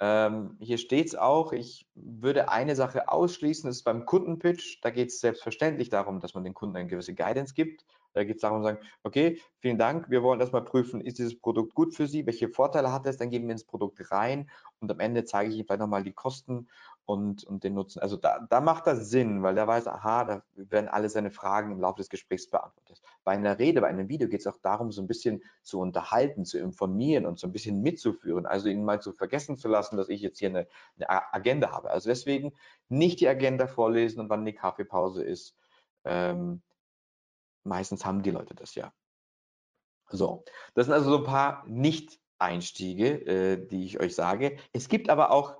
Ähm, 0.00 0.56
hier 0.60 0.78
steht 0.78 1.08
es 1.08 1.14
auch, 1.16 1.52
ich 1.52 1.86
würde 1.94 2.50
eine 2.50 2.76
Sache 2.76 3.08
ausschließen, 3.08 3.68
das 3.68 3.78
ist 3.78 3.84
beim 3.84 4.06
Kundenpitch. 4.06 4.80
Da 4.82 4.90
geht 4.90 5.08
es 5.08 5.20
selbstverständlich 5.20 5.90
darum, 5.90 6.20
dass 6.20 6.34
man 6.34 6.44
den 6.44 6.54
Kunden 6.54 6.76
eine 6.76 6.88
gewisse 6.88 7.14
Guidance 7.14 7.54
gibt. 7.54 7.84
Da 8.18 8.24
geht 8.24 8.36
es 8.36 8.42
darum, 8.42 8.64
sagen, 8.64 8.78
okay, 9.04 9.40
vielen 9.60 9.78
Dank, 9.78 10.10
wir 10.10 10.24
wollen 10.24 10.40
erstmal 10.40 10.64
prüfen, 10.64 11.00
ist 11.00 11.18
dieses 11.18 11.38
Produkt 11.38 11.72
gut 11.72 11.94
für 11.94 12.08
Sie, 12.08 12.26
welche 12.26 12.48
Vorteile 12.48 12.92
hat 12.92 13.06
es, 13.06 13.16
dann 13.16 13.30
geben 13.30 13.46
wir 13.46 13.52
ins 13.52 13.62
Produkt 13.62 14.10
rein 14.10 14.50
und 14.80 14.90
am 14.90 14.98
Ende 14.98 15.24
zeige 15.24 15.50
ich 15.50 15.56
Ihnen 15.56 15.66
vielleicht 15.66 15.78
nochmal 15.78 16.02
die 16.02 16.12
Kosten 16.12 16.66
und, 17.06 17.44
und 17.44 17.62
den 17.62 17.74
Nutzen. 17.74 18.00
Also 18.00 18.16
da, 18.16 18.44
da 18.50 18.60
macht 18.60 18.88
das 18.88 19.08
Sinn, 19.08 19.44
weil 19.44 19.54
der 19.54 19.68
weiß, 19.68 19.86
aha, 19.86 20.24
da 20.24 20.42
werden 20.56 20.88
alle 20.88 21.08
seine 21.08 21.30
Fragen 21.30 21.70
im 21.70 21.80
Laufe 21.80 21.98
des 21.98 22.08
Gesprächs 22.08 22.50
beantwortet. 22.50 23.00
Bei 23.22 23.32
einer 23.32 23.56
Rede, 23.60 23.80
bei 23.80 23.86
einem 23.86 24.08
Video 24.08 24.28
geht 24.28 24.40
es 24.40 24.48
auch 24.48 24.58
darum, 24.60 24.90
so 24.90 25.00
ein 25.00 25.06
bisschen 25.06 25.44
zu 25.62 25.78
unterhalten, 25.78 26.44
zu 26.44 26.58
informieren 26.58 27.24
und 27.24 27.38
so 27.38 27.46
ein 27.46 27.52
bisschen 27.52 27.82
mitzuführen, 27.82 28.46
also 28.46 28.68
ihnen 28.68 28.84
mal 28.84 29.00
zu 29.00 29.12
vergessen 29.12 29.56
zu 29.56 29.68
lassen, 29.68 29.96
dass 29.96 30.08
ich 30.08 30.22
jetzt 30.22 30.40
hier 30.40 30.48
eine, 30.48 30.66
eine 30.96 31.32
Agenda 31.32 31.70
habe. 31.70 31.88
Also 31.88 32.08
deswegen 32.08 32.52
nicht 32.88 33.20
die 33.20 33.28
Agenda 33.28 33.68
vorlesen 33.68 34.18
und 34.18 34.28
wann 34.28 34.44
die 34.44 34.54
Kaffeepause 34.54 35.22
ist. 35.22 35.54
Ähm, 36.04 36.62
meistens 37.68 38.04
haben 38.04 38.22
die 38.22 38.30
Leute 38.30 38.54
das 38.54 38.74
ja. 38.74 38.92
So, 40.10 40.44
das 40.74 40.86
sind 40.86 40.94
also 40.94 41.10
so 41.10 41.18
ein 41.18 41.24
paar 41.24 41.64
Nicht-Einstiege, 41.66 43.26
äh, 43.26 43.66
die 43.66 43.84
ich 43.84 44.00
euch 44.00 44.14
sage. 44.14 44.56
Es 44.72 44.88
gibt 44.88 45.10
aber 45.10 45.30
auch 45.30 45.56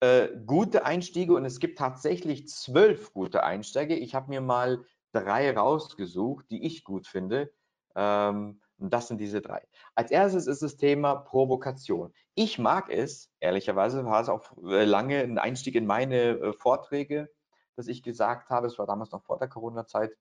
äh, 0.00 0.28
gute 0.44 0.84
Einstiege 0.84 1.34
und 1.34 1.44
es 1.44 1.58
gibt 1.58 1.78
tatsächlich 1.78 2.48
zwölf 2.48 3.12
gute 3.14 3.42
Einstiege. 3.42 3.96
Ich 3.96 4.14
habe 4.14 4.28
mir 4.28 4.42
mal 4.42 4.84
drei 5.12 5.50
rausgesucht, 5.56 6.50
die 6.50 6.64
ich 6.64 6.84
gut 6.84 7.06
finde. 7.06 7.50
Ähm, 7.94 8.60
und 8.78 8.92
das 8.92 9.08
sind 9.08 9.18
diese 9.18 9.40
drei. 9.40 9.66
Als 9.94 10.10
erstes 10.10 10.46
ist 10.46 10.62
das 10.62 10.76
Thema 10.76 11.14
Provokation. 11.16 12.12
Ich 12.34 12.58
mag 12.58 12.90
es, 12.90 13.30
ehrlicherweise 13.40 14.04
war 14.04 14.20
es 14.20 14.28
auch 14.28 14.44
äh, 14.64 14.84
lange 14.84 15.20
ein 15.20 15.38
Einstieg 15.38 15.74
in 15.76 15.86
meine 15.86 16.32
äh, 16.32 16.52
Vorträge, 16.52 17.30
dass 17.76 17.88
ich 17.88 18.02
gesagt 18.02 18.50
habe, 18.50 18.66
es 18.66 18.78
war 18.78 18.86
damals 18.86 19.12
noch 19.12 19.22
vor 19.22 19.38
der 19.38 19.48
Corona-Zeit, 19.48 20.12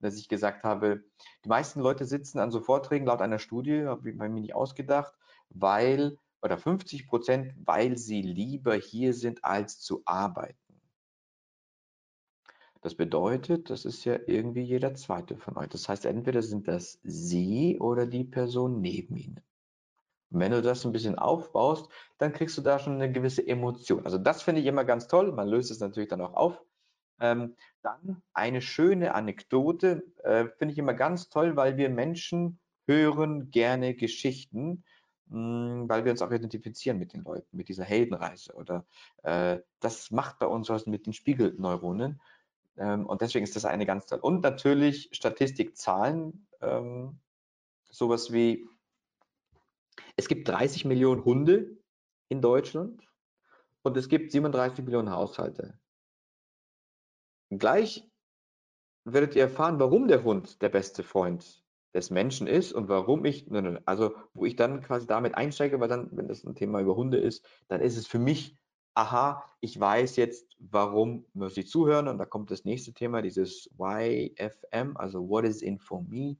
dass 0.00 0.16
ich 0.16 0.28
gesagt 0.28 0.64
habe, 0.64 1.04
die 1.44 1.48
meisten 1.48 1.80
Leute 1.80 2.04
sitzen 2.04 2.38
an 2.38 2.50
so 2.50 2.60
Vorträgen 2.60 3.06
laut 3.06 3.20
einer 3.20 3.38
Studie, 3.38 3.84
habe 3.86 4.10
ich 4.10 4.16
mir 4.16 4.28
nicht 4.28 4.54
ausgedacht, 4.54 5.14
weil 5.50 6.18
oder 6.42 6.58
50 6.58 7.06
Prozent, 7.06 7.54
weil 7.64 7.96
sie 7.96 8.20
lieber 8.20 8.74
hier 8.74 9.14
sind, 9.14 9.44
als 9.44 9.80
zu 9.80 10.02
arbeiten. 10.04 10.58
Das 12.82 12.94
bedeutet, 12.94 13.70
das 13.70 13.86
ist 13.86 14.04
ja 14.04 14.18
irgendwie 14.26 14.60
jeder 14.60 14.94
zweite 14.94 15.38
von 15.38 15.56
euch. 15.56 15.70
Das 15.70 15.88
heißt, 15.88 16.04
entweder 16.04 16.42
sind 16.42 16.68
das 16.68 17.00
Sie 17.02 17.78
oder 17.80 18.04
die 18.04 18.24
Person 18.24 18.82
neben 18.82 19.16
Ihnen. 19.16 19.40
Und 20.30 20.40
wenn 20.40 20.52
du 20.52 20.60
das 20.60 20.84
ein 20.84 20.92
bisschen 20.92 21.18
aufbaust, 21.18 21.88
dann 22.18 22.34
kriegst 22.34 22.58
du 22.58 22.60
da 22.60 22.78
schon 22.78 22.96
eine 22.96 23.10
gewisse 23.10 23.46
Emotion. 23.46 24.04
Also 24.04 24.18
das 24.18 24.42
finde 24.42 24.60
ich 24.60 24.66
immer 24.66 24.84
ganz 24.84 25.08
toll. 25.08 25.32
Man 25.32 25.48
löst 25.48 25.70
es 25.70 25.80
natürlich 25.80 26.10
dann 26.10 26.20
auch 26.20 26.34
auf. 26.34 26.62
Ähm, 27.20 27.56
dann 27.82 28.22
eine 28.32 28.60
schöne 28.60 29.14
Anekdote 29.14 30.04
äh, 30.22 30.46
finde 30.58 30.72
ich 30.72 30.78
immer 30.78 30.94
ganz 30.94 31.28
toll, 31.28 31.56
weil 31.56 31.76
wir 31.76 31.88
Menschen 31.90 32.58
hören 32.86 33.50
gerne 33.50 33.94
Geschichten, 33.94 34.84
mh, 35.28 35.80
hm, 35.80 35.88
weil 35.88 36.04
wir 36.04 36.12
uns 36.12 36.22
auch 36.22 36.30
identifizieren 36.30 36.98
mit 36.98 37.12
den 37.12 37.22
Leuten, 37.22 37.56
mit 37.56 37.68
dieser 37.68 37.84
Heldenreise. 37.84 38.54
Oder 38.54 38.84
äh, 39.22 39.58
das 39.80 40.10
macht 40.10 40.38
bei 40.38 40.46
uns 40.46 40.68
was 40.68 40.86
mit 40.86 41.06
den 41.06 41.12
Spiegelneuronen. 41.12 42.20
Ähm, 42.76 43.06
und 43.06 43.20
deswegen 43.20 43.44
ist 43.44 43.56
das 43.56 43.64
eine 43.64 43.86
ganz 43.86 44.06
toll. 44.06 44.18
Und 44.20 44.42
natürlich 44.42 45.08
Statistikzahlen, 45.12 46.46
ähm, 46.60 47.20
sowas 47.84 48.32
wie 48.32 48.66
es 50.16 50.28
gibt 50.28 50.48
30 50.48 50.84
Millionen 50.84 51.24
Hunde 51.24 51.76
in 52.28 52.40
Deutschland 52.40 53.02
und 53.82 53.96
es 53.96 54.08
gibt 54.08 54.32
37 54.32 54.84
Millionen 54.84 55.10
Haushalte. 55.10 55.78
Gleich 57.50 58.08
werdet 59.04 59.36
ihr 59.36 59.42
erfahren, 59.42 59.78
warum 59.78 60.08
der 60.08 60.24
Hund 60.24 60.62
der 60.62 60.68
beste 60.68 61.02
Freund 61.02 61.64
des 61.94 62.10
Menschen 62.10 62.46
ist 62.46 62.72
und 62.72 62.88
warum 62.88 63.24
ich, 63.24 63.48
also 63.84 64.14
wo 64.32 64.44
ich 64.44 64.56
dann 64.56 64.80
quasi 64.82 65.06
damit 65.06 65.36
einsteige, 65.36 65.78
weil 65.78 65.88
dann, 65.88 66.08
wenn 66.12 66.28
das 66.28 66.44
ein 66.44 66.54
Thema 66.54 66.80
über 66.80 66.96
Hunde 66.96 67.18
ist, 67.18 67.46
dann 67.68 67.80
ist 67.80 67.96
es 67.96 68.06
für 68.06 68.18
mich, 68.18 68.56
aha, 68.94 69.44
ich 69.60 69.78
weiß 69.78 70.16
jetzt, 70.16 70.56
warum 70.58 71.26
muss 71.34 71.56
ich 71.56 71.68
zuhören 71.68 72.08
und 72.08 72.18
da 72.18 72.24
kommt 72.24 72.50
das 72.50 72.64
nächste 72.64 72.92
Thema, 72.92 73.22
dieses 73.22 73.70
YFM, 73.78 74.96
also 74.96 75.28
What 75.28 75.44
is 75.44 75.62
in 75.62 75.78
for 75.78 76.02
me, 76.02 76.36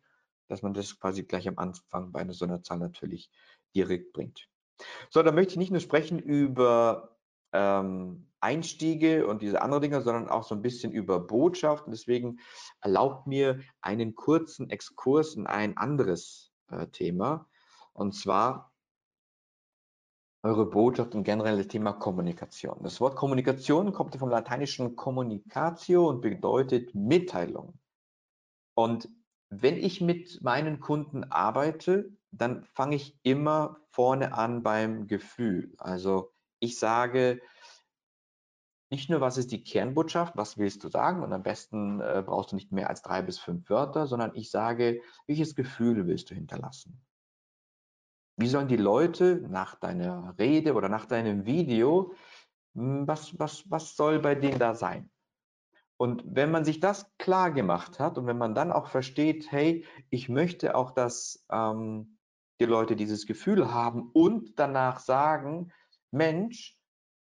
dass 0.49 0.63
man 0.63 0.75
das 0.75 0.99
quasi 0.99 1.23
gleich 1.23 1.47
am 1.47 1.59
Anfang 1.59 2.13
bei 2.13 2.21
einer 2.21 2.63
Zahl 2.63 2.79
natürlich 2.79 3.31
direkt 3.75 4.13
bringt. 4.13 4.49
So, 5.11 5.23
da 5.23 5.33
möchte 5.33 5.53
ich 5.53 5.59
nicht 5.59 5.71
nur 5.71 5.81
sprechen 5.81 6.19
über 6.19 7.17
ähm, 7.53 8.29
Einstiege 8.45 9.27
und 9.27 9.43
diese 9.43 9.63
anderen 9.63 9.83
Dinge, 9.83 10.03
sondern 10.03 10.29
auch 10.29 10.45
so 10.45 10.55
ein 10.55 10.63
bisschen 10.63 10.93
über 10.93 11.19
Botschaft. 11.19 11.87
Und 11.87 11.93
deswegen 11.93 12.39
erlaubt 12.81 13.27
mir 13.27 13.61
einen 13.81 14.15
kurzen 14.15 14.71
Exkurs 14.71 15.35
in 15.35 15.47
ein 15.47 15.77
anderes 15.77 16.53
äh, 16.71 16.87
Thema. 16.89 17.49
Und 17.95 18.15
zwar 18.15 18.73
eure 20.43 20.67
Botschaft 20.67 21.15
und 21.15 21.25
generell 21.25 21.57
das 21.57 21.69
Thema 21.69 21.95
Kommunikation. 21.95 22.79
Das 22.83 23.01
Wort 23.01 23.17
Kommunikation 23.17 23.93
kommt 23.95 24.15
vom 24.15 24.29
lateinischen 24.29 24.95
Communicatio 24.95 26.07
und 26.07 26.21
bedeutet 26.21 26.95
Mitteilung. 26.95 27.79
Und 28.75 29.09
wenn 29.49 29.77
ich 29.79 30.03
mit 30.03 30.43
meinen 30.43 30.81
Kunden 30.81 31.25
arbeite, 31.25 32.13
dann 32.31 32.65
fange 32.65 32.97
ich 32.97 33.19
immer 33.23 33.79
vorne 33.89 34.35
an 34.35 34.63
beim 34.63 35.07
Gefühl. 35.07 35.73
Also 35.79 36.35
ich 36.59 36.79
sage 36.79 37.41
nicht 38.95 39.11
nur, 39.11 39.21
was 39.21 39.39
ist 39.39 39.51
die 39.51 39.65
Kernbotschaft, 39.65 40.37
was 40.37 40.57
willst 40.57 40.85
du 40.85 40.89
sagen 40.89 41.25
und 41.25 41.33
am 41.33 41.43
besten 41.43 42.01
äh, 42.01 42.23
brauchst 42.25 42.53
du 42.53 42.55
nicht 42.55 42.71
mehr 42.71 42.89
als 42.89 43.03
drei 43.03 43.23
bis 43.23 43.41
fünf 43.41 43.69
Wörter, 43.69 44.07
sondern 44.07 44.37
ich 44.37 44.53
sage, 44.53 45.01
welches 45.27 45.57
Gefühl 45.57 46.07
willst 46.07 46.31
du 46.31 46.37
hinterlassen? 46.37 47.05
Wie 48.37 48.47
sollen 48.47 48.69
die 48.69 48.77
Leute 48.77 49.45
nach 49.49 49.75
deiner 49.75 50.37
Rede 50.39 50.75
oder 50.75 50.89
nach 50.89 51.07
deinem 51.07 51.45
Video, 51.45 52.15
hm, 52.77 53.09
was, 53.09 53.37
was, 53.37 53.69
was 53.69 53.97
soll 53.97 54.21
bei 54.21 54.37
denen 54.37 54.61
da 54.61 54.77
sein? 54.77 55.11
Und 55.97 56.23
wenn 56.25 56.53
man 56.53 56.65
sich 56.65 56.79
das 56.79 57.11
klar 57.19 57.51
gemacht 57.51 57.99
hat 57.99 58.17
und 58.17 58.29
wenn 58.29 58.39
man 58.39 58.55
dann 58.55 58.71
auch 58.71 58.87
versteht, 58.87 59.51
hey, 59.51 59.85
ich 60.11 60.29
möchte 60.29 60.77
auch, 60.77 60.93
dass 60.93 61.45
ähm, 61.51 62.19
die 62.61 62.67
Leute 62.67 62.95
dieses 62.95 63.27
Gefühl 63.27 63.75
haben 63.75 64.11
und 64.13 64.57
danach 64.57 65.01
sagen, 65.01 65.73
Mensch, 66.13 66.79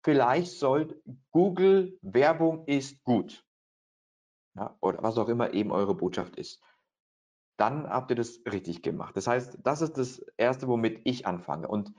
vielleicht 0.05 0.51
soll 0.51 1.01
Google 1.31 1.97
Werbung 2.03 2.65
ist 2.67 3.03
gut. 3.03 3.43
Ja, 4.55 4.77
oder 4.79 5.01
was 5.01 5.17
auch 5.17 5.27
immer 5.27 5.53
eben 5.53 5.71
eure 5.71 5.95
Botschaft 5.95 6.35
ist. 6.35 6.61
Dann 7.57 7.89
habt 7.89 8.11
ihr 8.11 8.15
das 8.15 8.39
richtig 8.49 8.83
gemacht. 8.83 9.17
Das 9.17 9.25
heißt, 9.25 9.57
das 9.63 9.81
ist 9.81 9.97
das 9.97 10.19
Erste, 10.37 10.67
womit 10.67 11.01
ich 11.05 11.25
anfange. 11.25 11.67
Und 11.67 11.91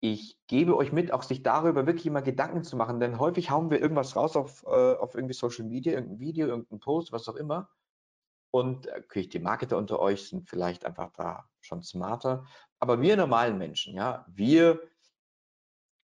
ich 0.00 0.38
gebe 0.48 0.76
euch 0.76 0.92
mit, 0.92 1.12
auch 1.12 1.22
sich 1.22 1.42
darüber 1.42 1.86
wirklich 1.86 2.06
immer 2.06 2.20
Gedanken 2.20 2.62
zu 2.62 2.76
machen, 2.76 3.00
denn 3.00 3.18
häufig 3.18 3.50
hauen 3.50 3.70
wir 3.70 3.80
irgendwas 3.80 4.16
raus 4.16 4.36
auf, 4.36 4.62
äh, 4.64 4.96
auf 4.96 5.14
irgendwie 5.14 5.34
Social 5.34 5.64
Media, 5.64 5.94
irgendein 5.94 6.20
Video, 6.20 6.46
irgendein 6.46 6.80
Post, 6.80 7.10
was 7.10 7.26
auch 7.26 7.36
immer. 7.36 7.70
Und 8.52 8.86
okay, 8.88 9.26
die 9.26 9.38
Marketer 9.38 9.78
unter 9.78 9.98
euch 9.98 10.28
sind 10.28 10.46
vielleicht 10.46 10.84
einfach 10.84 11.10
da 11.12 11.48
schon 11.60 11.82
smarter. 11.82 12.44
Aber 12.80 13.00
wir 13.00 13.16
normalen 13.16 13.56
Menschen, 13.56 13.94
ja, 13.94 14.26
wir 14.28 14.80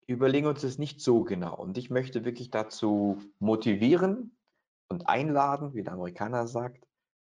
überlegen 0.07 0.47
uns 0.47 0.63
das 0.63 0.79
nicht 0.79 1.01
so 1.01 1.25
genau. 1.25 1.57
Und 1.57 1.79
ich 1.79 1.91
möchte 1.91 2.25
wirklich 2.25 2.51
dazu 2.51 3.23
motivieren 3.39 4.37
und 4.89 5.09
einladen, 5.09 5.75
wie 5.75 5.83
der 5.83 5.95
Amerikaner 5.95 6.47
sagt, 6.47 6.87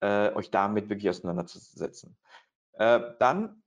äh, 0.01 0.33
euch 0.33 0.51
damit 0.51 0.89
wirklich 0.89 1.09
auseinanderzusetzen. 1.09 2.17
Äh, 2.73 2.99
dann 3.19 3.63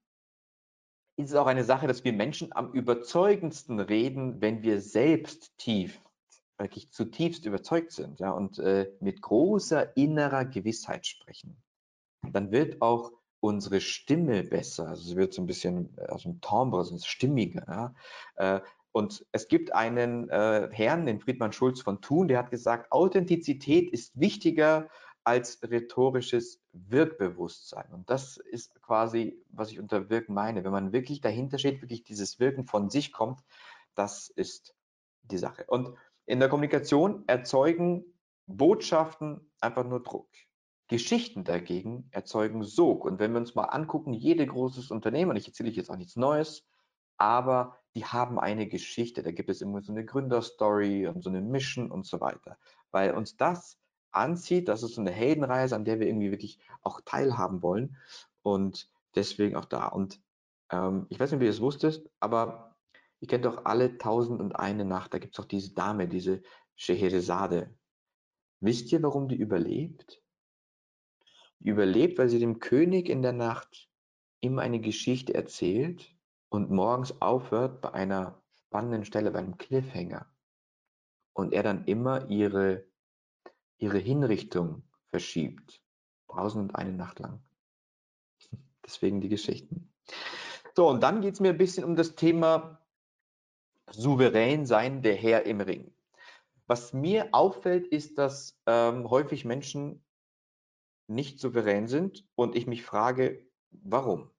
ist 1.16 1.30
es 1.30 1.36
auch 1.36 1.46
eine 1.46 1.64
Sache, 1.64 1.86
dass 1.86 2.04
wir 2.04 2.12
Menschen 2.12 2.54
am 2.54 2.72
überzeugendsten 2.72 3.80
reden, 3.80 4.40
wenn 4.40 4.62
wir 4.62 4.80
selbst 4.80 5.56
tief, 5.58 6.00
wirklich 6.58 6.92
zutiefst 6.92 7.44
überzeugt 7.44 7.92
sind 7.92 8.20
ja, 8.20 8.30
und 8.30 8.58
äh, 8.58 8.92
mit 9.00 9.20
großer 9.20 9.96
innerer 9.96 10.44
Gewissheit 10.44 11.06
sprechen. 11.06 11.60
Dann 12.22 12.52
wird 12.52 12.82
auch 12.82 13.12
unsere 13.40 13.80
Stimme 13.80 14.42
besser. 14.42 14.88
Also 14.88 15.02
sie 15.02 15.16
wird 15.16 15.32
so 15.32 15.42
ein 15.42 15.46
bisschen 15.46 15.96
äh, 15.98 16.06
aus 16.06 16.22
dem 16.22 16.40
Timbre, 16.40 16.84
so 16.84 16.98
stimmiger. 16.98 17.94
Ja. 18.38 18.62
Und 18.92 19.24
es 19.32 19.48
gibt 19.48 19.74
einen 19.74 20.28
äh, 20.28 20.68
Herrn, 20.72 21.06
den 21.06 21.20
Friedmann 21.20 21.52
Schulz 21.52 21.80
von 21.80 22.00
Thun, 22.00 22.28
der 22.28 22.38
hat 22.38 22.50
gesagt, 22.50 22.90
Authentizität 22.90 23.90
ist 23.90 24.18
wichtiger 24.18 24.88
als 25.24 25.60
rhetorisches 25.62 26.60
Wirkbewusstsein. 26.72 27.92
Und 27.92 28.08
das 28.08 28.38
ist 28.38 28.80
quasi, 28.80 29.44
was 29.50 29.70
ich 29.70 29.78
unter 29.78 30.08
Wirken 30.08 30.32
meine. 30.32 30.64
Wenn 30.64 30.72
man 30.72 30.92
wirklich 30.92 31.20
dahinter 31.20 31.58
steht, 31.58 31.82
wirklich 31.82 32.02
dieses 32.02 32.40
Wirken 32.40 32.64
von 32.64 32.88
sich 32.88 33.12
kommt, 33.12 33.40
das 33.94 34.30
ist 34.30 34.74
die 35.22 35.38
Sache. 35.38 35.64
Und 35.66 35.94
in 36.24 36.40
der 36.40 36.48
Kommunikation 36.48 37.24
erzeugen 37.26 38.04
Botschaften 38.46 39.50
einfach 39.60 39.84
nur 39.84 40.02
Druck. 40.02 40.28
Geschichten 40.88 41.44
dagegen 41.44 42.08
erzeugen 42.10 42.62
Sog. 42.64 43.04
Und 43.04 43.18
wenn 43.18 43.32
wir 43.32 43.40
uns 43.40 43.54
mal 43.54 43.64
angucken, 43.64 44.14
jede 44.14 44.46
großes 44.46 44.90
Unternehmen, 44.90 45.32
und 45.32 45.36
ich 45.36 45.46
erzähle 45.46 45.70
jetzt 45.70 45.90
auch 45.90 45.96
nichts 45.96 46.16
Neues, 46.16 46.66
aber 47.18 47.76
die 47.94 48.04
haben 48.04 48.38
eine 48.38 48.68
Geschichte. 48.68 49.22
Da 49.22 49.32
gibt 49.32 49.50
es 49.50 49.60
immer 49.60 49.82
so 49.82 49.92
eine 49.92 50.04
Gründerstory 50.04 51.08
und 51.08 51.22
so 51.22 51.30
eine 51.30 51.40
Mission 51.40 51.90
und 51.90 52.06
so 52.06 52.20
weiter. 52.20 52.56
Weil 52.92 53.12
uns 53.12 53.36
das 53.36 53.78
anzieht. 54.12 54.68
Das 54.68 54.82
ist 54.82 54.94
so 54.94 55.00
eine 55.00 55.10
Heldenreise, 55.10 55.74
an 55.74 55.84
der 55.84 56.00
wir 56.00 56.06
irgendwie 56.06 56.30
wirklich 56.30 56.58
auch 56.82 57.00
teilhaben 57.04 57.62
wollen. 57.62 57.96
Und 58.42 58.88
deswegen 59.14 59.56
auch 59.56 59.64
da. 59.64 59.88
Und 59.88 60.20
ähm, 60.70 61.06
ich 61.08 61.18
weiß 61.18 61.32
nicht, 61.32 61.40
wie 61.40 61.46
ihr 61.46 61.50
es 61.50 61.60
wusstet, 61.60 62.08
aber 62.20 62.76
ihr 63.20 63.28
kennt 63.28 63.44
doch 63.44 63.64
alle 63.64 63.98
Tausend 63.98 64.40
und 64.40 64.54
eine 64.54 64.84
Nacht. 64.84 65.12
Da 65.12 65.18
gibt 65.18 65.34
es 65.34 65.36
doch 65.36 65.48
diese 65.48 65.74
Dame, 65.74 66.08
diese 66.08 66.42
Scheherazade. 66.76 67.74
Wisst 68.60 68.92
ihr, 68.92 69.02
warum 69.02 69.28
die 69.28 69.36
überlebt? 69.36 70.22
Die 71.58 71.70
überlebt, 71.70 72.18
weil 72.18 72.28
sie 72.28 72.38
dem 72.38 72.60
König 72.60 73.08
in 73.08 73.22
der 73.22 73.32
Nacht 73.32 73.88
immer 74.40 74.62
eine 74.62 74.80
Geschichte 74.80 75.34
erzählt 75.34 76.14
und 76.48 76.70
morgens 76.70 77.20
aufhört 77.20 77.80
bei 77.80 77.92
einer 77.92 78.42
spannenden 78.54 79.04
Stelle, 79.04 79.30
bei 79.30 79.40
einem 79.40 79.58
Cliffhanger. 79.58 80.26
Und 81.32 81.52
er 81.52 81.62
dann 81.62 81.84
immer 81.84 82.28
ihre 82.28 82.88
ihre 83.78 83.98
Hinrichtung 83.98 84.82
verschiebt. 85.06 85.82
Tausend 86.28 86.70
und 86.70 86.76
eine 86.76 86.92
Nacht 86.92 87.20
lang. 87.20 87.40
Deswegen 88.84 89.20
die 89.20 89.28
Geschichten. 89.28 89.92
So, 90.76 90.88
und 90.88 91.02
dann 91.02 91.22
geht 91.22 91.34
es 91.34 91.40
mir 91.40 91.50
ein 91.50 91.58
bisschen 91.58 91.84
um 91.84 91.96
das 91.96 92.14
Thema 92.14 92.80
souverän 93.90 94.66
sein, 94.66 95.02
der 95.02 95.14
Herr 95.14 95.46
im 95.46 95.60
Ring. 95.60 95.92
Was 96.66 96.92
mir 96.92 97.28
auffällt, 97.32 97.86
ist, 97.86 98.18
dass 98.18 98.60
ähm, 98.66 99.08
häufig 99.08 99.44
Menschen 99.44 100.04
nicht 101.06 101.40
souverän 101.40 101.88
sind 101.88 102.28
und 102.34 102.54
ich 102.54 102.66
mich 102.66 102.84
frage, 102.84 103.48
warum? 103.70 104.30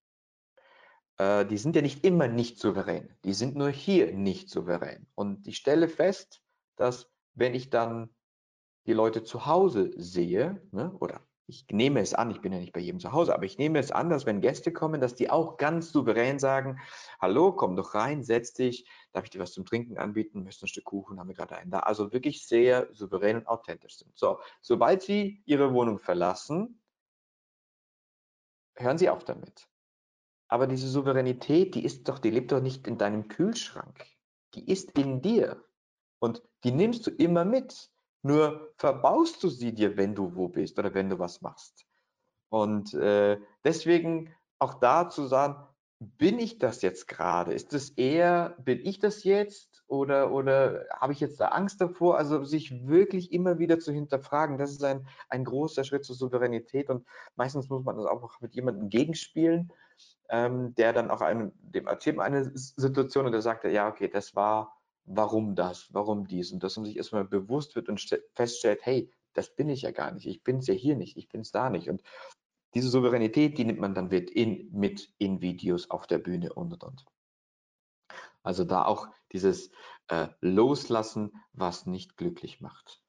Äh, 1.20 1.46
die 1.46 1.58
sind 1.58 1.76
ja 1.76 1.82
nicht 1.84 2.04
immer 2.04 2.28
nicht 2.28 2.60
souverän, 2.60 3.16
die 3.24 3.34
sind 3.34 3.56
nur 3.56 3.70
hier 3.70 4.14
nicht 4.14 4.50
souverän. 4.50 5.06
Und 5.16 5.48
ich 5.48 5.58
stelle 5.58 5.88
fest, 5.88 6.42
dass 6.76 7.12
wenn 7.36 7.54
ich 7.54 7.70
dann 7.70 8.10
die 8.88 8.94
Leute 8.94 9.24
zu 9.24 9.46
Hause 9.46 9.92
sehe, 9.98 10.62
ne, 10.72 10.92
oder 11.00 11.22
ich 11.46 11.66
nehme 11.72 12.00
es 12.00 12.14
an, 12.14 12.30
ich 12.32 12.42
bin 12.42 12.54
ja 12.54 12.60
nicht 12.60 12.74
bei 12.74 12.80
jedem 12.80 13.00
zu 13.00 13.12
Hause, 13.12 13.34
aber 13.34 13.44
ich 13.44 13.58
nehme 13.58 13.80
es 13.80 13.92
an, 13.92 14.10
dass 14.10 14.26
wenn 14.26 14.40
Gäste 14.40 14.72
kommen, 14.72 15.02
dass 15.02 15.16
die 15.16 15.30
auch 15.30 15.58
ganz 15.58 15.92
souverän 15.92 16.38
sagen, 16.40 16.80
hallo, 17.20 17.52
komm 17.54 17.76
doch 17.76 17.96
rein, 17.96 18.24
setz 18.24 18.54
dich, 18.54 18.88
darf 19.12 19.24
ich 19.26 19.32
dir 19.32 19.40
was 19.40 19.54
zum 19.54 19.66
Trinken 19.66 19.98
anbieten, 19.98 20.44
möchtest 20.44 20.64
ein 20.64 20.68
Stück 20.68 20.86
Kuchen, 20.86 21.20
haben 21.20 21.28
wir 21.28 21.36
gerade 21.36 21.58
einen 21.58 21.72
da. 21.72 21.80
Also 21.80 22.14
wirklich 22.14 22.48
sehr 22.48 22.88
souverän 22.94 23.38
und 23.38 23.48
authentisch 23.48 23.98
sind. 23.98 24.16
So, 24.18 24.40
sobald 24.62 25.02
sie 25.02 25.42
ihre 25.46 25.74
Wohnung 25.74 26.00
verlassen, 26.00 26.82
hören 28.76 29.00
sie 29.00 29.10
auf 29.10 29.26
damit. 29.26 29.69
Aber 30.50 30.68
diese 30.68 30.90
Souveränität, 30.90 31.76
die 31.76 31.86
ist 31.86 32.10
doch, 32.10 32.20
die 32.20 32.32
lebt 32.32 32.52
doch 32.52 32.62
nicht 32.62 32.88
in 32.88 32.98
deinem 32.98 33.28
Kühlschrank. 33.28 34.06
Die 34.56 34.70
ist 34.70 34.98
in 34.98 35.22
dir. 35.22 35.64
Und 36.20 36.42
die 36.64 36.72
nimmst 36.72 37.08
du 37.08 37.12
immer 37.12 37.46
mit. 37.46 37.90
Nur 38.24 38.74
verbaust 38.78 39.42
du 39.44 39.48
sie 39.48 39.74
dir, 39.74 39.96
wenn 39.96 40.16
du 40.16 40.36
wo 40.36 40.50
bist 40.50 40.78
oder 40.78 40.94
wenn 40.94 41.10
du 41.10 41.20
was 41.20 41.42
machst. 41.42 41.86
Und 42.50 42.94
äh, 42.96 43.40
deswegen 43.64 44.36
auch 44.58 44.74
da 44.74 45.08
zu 45.08 45.28
sagen, 45.28 45.68
bin 46.00 46.40
ich 46.40 46.58
das 46.58 46.82
jetzt 46.82 47.08
gerade? 47.08 47.54
Ist 47.54 47.74
es 47.74 47.92
eher, 47.92 48.56
bin 48.60 48.80
ich 48.86 49.00
das 49.00 49.24
jetzt 49.24 49.84
oder, 49.88 50.32
oder 50.32 50.86
habe 50.92 51.14
ich 51.14 51.20
jetzt 51.20 51.40
da 51.40 51.50
Angst 51.50 51.80
davor? 51.80 52.18
Also 52.18 52.44
sich 52.44 52.88
wirklich 52.88 53.32
immer 53.32 53.60
wieder 53.60 53.80
zu 53.80 53.92
hinterfragen, 53.92 54.58
das 54.58 54.72
ist 54.72 54.84
ein, 54.84 55.08
ein 55.30 55.44
großer 55.44 55.84
Schritt 55.84 56.06
zur 56.06 56.16
Souveränität 56.16 56.90
und 56.90 57.06
meistens 57.36 57.70
muss 57.70 57.84
man 57.84 57.98
das 57.98 58.06
auch 58.06 58.40
mit 58.42 58.56
jemandem 58.56 58.90
gegenspielen, 58.90 59.72
ähm, 60.30 60.76
der 60.76 60.94
dann 60.94 61.12
auch 61.12 61.22
einem, 61.22 61.52
dem 61.62 61.88
erzählt 61.88 62.20
eine 62.20 62.52
Situation 62.54 63.26
und 63.26 63.32
der 63.32 63.42
sagt, 63.42 63.66
ja, 63.66 63.90
okay, 63.90 64.08
das 64.08 64.36
war, 64.36 64.80
warum 65.06 65.56
das, 65.56 65.94
warum 65.94 66.28
dies 66.28 66.52
und 66.52 66.64
dass 66.64 66.78
man 66.78 66.86
sich 66.86 66.98
erstmal 66.98 67.26
bewusst 67.26 67.76
wird 67.76 67.90
und 67.90 68.00
feststellt, 68.36 68.80
hey, 68.84 69.12
das 69.34 69.56
bin 69.56 69.70
ich 69.70 69.82
ja 69.82 69.92
gar 69.92 70.12
nicht, 70.12 70.28
ich 70.28 70.44
bin 70.44 70.58
es 70.58 70.68
ja 70.68 70.74
hier 70.74 70.96
nicht, 70.96 71.18
ich 71.18 71.30
bin 71.30 71.42
es 71.42 71.52
da 71.52 71.70
nicht 71.70 71.90
und 71.90 72.04
diese 72.76 72.90
Souveränität, 72.90 73.58
die 73.58 73.66
nimmt 73.66 73.80
man 73.80 73.96
dann 73.96 74.10
mit 74.10 74.30
in, 74.30 74.70
mit 74.72 75.12
in 75.18 75.42
Videos 75.42 75.90
auf 75.90 76.06
der 76.06 76.20
Bühne 76.20 76.54
und 76.54 76.72
und 76.74 76.84
und. 76.84 77.06
Also 78.44 78.64
da 78.64 78.86
auch 78.86 79.08
dieses 79.32 79.72
äh, 80.08 80.28
Loslassen, 80.42 81.32
was 81.54 81.86
nicht 81.88 82.16
glücklich 82.16 82.62
macht. 82.62 83.04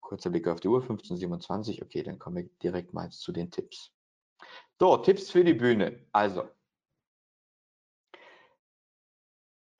Kurzer 0.00 0.30
Blick 0.30 0.48
auf 0.48 0.60
die 0.60 0.68
Uhr, 0.68 0.82
15.27, 0.82 1.82
okay, 1.82 2.02
dann 2.02 2.18
kommen 2.18 2.36
wir 2.36 2.50
direkt 2.62 2.94
mal 2.94 3.10
zu 3.10 3.32
den 3.32 3.50
Tipps. 3.50 3.92
So, 4.80 4.96
Tipps 4.96 5.30
für 5.30 5.44
die 5.44 5.52
Bühne. 5.52 6.06
Also, 6.12 6.48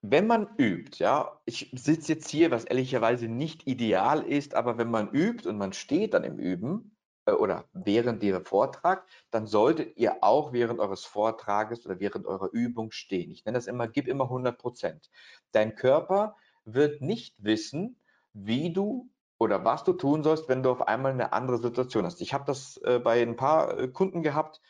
wenn 0.03 0.27
man 0.27 0.47
übt, 0.59 0.99
ja, 0.99 1.41
ich 1.47 1.71
sitze 1.75 2.13
jetzt 2.13 2.29
hier, 2.29 2.51
was 2.51 2.65
ehrlicherweise 2.65 3.27
nicht 3.27 3.67
ideal 3.67 4.23
ist, 4.23 4.55
aber 4.55 4.77
wenn 4.77 4.91
man 4.91 5.11
übt 5.11 5.49
und 5.49 5.57
man 5.57 5.73
steht 5.73 6.13
dann 6.13 6.25
im 6.25 6.39
Üben 6.39 6.97
äh, 7.25 7.33
oder 7.33 7.65
während 7.73 8.23
Ihrem 8.23 8.45
Vortrag, 8.45 9.07
dann 9.31 9.47
solltet 9.47 9.97
ihr 9.97 10.23
auch 10.23 10.53
während 10.53 10.81
eures 10.81 11.05
Vortrages 11.07 11.87
oder 11.87 11.99
während 11.99 12.27
eurer 12.27 12.51
Übung 12.53 12.91
stehen. 12.91 13.31
Ich 13.31 13.47
nenne 13.47 13.57
das 13.57 13.69
immer, 13.69 13.89
gib 13.89 14.07
immer 14.07 14.25
100 14.25 14.59
Prozent. 14.59 15.11
Dein 15.53 15.77
Körper 15.77 16.37
wird 16.67 17.01
nicht 17.01 17.35
wissen, 17.39 17.97
wie 18.35 18.71
du 18.71 19.09
oder 19.39 19.65
was 19.65 19.85
du 19.85 19.95
tun 19.95 20.23
sollst, 20.23 20.49
wenn 20.51 20.63
du 20.63 20.71
auf 20.71 20.87
einmal 20.87 21.13
eine 21.13 21.33
andere 21.33 21.59
Situation 21.59 22.05
hast. 22.05 22.21
Ich 22.21 22.35
habe 22.35 22.45
das 22.47 22.77
äh, 22.85 22.99
bei 22.99 23.23
ein 23.23 23.37
paar 23.37 23.79
äh, 23.79 23.89
Kunden 23.89 24.23
gehabt, 24.23 24.61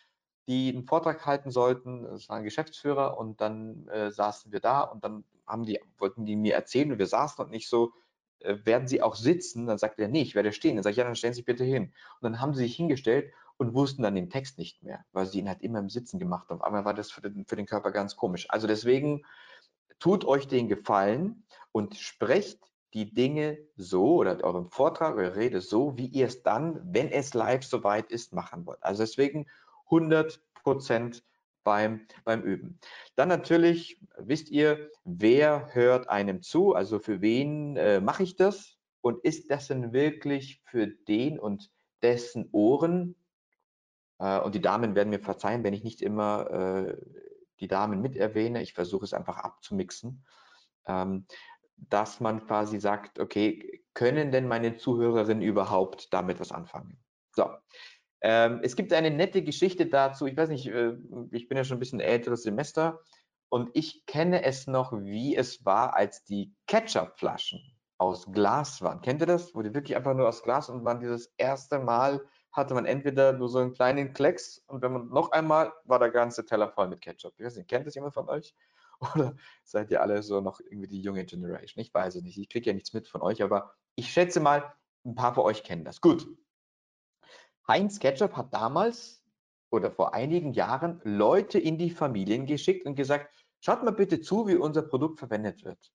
die 0.51 0.71
einen 0.71 0.85
Vortrag 0.85 1.25
halten 1.27 1.53
sollten. 1.53 2.03
Das 2.03 2.29
war 2.29 2.37
ein 2.37 2.45
Geschäftsführer 2.45 3.17
und 3.17 3.41
dann 3.41 3.87
äh, 3.87 4.11
saßen 4.11 4.51
wir 4.51 4.59
da 4.59 4.81
und 4.81 5.05
dann 5.05 5.25
haben 5.47 5.65
die, 5.65 5.79
wollten 5.97 6.27
die 6.27 6.35
mir 6.35 6.55
erzählen 6.55 6.91
und 6.91 6.99
wir 6.99 7.07
saßen 7.07 7.45
und 7.45 7.53
nicht 7.53 7.69
so, 7.69 7.93
äh, 8.41 8.57
werden 8.65 8.89
Sie 8.89 9.01
auch 9.01 9.15
sitzen? 9.15 9.67
Dann 9.67 9.79
sagt 9.79 10.01
er, 10.01 10.09
nee, 10.09 10.23
ich 10.23 10.35
werde 10.35 10.53
stehen. 10.53 10.75
Dann 10.75 10.83
sage 10.83 10.93
ich, 10.93 10.97
ja, 10.97 11.05
dann 11.05 11.15
stellen 11.15 11.35
Sie 11.35 11.39
sich 11.39 11.45
bitte 11.45 11.63
hin. 11.63 11.85
Und 11.85 11.93
dann 12.23 12.41
haben 12.41 12.53
sie 12.53 12.65
sich 12.65 12.75
hingestellt 12.75 13.33
und 13.59 13.75
wussten 13.75 14.03
dann 14.03 14.17
den 14.17 14.29
Text 14.29 14.59
nicht 14.59 14.83
mehr, 14.83 15.05
weil 15.13 15.27
sie 15.27 15.39
ihn 15.39 15.49
halt 15.49 15.63
immer 15.63 15.79
im 15.79 15.89
Sitzen 15.89 16.19
gemacht 16.19 16.49
haben. 16.49 16.61
Auf 16.61 16.67
einmal 16.67 16.85
war 16.85 16.95
das 16.95 17.13
für 17.13 17.21
den, 17.21 17.45
für 17.47 17.57
den 17.57 17.67
Körper 17.67 17.93
ganz 17.93 18.17
komisch. 18.17 18.47
Also 18.51 18.67
deswegen 18.67 19.25
tut 20.01 20.25
euch 20.25 20.49
den 20.49 20.67
Gefallen 20.67 21.45
und 21.71 21.95
sprecht 21.97 22.59
die 22.93 23.13
Dinge 23.13 23.59
so 23.77 24.17
oder 24.17 24.43
eurem 24.43 24.67
Vortrag, 24.67 25.15
eure 25.15 25.37
Rede 25.37 25.61
so, 25.61 25.97
wie 25.97 26.07
ihr 26.07 26.27
es 26.27 26.43
dann, 26.43 26.81
wenn 26.93 27.09
es 27.09 27.35
live 27.35 27.63
soweit 27.63 28.11
ist, 28.11 28.33
machen 28.33 28.67
wollt. 28.67 28.83
Also 28.83 29.05
deswegen 29.05 29.47
100 29.90 30.40
Prozent 30.55 31.24
beim, 31.64 32.07
beim 32.24 32.42
Üben. 32.42 32.79
Dann 33.16 33.29
natürlich 33.29 34.00
wisst 34.16 34.50
ihr, 34.50 34.90
wer 35.05 35.74
hört 35.74 36.09
einem 36.09 36.42
zu, 36.42 36.74
also 36.74 36.98
für 36.98 37.20
wen 37.20 37.76
äh, 37.76 38.00
mache 38.00 38.22
ich 38.22 38.37
das 38.37 38.79
und 39.00 39.24
ist 39.24 39.50
das 39.50 39.68
denn 39.68 39.92
wirklich 39.92 40.62
für 40.64 40.87
den 40.87 41.38
und 41.38 41.70
dessen 42.03 42.48
Ohren? 42.53 43.14
Äh, 44.18 44.40
und 44.40 44.55
die 44.55 44.61
Damen 44.61 44.94
werden 44.94 45.11
mir 45.11 45.20
verzeihen, 45.20 45.64
wenn 45.64 45.74
ich 45.74 45.85
nicht 45.85 46.03
immer 46.03 46.50
äh, 46.50 46.96
die 47.61 47.68
Damen 47.68 48.00
mit 48.00 48.16
erwähne. 48.16 48.62
Ich 48.62 48.72
versuche 48.72 49.05
es 49.05 49.12
einfach 49.12 49.38
abzumixen, 49.38 50.24
ähm, 50.87 51.26
dass 51.76 52.20
man 52.20 52.46
quasi 52.46 52.79
sagt, 52.81 53.18
okay, 53.18 53.83
können 53.94 54.33
denn 54.33 54.48
meine 54.48 54.76
Zuhörerinnen 54.76 55.42
überhaupt 55.42 56.12
damit 56.12 56.40
was 56.40 56.53
anfangen? 56.53 56.98
So, 57.33 57.48
ähm, 58.23 58.61
es 58.63 58.77
gibt 58.77 58.93
eine 58.93 59.11
nette 59.11 59.43
Geschichte 59.43 59.87
dazu. 59.87 60.27
Ich 60.27 60.37
weiß 60.37 60.49
nicht, 60.51 60.67
äh, 60.67 60.95
ich 61.31 61.49
bin 61.49 61.57
ja 61.57 61.65
schon 61.65 61.77
ein 61.77 61.81
bisschen 61.81 62.01
älteres 62.01 62.43
Semester 62.43 63.01
und 63.49 63.71
ich 63.75 64.07
kenne 64.07 64.45
es 64.45 64.67
noch, 64.67 64.93
wie 64.93 65.37
es 65.37 65.65
war, 65.65 65.97
als 65.97 66.25
die 66.25 66.55
Ketchupflaschen 66.67 67.61
aus 67.99 68.31
Glas 68.33 68.81
waren. 68.81 69.03
Kennt 69.03 69.21
ihr 69.21 69.27
das? 69.27 69.53
Die 69.53 69.75
wirklich 69.75 69.97
einfach 69.97 70.15
nur 70.15 70.29
aus 70.29 70.43
Glas 70.43 70.71
und 70.71 70.85
waren 70.85 71.01
dieses 71.01 71.33
erste 71.37 71.79
Mal 71.79 72.21
hatte 72.53 72.75
man 72.75 72.87
entweder 72.87 73.33
nur 73.33 73.49
so 73.49 73.59
einen 73.59 73.75
kleinen 73.75 74.13
Klecks 74.13 74.63
und 74.67 74.83
wenn 74.83 74.93
man 74.93 75.09
noch 75.09 75.31
einmal 75.33 75.73
war 75.85 75.99
der 75.99 76.11
ganze 76.11 76.45
Teller 76.45 76.69
voll 76.69 76.89
mit 76.89 77.01
Ketchup. 77.01 77.35
Ich 77.39 77.45
weiß 77.45 77.57
nicht, 77.57 77.69
kennt 77.69 77.87
das 77.87 77.95
jemand 77.95 78.15
von 78.15 78.29
euch? 78.29 78.55
Oder 79.15 79.37
seid 79.65 79.91
ihr 79.91 80.03
alle 80.03 80.23
so 80.23 80.41
noch 80.41 80.61
irgendwie 80.61 80.89
die 80.89 81.01
junge 81.01 81.25
Generation? 81.25 81.81
Ich 81.81 81.95
weiß 81.95 82.17
es 82.17 82.23
nicht. 82.23 82.39
Ich 82.39 82.49
kriege 82.49 82.71
ja 82.71 82.75
nichts 82.75 82.93
mit 82.93 83.09
von 83.09 83.23
euch, 83.23 83.43
aber 83.43 83.75
ich 83.95 84.13
schätze 84.13 84.41
mal, 84.41 84.75
ein 85.05 85.15
paar 85.15 85.35
von 85.35 85.45
euch 85.45 85.63
kennen 85.63 85.85
das. 85.85 86.01
Gut. 86.01 86.27
Heinz 87.71 88.01
Ketchup 88.01 88.37
hat 88.37 88.53
damals 88.53 89.23
oder 89.71 89.93
vor 89.93 90.13
einigen 90.13 90.53
Jahren 90.55 91.01
Leute 91.05 91.61
in 91.61 91.79
die 91.79 91.91
Familien 91.91 92.45
geschickt 92.45 92.85
und 92.85 92.97
gesagt, 92.97 93.33
schaut 93.61 93.85
mal 93.85 93.93
bitte 93.93 94.21
zu, 94.21 94.49
wie 94.49 94.57
unser 94.57 94.83
Produkt 94.83 95.21
verwendet 95.21 95.65
wird. 95.65 95.93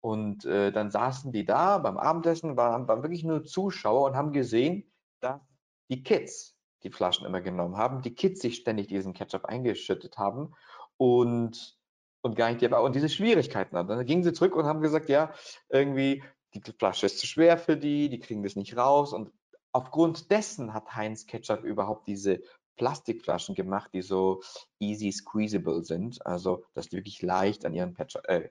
Und 0.00 0.46
äh, 0.46 0.72
dann 0.72 0.90
saßen 0.90 1.30
die 1.30 1.44
da 1.44 1.76
beim 1.76 1.98
Abendessen, 1.98 2.56
waren, 2.56 2.88
waren 2.88 3.02
wirklich 3.02 3.22
nur 3.22 3.44
Zuschauer 3.44 4.06
und 4.08 4.16
haben 4.16 4.32
gesehen, 4.32 4.90
dass 5.20 5.42
die 5.90 6.02
Kids 6.02 6.56
die 6.84 6.90
Flaschen 6.90 7.26
immer 7.26 7.42
genommen 7.42 7.76
haben, 7.76 8.00
die 8.00 8.14
Kids 8.14 8.40
sich 8.40 8.56
ständig 8.56 8.88
diesen 8.88 9.12
Ketchup 9.12 9.44
eingeschüttet 9.44 10.16
haben 10.16 10.54
und, 10.96 11.78
und 12.22 12.34
gar 12.34 12.50
nicht, 12.50 12.64
und 12.72 12.94
diese 12.94 13.10
Schwierigkeiten 13.10 13.76
hatten. 13.76 13.88
Dann 13.88 14.06
gingen 14.06 14.22
sie 14.22 14.32
zurück 14.32 14.56
und 14.56 14.64
haben 14.64 14.80
gesagt, 14.80 15.10
ja, 15.10 15.34
irgendwie, 15.68 16.24
die 16.54 16.62
Flasche 16.78 17.04
ist 17.04 17.18
zu 17.18 17.26
schwer 17.26 17.58
für 17.58 17.76
die, 17.76 18.08
die 18.08 18.20
kriegen 18.20 18.42
das 18.42 18.56
nicht 18.56 18.74
raus 18.74 19.12
und 19.12 19.30
aufgrund 19.72 20.30
dessen 20.30 20.72
hat 20.72 20.94
Heinz 20.94 21.26
Ketchup 21.26 21.64
überhaupt 21.64 22.06
diese 22.06 22.40
Plastikflaschen 22.76 23.54
gemacht, 23.54 23.90
die 23.92 24.02
so 24.02 24.42
easy 24.78 25.12
squeezable 25.12 25.84
sind, 25.84 26.24
also 26.24 26.64
dass 26.72 26.88
die 26.88 26.96
wirklich 26.96 27.20
leicht 27.20 27.66
an 27.66 27.74
ihren 27.74 27.94
Ketchup, 27.94 28.26
äh, 28.26 28.48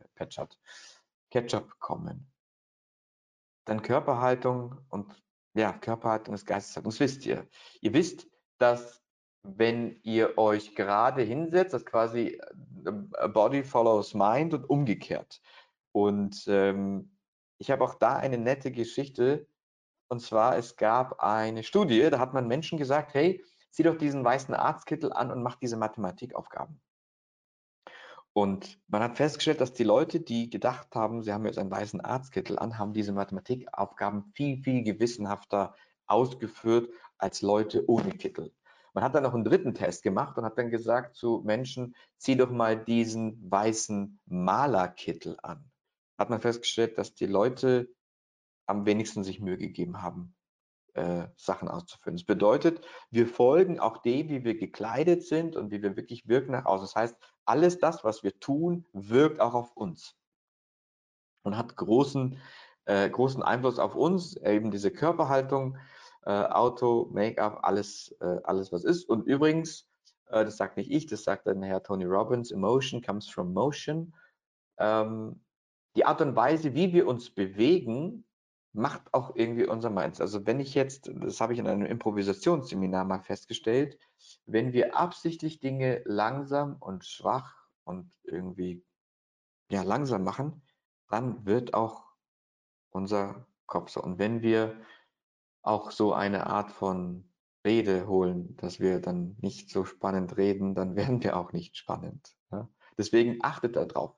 Ketchup, 1.31 1.79
kommen. 1.79 2.31
Dann 3.65 3.81
Körperhaltung 3.81 4.77
und 4.89 5.11
ja, 5.55 5.73
Körperhaltung 5.73 6.35
ist 6.35 6.45
Geisteshaltung, 6.45 6.91
das 6.91 6.99
wisst 6.99 7.25
ihr. 7.25 7.47
Ihr 7.81 7.93
wisst, 7.93 8.27
dass 8.59 9.03
wenn 9.43 9.99
ihr 10.03 10.37
euch 10.37 10.75
gerade 10.75 11.23
hinsetzt, 11.23 11.73
dass 11.73 11.85
quasi 11.85 12.39
äh, 12.85 13.27
Body 13.29 13.63
follows 13.63 14.13
Mind 14.13 14.53
und 14.53 14.69
umgekehrt. 14.69 15.41
Und 15.91 16.43
ähm, 16.47 17.17
ich 17.57 17.71
habe 17.71 17.83
auch 17.83 17.95
da 17.95 18.17
eine 18.17 18.37
nette 18.37 18.71
Geschichte 18.71 19.47
und 20.09 20.21
zwar, 20.21 20.57
es 20.57 20.75
gab 20.75 21.21
eine 21.21 21.63
Studie, 21.63 22.09
da 22.09 22.19
hat 22.19 22.33
man 22.33 22.47
Menschen 22.47 22.77
gesagt, 22.77 23.13
hey, 23.13 23.43
zieh 23.69 23.83
doch 23.83 23.97
diesen 23.97 24.23
weißen 24.25 24.53
Arztkittel 24.53 25.13
an 25.13 25.31
und 25.31 25.43
mach 25.43 25.55
diese 25.55 25.77
Mathematikaufgaben. 25.77 26.81
Und 28.33 28.79
man 28.87 29.03
hat 29.03 29.17
festgestellt, 29.17 29.61
dass 29.61 29.73
die 29.73 29.83
Leute, 29.83 30.19
die 30.19 30.49
gedacht 30.49 30.95
haben, 30.95 31.23
sie 31.23 31.33
haben 31.33 31.45
jetzt 31.45 31.59
einen 31.59 31.71
weißen 31.71 32.01
Arztkittel 32.01 32.57
an, 32.57 32.77
haben 32.77 32.93
diese 32.93 33.11
Mathematikaufgaben 33.11 34.31
viel, 34.33 34.57
viel 34.63 34.83
gewissenhafter 34.83 35.75
ausgeführt 36.07 36.89
als 37.17 37.41
Leute 37.41 37.87
ohne 37.87 38.11
Kittel. 38.11 38.53
Man 38.93 39.03
hat 39.03 39.13
dann 39.13 39.23
noch 39.23 39.33
einen 39.33 39.43
dritten 39.43 39.75
Test 39.75 40.03
gemacht 40.03 40.37
und 40.37 40.45
hat 40.45 40.57
dann 40.57 40.71
gesagt 40.71 41.15
zu 41.15 41.41
Menschen, 41.45 41.95
zieh 42.17 42.35
doch 42.35 42.49
mal 42.49 42.83
diesen 42.83 43.51
weißen 43.51 44.19
Malerkittel 44.25 45.37
an. 45.43 45.69
Hat 46.17 46.29
man 46.29 46.41
festgestellt, 46.41 46.97
dass 46.97 47.13
die 47.13 47.27
Leute 47.27 47.89
am 48.69 48.85
wenigsten 48.85 49.23
sich 49.23 49.39
Mühe 49.39 49.57
gegeben 49.57 50.01
haben, 50.01 50.35
äh, 50.93 51.27
Sachen 51.35 51.67
auszuführen. 51.67 52.15
Das 52.17 52.25
bedeutet, 52.25 52.85
wir 53.11 53.27
folgen 53.27 53.79
auch 53.79 53.97
dem, 53.97 54.29
wie 54.29 54.43
wir 54.43 54.57
gekleidet 54.57 55.23
sind 55.23 55.55
und 55.55 55.71
wie 55.71 55.81
wir 55.81 55.95
wirklich 55.95 56.27
wirken 56.27 56.51
nach 56.51 56.65
außen. 56.65 56.85
Das 56.85 56.95
heißt, 56.95 57.17
alles 57.45 57.79
das, 57.79 58.03
was 58.03 58.23
wir 58.23 58.39
tun, 58.39 58.85
wirkt 58.93 59.39
auch 59.39 59.53
auf 59.53 59.75
uns 59.75 60.15
und 61.43 61.57
hat 61.57 61.75
großen, 61.75 62.37
äh, 62.85 63.09
großen 63.09 63.43
Einfluss 63.43 63.79
auf 63.79 63.95
uns, 63.95 64.37
eben 64.37 64.71
diese 64.71 64.91
Körperhaltung. 64.91 65.77
äh, 66.25 66.31
Auto, 66.31 67.09
Make-up, 67.11 67.59
alles, 67.63 68.15
äh, 68.19 68.37
alles 68.43 68.71
was 68.71 68.83
ist. 68.83 69.05
Und 69.05 69.25
übrigens, 69.25 69.87
äh, 70.27 70.45
das 70.45 70.57
sagt 70.57 70.77
nicht 70.77 70.91
ich, 70.91 71.07
das 71.07 71.23
sagt 71.23 71.47
dann 71.47 71.63
Herr 71.63 71.81
Tony 71.81 72.05
Robbins, 72.05 72.51
Emotion 72.51 73.01
comes 73.01 73.29
from 73.29 73.53
motion. 73.53 74.13
Ähm, 74.77 75.41
die 75.95 76.05
Art 76.05 76.21
und 76.21 76.35
Weise, 76.35 76.73
wie 76.73 76.93
wir 76.93 77.07
uns 77.07 77.29
bewegen, 77.29 78.25
macht 78.79 79.13
auch 79.13 79.35
irgendwie 79.35 79.65
unser 79.65 79.89
Minds. 79.89 80.21
Also 80.21 80.45
wenn 80.45 80.59
ich 80.59 80.73
jetzt, 80.73 81.11
das 81.13 81.41
habe 81.41 81.53
ich 81.53 81.59
in 81.59 81.67
einem 81.67 81.85
Improvisationsseminar 81.85 83.05
mal 83.05 83.21
festgestellt, 83.21 83.99
wenn 84.45 84.73
wir 84.73 84.97
absichtlich 84.97 85.59
Dinge 85.59 86.01
langsam 86.05 86.77
und 86.79 87.05
schwach 87.05 87.55
und 87.83 88.11
irgendwie 88.23 88.83
ja, 89.69 89.83
langsam 89.83 90.23
machen, 90.23 90.61
dann 91.09 91.45
wird 91.45 91.73
auch 91.73 92.05
unser 92.91 93.47
Kopf 93.65 93.89
so. 93.89 94.01
Und 94.01 94.19
wenn 94.19 94.41
wir 94.41 94.79
auch 95.61 95.91
so 95.91 96.13
eine 96.13 96.47
Art 96.47 96.71
von 96.71 97.29
Rede 97.65 98.07
holen, 98.07 98.55
dass 98.57 98.79
wir 98.79 98.99
dann 98.99 99.35
nicht 99.41 99.69
so 99.69 99.85
spannend 99.85 100.37
reden, 100.37 100.75
dann 100.75 100.95
werden 100.95 101.23
wir 101.23 101.37
auch 101.37 101.51
nicht 101.51 101.77
spannend. 101.77 102.35
Ja? 102.51 102.69
Deswegen 102.97 103.39
achtet 103.41 103.75
darauf, 103.75 104.15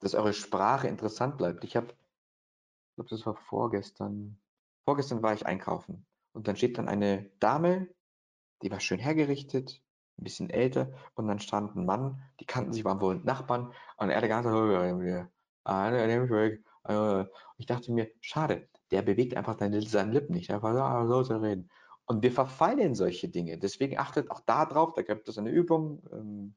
dass 0.00 0.14
eure 0.14 0.32
Sprache 0.32 0.88
interessant 0.88 1.36
bleibt. 1.36 1.64
Ich 1.64 1.76
habe, 1.76 1.94
glaube, 3.00 3.16
das 3.16 3.24
war 3.26 3.34
vorgestern, 3.34 4.38
vorgestern 4.84 5.22
war 5.22 5.32
ich 5.32 5.46
einkaufen 5.46 6.06
und 6.32 6.48
dann 6.48 6.56
steht 6.56 6.76
dann 6.76 6.88
eine 6.88 7.30
Dame, 7.40 7.88
die 8.62 8.70
war 8.70 8.80
schön 8.80 8.98
hergerichtet, 8.98 9.82
ein 10.18 10.24
bisschen 10.24 10.50
älter 10.50 10.92
und 11.14 11.26
dann 11.26 11.38
stand 11.38 11.76
ein 11.76 11.86
Mann, 11.86 12.22
die 12.40 12.44
kannten 12.44 12.74
sich, 12.74 12.84
waren 12.84 13.00
wohl 13.00 13.16
Nachbarn 13.16 13.72
und 13.96 14.10
er 14.10 14.16
hatte 14.16 14.28
ganz 14.28 14.46
ich 17.56 17.66
dachte 17.66 17.92
mir, 17.92 18.10
schade, 18.20 18.68
der 18.90 19.00
bewegt 19.02 19.34
einfach 19.34 19.58
seine, 19.58 19.80
seine 19.80 20.12
Lippen 20.12 20.34
nicht, 20.34 20.50
einfach 20.50 21.06
so, 21.06 21.22
so 21.22 21.36
reden. 21.38 21.70
Und 22.04 22.22
wir 22.22 22.32
verfallen 22.32 22.80
in 22.80 22.94
solche 22.94 23.28
Dinge. 23.28 23.56
Deswegen 23.56 23.98
achtet 23.98 24.30
auch 24.30 24.40
da 24.40 24.66
drauf, 24.66 24.94
da 24.94 25.02
gibt 25.02 25.28
es 25.28 25.38
eine 25.38 25.50
Übung, 25.50 26.02
ähm, 26.12 26.54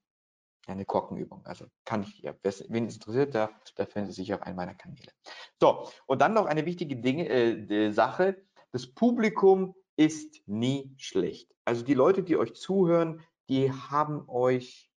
eine 0.68 0.86
Korkenübung. 0.86 1.46
Also 1.46 1.66
kann 1.86 2.04
ich, 2.04 2.20
ja, 2.20 2.34
wen 2.42 2.86
es 2.86 2.96
interessiert, 2.96 3.36
da, 3.36 3.50
da 3.76 3.86
findet 3.86 4.14
sich 4.14 4.34
auf 4.34 4.42
einem 4.42 4.56
meiner 4.56 4.76
Kanäle. 4.76 5.12
So, 5.60 5.88
und 6.06 6.22
dann 6.22 6.34
noch 6.34 6.46
eine 6.46 6.66
wichtige 6.66 6.96
Dinge, 6.96 7.28
äh, 7.30 7.92
Sache. 7.92 8.44
Das 8.72 8.88
Publikum 8.88 9.76
ist 9.96 10.42
nie 10.48 10.94
schlecht. 10.98 11.54
Also 11.66 11.84
die 11.84 11.94
Leute, 11.94 12.24
die 12.24 12.38
euch 12.38 12.56
zuhören, 12.56 13.22
die 13.50 13.72
haben 13.72 14.28
euch, 14.28 14.90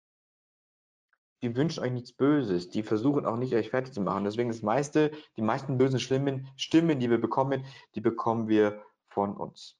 die 1.41 1.55
wünschen 1.55 1.83
euch 1.83 1.91
nichts 1.91 2.13
Böses, 2.13 2.69
die 2.69 2.83
versuchen 2.83 3.25
auch 3.25 3.37
nicht 3.37 3.53
euch 3.53 3.69
fertig 3.69 3.93
zu 3.93 4.01
machen. 4.01 4.23
Deswegen 4.23 4.49
das 4.49 4.61
meiste, 4.61 5.11
die 5.35 5.41
meisten 5.41 5.77
bösen 5.77 5.99
Stimmen, 5.99 6.47
Stimmen, 6.55 6.99
die 6.99 7.09
wir 7.09 7.19
bekommen, 7.19 7.65
die 7.95 8.01
bekommen 8.01 8.47
wir 8.47 8.83
von 9.09 9.35
uns. 9.35 9.77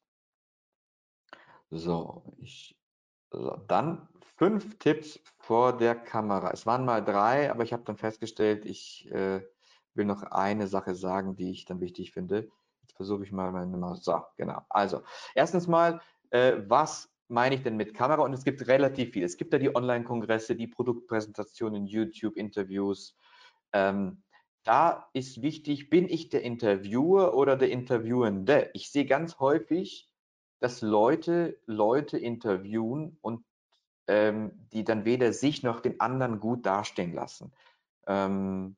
So, 1.70 2.24
ich, 2.38 2.78
so, 3.32 3.58
dann 3.68 4.08
fünf 4.36 4.78
Tipps 4.80 5.20
vor 5.38 5.78
der 5.78 5.96
Kamera. 5.96 6.52
Es 6.52 6.66
waren 6.66 6.86
mal 6.86 7.04
drei, 7.04 7.50
aber 7.50 7.64
ich 7.64 7.74
habe 7.74 7.84
dann 7.84 7.98
festgestellt, 7.98 8.66
ich 8.66 9.10
äh, 9.12 9.42
will 9.94 10.06
noch 10.06 10.24
eine 10.24 10.68
Sache 10.68 10.96
sagen, 10.96 11.36
die 11.36 11.52
ich 11.52 11.66
dann 11.66 11.80
wichtig 11.82 12.12
finde. 12.12 12.50
Jetzt 12.82 12.96
versuche 12.96 13.24
ich 13.24 13.32
mal 13.32 13.52
meine 13.52 13.78
Maus. 13.78 14.04
So, 14.04 14.22
genau. 14.38 14.62
Also, 14.70 15.02
erstens 15.34 15.68
mal, 15.68 16.02
äh, 16.32 16.58
was 16.68 17.10
meine 17.28 17.56
ich 17.56 17.64
denn 17.64 17.78
mit 17.78 17.94
Kamera? 17.94 18.22
Und 18.24 18.34
es 18.34 18.44
gibt 18.44 18.68
relativ 18.68 19.14
viel. 19.14 19.24
Es 19.24 19.38
gibt 19.38 19.54
ja 19.54 19.60
die 19.60 19.76
Online-Kongresse, 19.76 20.56
die 20.56 20.68
Produktpräsentationen, 20.68 21.88
YouTube-Interviews. 21.88 23.18
Ähm, 23.74 24.22
da 24.64 25.10
ist 25.14 25.42
wichtig, 25.42 25.90
bin 25.90 26.10
ich 26.10 26.30
der 26.30 26.42
Interviewer 26.42 27.36
oder 27.36 27.56
der 27.56 27.70
Interviewende? 27.70 28.70
Ich 28.74 28.92
sehe 28.92 29.06
ganz 29.06 29.40
häufig, 29.40 30.10
dass 30.60 30.82
Leute 30.82 31.60
Leute 31.66 32.18
interviewen 32.18 33.18
und 33.22 33.46
ähm, 34.08 34.68
die 34.74 34.84
dann 34.84 35.06
weder 35.06 35.34
sich 35.34 35.64
noch 35.64 35.80
den 35.80 36.00
anderen 36.00 36.40
gut 36.40 36.66
dastehen 36.66 37.14
lassen. 37.14 37.54
Ähm, 38.08 38.76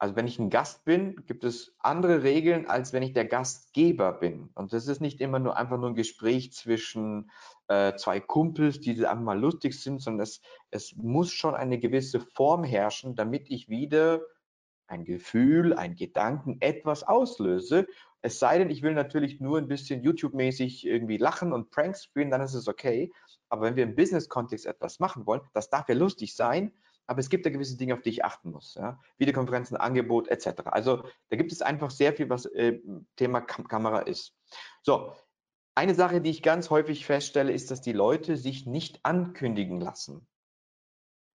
also 0.00 0.16
wenn 0.16 0.26
ich 0.26 0.38
ein 0.38 0.48
Gast 0.48 0.86
bin, 0.86 1.26
gibt 1.26 1.44
es 1.44 1.74
andere 1.78 2.22
Regeln, 2.22 2.66
als 2.66 2.94
wenn 2.94 3.02
ich 3.02 3.12
der 3.12 3.26
Gastgeber 3.26 4.12
bin. 4.12 4.48
Und 4.54 4.72
das 4.72 4.86
ist 4.86 5.02
nicht 5.02 5.20
immer 5.20 5.38
nur 5.38 5.58
einfach 5.58 5.76
nur 5.76 5.90
ein 5.90 5.94
Gespräch 5.94 6.54
zwischen 6.54 7.30
äh, 7.68 7.94
zwei 7.96 8.18
Kumpels, 8.18 8.80
die 8.80 9.06
einfach 9.06 9.22
mal 9.22 9.38
lustig 9.38 9.78
sind, 9.78 10.00
sondern 10.00 10.22
es, 10.22 10.40
es 10.70 10.96
muss 10.96 11.32
schon 11.32 11.54
eine 11.54 11.78
gewisse 11.78 12.18
Form 12.18 12.64
herrschen, 12.64 13.14
damit 13.14 13.50
ich 13.50 13.68
wieder 13.68 14.22
ein 14.86 15.04
Gefühl, 15.04 15.74
ein 15.74 15.96
Gedanken, 15.96 16.56
etwas 16.60 17.02
auslöse. 17.02 17.86
Es 18.22 18.38
sei 18.38 18.56
denn, 18.56 18.70
ich 18.70 18.82
will 18.82 18.94
natürlich 18.94 19.38
nur 19.38 19.58
ein 19.58 19.68
bisschen 19.68 20.02
YouTube-mäßig 20.02 20.86
irgendwie 20.86 21.18
lachen 21.18 21.52
und 21.52 21.70
Pranks 21.70 22.04
spielen, 22.04 22.30
dann 22.30 22.40
ist 22.40 22.54
es 22.54 22.68
okay. 22.68 23.12
Aber 23.50 23.62
wenn 23.62 23.76
wir 23.76 23.84
im 23.84 23.94
Business-Kontext 23.94 24.66
etwas 24.66 24.98
machen 24.98 25.26
wollen, 25.26 25.42
das 25.52 25.68
darf 25.68 25.88
ja 25.88 25.94
lustig 25.94 26.34
sein, 26.34 26.72
aber 27.06 27.18
es 27.18 27.28
gibt 27.28 27.44
da 27.44 27.50
gewisse 27.50 27.76
Dinge, 27.76 27.94
auf 27.94 28.02
die 28.02 28.10
ich 28.10 28.24
achten 28.24 28.52
muss. 28.52 28.74
Ja? 28.74 29.00
Videokonferenzen, 29.18 29.76
Angebot 29.76 30.28
etc. 30.28 30.62
Also 30.66 31.04
da 31.28 31.36
gibt 31.36 31.50
es 31.50 31.60
einfach 31.60 31.90
sehr 31.90 32.12
viel, 32.12 32.30
was 32.30 32.46
äh, 32.46 32.78
Thema 33.16 33.40
Kam 33.40 33.66
Kamera 33.66 34.00
ist. 34.00 34.36
So, 34.82 35.12
eine 35.74 35.94
Sache, 35.94 36.20
die 36.20 36.30
ich 36.30 36.42
ganz 36.42 36.70
häufig 36.70 37.06
feststelle, 37.06 37.52
ist, 37.52 37.70
dass 37.70 37.80
die 37.80 37.92
Leute 37.92 38.36
sich 38.36 38.66
nicht 38.66 39.04
ankündigen 39.04 39.80
lassen. 39.80 40.28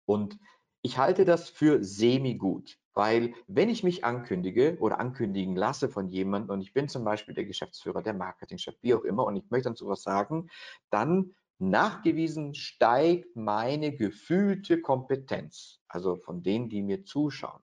Und 0.07 0.39
ich 0.83 0.99
halte 0.99 1.25
das 1.25 1.49
für 1.49 1.85
semi-gut, 1.85 2.79
weil 2.95 3.35
wenn 3.47 3.69
ich 3.69 3.85
mich 3.85 4.05
ankündige 4.05 4.77
oder 4.81 4.99
ankündigen 4.99 5.55
lasse 5.55 5.89
von 5.89 6.09
jemandem 6.09 6.55
und 6.55 6.63
ich 6.63 6.73
bin 6.73 6.89
zum 6.89 7.05
Beispiel 7.05 7.35
der 7.35 7.45
Geschäftsführer, 7.45 8.03
der 8.03 8.15
Marketingchef, 8.15 8.75
wie 8.81 8.95
auch 8.95 9.05
immer, 9.05 9.25
und 9.25 9.37
ich 9.37 9.49
möchte 9.51 9.69
dann 9.69 9.77
sowas 9.77 10.03
sagen, 10.03 10.49
dann 10.91 11.37
nachgewiesen 11.61 12.55
steigt 12.55 13.37
meine 13.37 13.95
gefühlte 13.95 14.81
Kompetenz, 14.81 15.81
also 15.89 16.17
von 16.17 16.43
denen, 16.43 16.69
die 16.69 16.83
mir 16.83 17.05
zuschauen. 17.05 17.63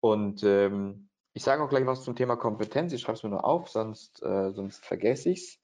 Und 0.00 0.42
ähm, 0.42 1.08
ich 1.32 1.42
sage 1.42 1.62
auch 1.62 1.68
gleich 1.68 1.86
was 1.86 2.04
zum 2.04 2.14
Thema 2.14 2.36
Kompetenz. 2.36 2.92
Ich 2.92 3.00
schreibe 3.00 3.16
es 3.16 3.22
mir 3.22 3.30
nur 3.30 3.44
auf, 3.44 3.68
sonst, 3.68 4.22
äh, 4.22 4.52
sonst 4.52 4.84
vergesse 4.84 5.30
ich 5.30 5.40
es. 5.40 5.58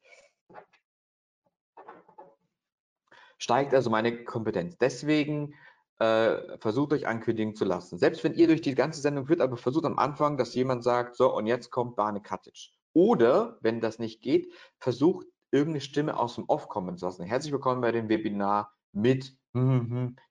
Steigt 3.38 3.74
also 3.74 3.88
meine 3.88 4.24
Kompetenz. 4.24 4.76
Deswegen 4.78 5.54
äh, 5.98 6.58
versucht 6.58 6.92
euch 6.92 7.06
ankündigen 7.06 7.54
zu 7.54 7.64
lassen. 7.64 7.98
Selbst 7.98 8.24
wenn 8.24 8.34
ihr 8.34 8.48
durch 8.48 8.62
die 8.62 8.74
ganze 8.74 9.00
Sendung 9.00 9.26
führt, 9.26 9.40
aber 9.40 9.56
versucht 9.56 9.84
am 9.84 9.98
Anfang, 9.98 10.36
dass 10.36 10.54
jemand 10.54 10.82
sagt, 10.82 11.14
so 11.14 11.34
und 11.34 11.46
jetzt 11.46 11.70
kommt 11.70 11.96
Barne 11.96 12.20
Katic. 12.20 12.70
Oder, 12.92 13.58
wenn 13.60 13.80
das 13.80 13.98
nicht 13.98 14.22
geht, 14.22 14.52
versucht 14.78 15.26
irgendeine 15.50 15.80
Stimme 15.80 16.18
aus 16.18 16.36
dem 16.36 16.44
Off 16.46 16.68
kommen 16.68 16.96
zu 16.96 17.06
lassen. 17.06 17.24
Herzlich 17.24 17.52
willkommen 17.52 17.80
bei 17.80 17.92
dem 17.92 18.08
Webinar 18.08 18.74
mit 18.92 19.36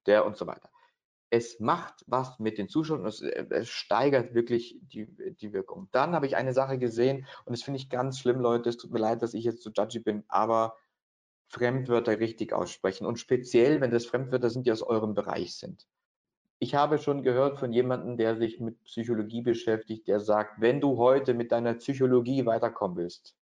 der 0.05 0.25
und 0.25 0.38
so 0.38 0.47
weiter. 0.47 0.69
Es 1.29 1.60
macht 1.60 2.03
was 2.08 2.39
mit 2.39 2.58
den 2.58 2.69
Zuschauern, 2.69 3.05
es, 3.05 3.21
es 3.21 3.69
steigert 3.69 4.34
wirklich 4.34 4.79
die, 4.82 5.08
die 5.36 5.53
Wirkung. 5.53 5.89
Dann 5.91 6.15
habe 6.15 6.25
ich 6.25 6.36
eine 6.36 6.53
Sache 6.53 6.79
gesehen 6.79 7.27
und 7.45 7.55
das 7.55 7.62
finde 7.62 7.79
ich 7.79 7.89
ganz 7.89 8.19
schlimm, 8.19 8.39
Leute. 8.39 8.69
Es 8.69 8.77
tut 8.77 8.91
mir 8.91 8.99
leid, 8.99 9.21
dass 9.21 9.34
ich 9.34 9.43
jetzt 9.43 9.62
so 9.62 9.69
judgy 9.69 9.99
bin, 9.99 10.23
aber 10.27 10.75
Fremdwörter 11.49 12.19
richtig 12.19 12.53
aussprechen 12.53 13.05
und 13.05 13.19
speziell, 13.19 13.82
wenn 13.82 13.91
das 13.91 14.05
Fremdwörter 14.05 14.49
sind, 14.49 14.65
die 14.65 14.71
aus 14.71 14.82
eurem 14.82 15.13
Bereich 15.13 15.55
sind. 15.58 15.88
Ich 16.60 16.75
habe 16.75 16.97
schon 16.97 17.23
gehört 17.23 17.58
von 17.58 17.71
jemandem, 17.71 18.17
der 18.17 18.36
sich 18.36 18.60
mit 18.60 18.84
Psychologie 18.84 19.41
beschäftigt, 19.41 20.08
der 20.08 20.19
sagt, 20.19 20.60
wenn 20.62 20.82
du 20.82 20.97
heute 20.97 21.34
mit 21.34 21.51
deiner 21.51 21.75
Psychologie 21.75 22.45
weiterkommen 22.45 22.97
willst, 22.97 23.38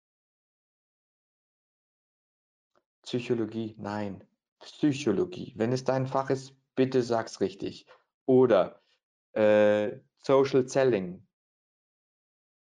Psychologie, 3.06 3.76
nein, 3.78 4.24
Psychologie. 4.58 5.52
Wenn 5.56 5.72
es 5.72 5.84
dein 5.84 6.08
Fach 6.08 6.28
ist, 6.28 6.56
bitte 6.74 7.02
sag's 7.02 7.40
richtig. 7.40 7.86
Oder 8.26 8.82
äh, 9.32 10.00
Social 10.18 10.68
Selling. 10.68 11.24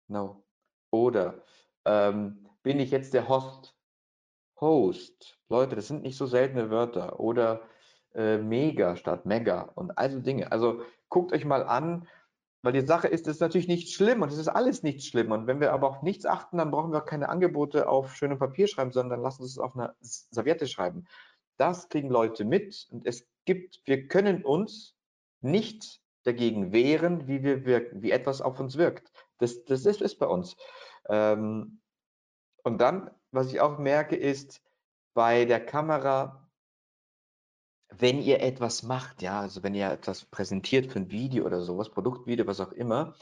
No. 0.07 0.45
Oder 0.91 1.43
ähm, 1.85 2.49
bin 2.63 2.79
ich 2.79 2.93
jetzt 2.93 3.15
der 3.15 3.29
Host? 3.29 3.75
Host. 4.61 5.39
Leute, 5.49 5.75
das 5.75 5.89
sind 5.89 6.03
nicht 6.03 6.17
so 6.17 6.27
seltene 6.27 6.71
Wörter. 6.71 7.19
Oder 7.19 7.63
äh, 8.15 8.39
Mega 8.39 8.95
statt 8.95 9.27
Mega 9.27 9.63
und 9.75 9.99
all 9.99 10.11
so 10.13 10.21
Dinge. 10.21 10.53
Also 10.53 10.83
guckt 11.09 11.33
euch 11.33 11.45
mal 11.45 11.65
an, 11.65 12.07
weil 12.63 12.73
die 12.73 12.87
Sache 12.87 13.09
ist, 13.09 13.27
es 13.27 13.37
ist 13.37 13.41
natürlich 13.41 13.69
nicht 13.69 13.95
schlimm 13.95 14.23
und 14.23 14.33
es 14.33 14.39
ist 14.39 14.49
alles 14.49 14.83
nicht 14.83 15.05
schlimm. 15.05 15.31
Und 15.31 15.47
wenn 15.47 15.61
wir 15.61 15.73
aber 15.73 15.89
auf 15.89 16.03
nichts 16.03 16.27
achten, 16.27 16.59
dann 16.59 16.71
brauchen 16.71 16.93
wir 16.93 17.03
keine 17.03 17.29
Angebote 17.29 17.89
auf 17.89 18.15
schönem 18.17 18.39
Papier 18.39 18.67
schreiben, 18.67 18.91
sondern 18.91 19.23
lassen 19.23 19.43
uns 19.43 19.53
es 19.53 19.59
auf 19.59 19.77
einer 19.77 19.95
Serviette 20.01 20.67
schreiben. 20.67 21.07
Das 21.57 21.89
kriegen 21.89 22.09
Leute 22.09 22.45
mit 22.45 22.89
und 22.91 23.07
es 23.07 23.27
gibt, 23.45 23.81
wir 23.85 24.09
können 24.09 24.45
uns 24.45 24.97
nicht 25.41 26.01
dagegen 26.25 26.73
wehren, 26.73 27.29
wie 27.29 27.43
wir 27.43 27.65
wirken, 27.65 28.03
wie 28.03 28.11
etwas 28.11 28.41
auf 28.41 28.59
uns 28.61 28.77
wirkt. 28.77 29.13
Das, 29.39 29.65
das 29.65 29.87
ist, 29.87 30.03
ist 30.03 30.19
bei 30.19 30.27
uns. 30.27 30.57
Ähm, 31.09 31.81
und 32.65 32.81
dann, 32.81 33.11
was 33.31 33.53
ich 33.53 33.61
auch 33.61 33.79
merke, 33.79 34.17
ist 34.17 34.61
bei 35.15 35.45
der 35.45 35.65
Kamera 35.65 36.48
wenn 37.91 38.21
ihr 38.21 38.41
etwas 38.41 38.83
macht, 38.83 39.23
ja, 39.23 39.41
also 39.41 39.63
wenn 39.63 39.75
ihr 39.75 39.91
etwas 39.91 40.25
präsentiert 40.27 40.93
für 40.93 40.99
ein 41.01 41.11
Video 41.11 41.47
oder 41.47 41.63
sowas, 41.63 41.91
Produktvideo, 41.91 42.47
was 42.47 42.61
auch 42.61 42.73
immer, 42.73 43.15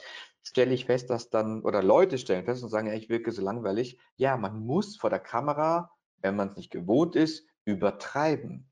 stelle 0.43 0.75
ich 0.75 0.87
fest, 0.87 1.11
dass 1.11 1.31
dann, 1.31 1.62
oder 1.62 1.83
Leute 1.83 2.19
stellen 2.19 2.45
fest 2.45 2.62
und 2.62 2.71
sagen, 2.71 2.89
ja, 2.89 2.95
ich 2.95 3.09
wirke 3.09 3.33
so 3.33 3.43
langweilig. 3.43 3.99
Ja, 4.17 4.37
man 4.37 4.61
muss 4.61 4.97
vor 4.97 5.11
der 5.11 5.21
Kamera, 5.21 5.91
wenn 6.21 6.37
man 6.37 6.51
es 6.51 6.57
nicht 6.57 6.71
gewohnt 6.71 7.17
ist, 7.17 7.47
übertreiben. 7.64 8.69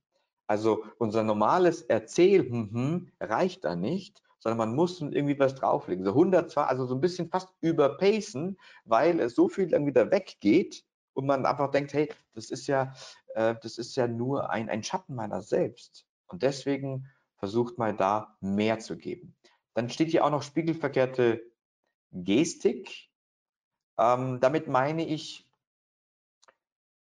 Also 0.46 0.84
unser 0.98 1.22
normales 1.22 1.82
Erzähl 1.82 2.48
hm, 2.48 3.10
reicht 3.20 3.64
da 3.64 3.76
nicht, 3.76 4.22
sondern 4.38 4.58
man 4.58 4.76
muss 4.76 5.00
irgendwie 5.00 5.38
was 5.38 5.54
drauflegen. 5.54 6.04
So 6.04 6.10
100 6.10 6.50
zwar, 6.50 6.68
also 6.68 6.86
so 6.86 6.94
ein 6.94 7.00
bisschen 7.00 7.28
fast 7.30 7.48
überpacen, 7.60 8.58
weil 8.84 9.20
es 9.20 9.34
so 9.34 9.48
viel 9.48 9.68
dann 9.68 9.86
wieder 9.86 10.10
weggeht 10.10 10.84
und 11.14 11.26
man 11.26 11.46
einfach 11.46 11.70
denkt, 11.70 11.94
hey, 11.94 12.12
das 12.34 12.50
ist 12.50 12.66
ja, 12.66 12.92
äh, 13.34 13.54
das 13.62 13.78
ist 13.78 13.96
ja 13.96 14.06
nur 14.06 14.50
ein, 14.50 14.68
ein 14.68 14.82
Schatten 14.82 15.14
meiner 15.14 15.42
selbst. 15.42 16.06
Und 16.26 16.42
deswegen 16.42 17.10
versucht 17.36 17.78
mal 17.78 17.94
da 17.94 18.36
mehr 18.40 18.78
zu 18.78 18.96
geben. 18.96 19.36
Dann 19.74 19.90
steht 19.90 20.10
hier 20.10 20.24
auch 20.24 20.30
noch 20.30 20.42
spiegelverkehrte 20.42 21.42
Gestik. 22.12 23.10
Ähm, 23.98 24.40
damit 24.40 24.68
meine 24.68 25.06
ich, 25.06 25.48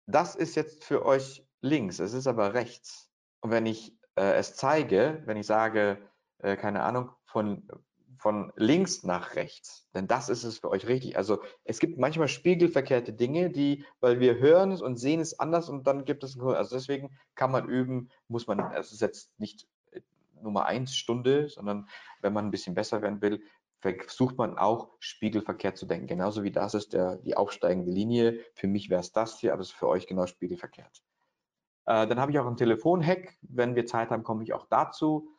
das 0.06 0.34
ist 0.34 0.56
jetzt 0.56 0.84
für 0.84 1.04
euch 1.04 1.46
links, 1.60 1.98
es 1.98 2.14
ist 2.14 2.26
aber 2.26 2.54
rechts. 2.54 3.10
Und 3.40 3.50
wenn 3.50 3.66
ich 3.66 3.96
äh, 4.16 4.34
es 4.34 4.54
zeige, 4.56 5.22
wenn 5.26 5.36
ich 5.36 5.46
sage, 5.46 5.98
äh, 6.38 6.56
keine 6.56 6.82
Ahnung, 6.82 7.10
von, 7.24 7.68
von 8.20 8.52
links 8.56 9.02
nach 9.02 9.34
rechts, 9.34 9.88
denn 9.94 10.06
das 10.06 10.28
ist 10.28 10.44
es 10.44 10.58
für 10.58 10.68
euch 10.68 10.86
richtig. 10.86 11.16
Also 11.16 11.42
es 11.64 11.78
gibt 11.80 11.98
manchmal 11.98 12.28
spiegelverkehrte 12.28 13.14
Dinge, 13.14 13.50
die, 13.50 13.84
weil 14.00 14.20
wir 14.20 14.38
hören 14.38 14.72
es 14.72 14.82
und 14.82 14.98
sehen 14.98 15.20
es 15.20 15.40
anders 15.40 15.70
und 15.70 15.86
dann 15.86 16.04
gibt 16.04 16.22
es, 16.22 16.38
also 16.38 16.76
deswegen 16.76 17.16
kann 17.34 17.50
man 17.50 17.66
üben, 17.66 18.10
muss 18.28 18.46
man, 18.46 18.60
es 18.74 18.92
ist 18.92 19.00
jetzt 19.00 19.38
nicht 19.40 19.66
äh, 19.92 20.00
Nummer 20.42 20.66
eins 20.66 20.94
Stunde, 20.94 21.48
sondern 21.48 21.88
wenn 22.20 22.34
man 22.34 22.44
ein 22.44 22.50
bisschen 22.50 22.74
besser 22.74 23.00
werden 23.00 23.22
will, 23.22 23.42
versucht 23.80 24.36
man 24.36 24.58
auch 24.58 24.90
spiegelverkehrt 24.98 25.78
zu 25.78 25.86
denken. 25.86 26.06
Genauso 26.06 26.42
wie 26.42 26.52
das 26.52 26.74
ist 26.74 26.92
der, 26.92 27.16
die 27.16 27.38
aufsteigende 27.38 27.90
Linie. 27.90 28.38
Für 28.52 28.66
mich 28.66 28.90
wäre 28.90 29.00
es 29.00 29.12
das 29.12 29.38
hier, 29.38 29.54
aber 29.54 29.62
es 29.62 29.68
ist 29.68 29.76
für 29.76 29.88
euch 29.88 30.06
genau 30.06 30.26
spiegelverkehrt. 30.26 31.02
Äh, 31.86 32.06
dann 32.06 32.20
habe 32.20 32.30
ich 32.30 32.38
auch 32.38 32.46
einen 32.46 32.58
Telefonhack. 32.58 33.38
Wenn 33.40 33.74
wir 33.74 33.86
Zeit 33.86 34.10
haben, 34.10 34.24
komme 34.24 34.42
ich 34.42 34.52
auch 34.52 34.66
dazu. 34.66 35.30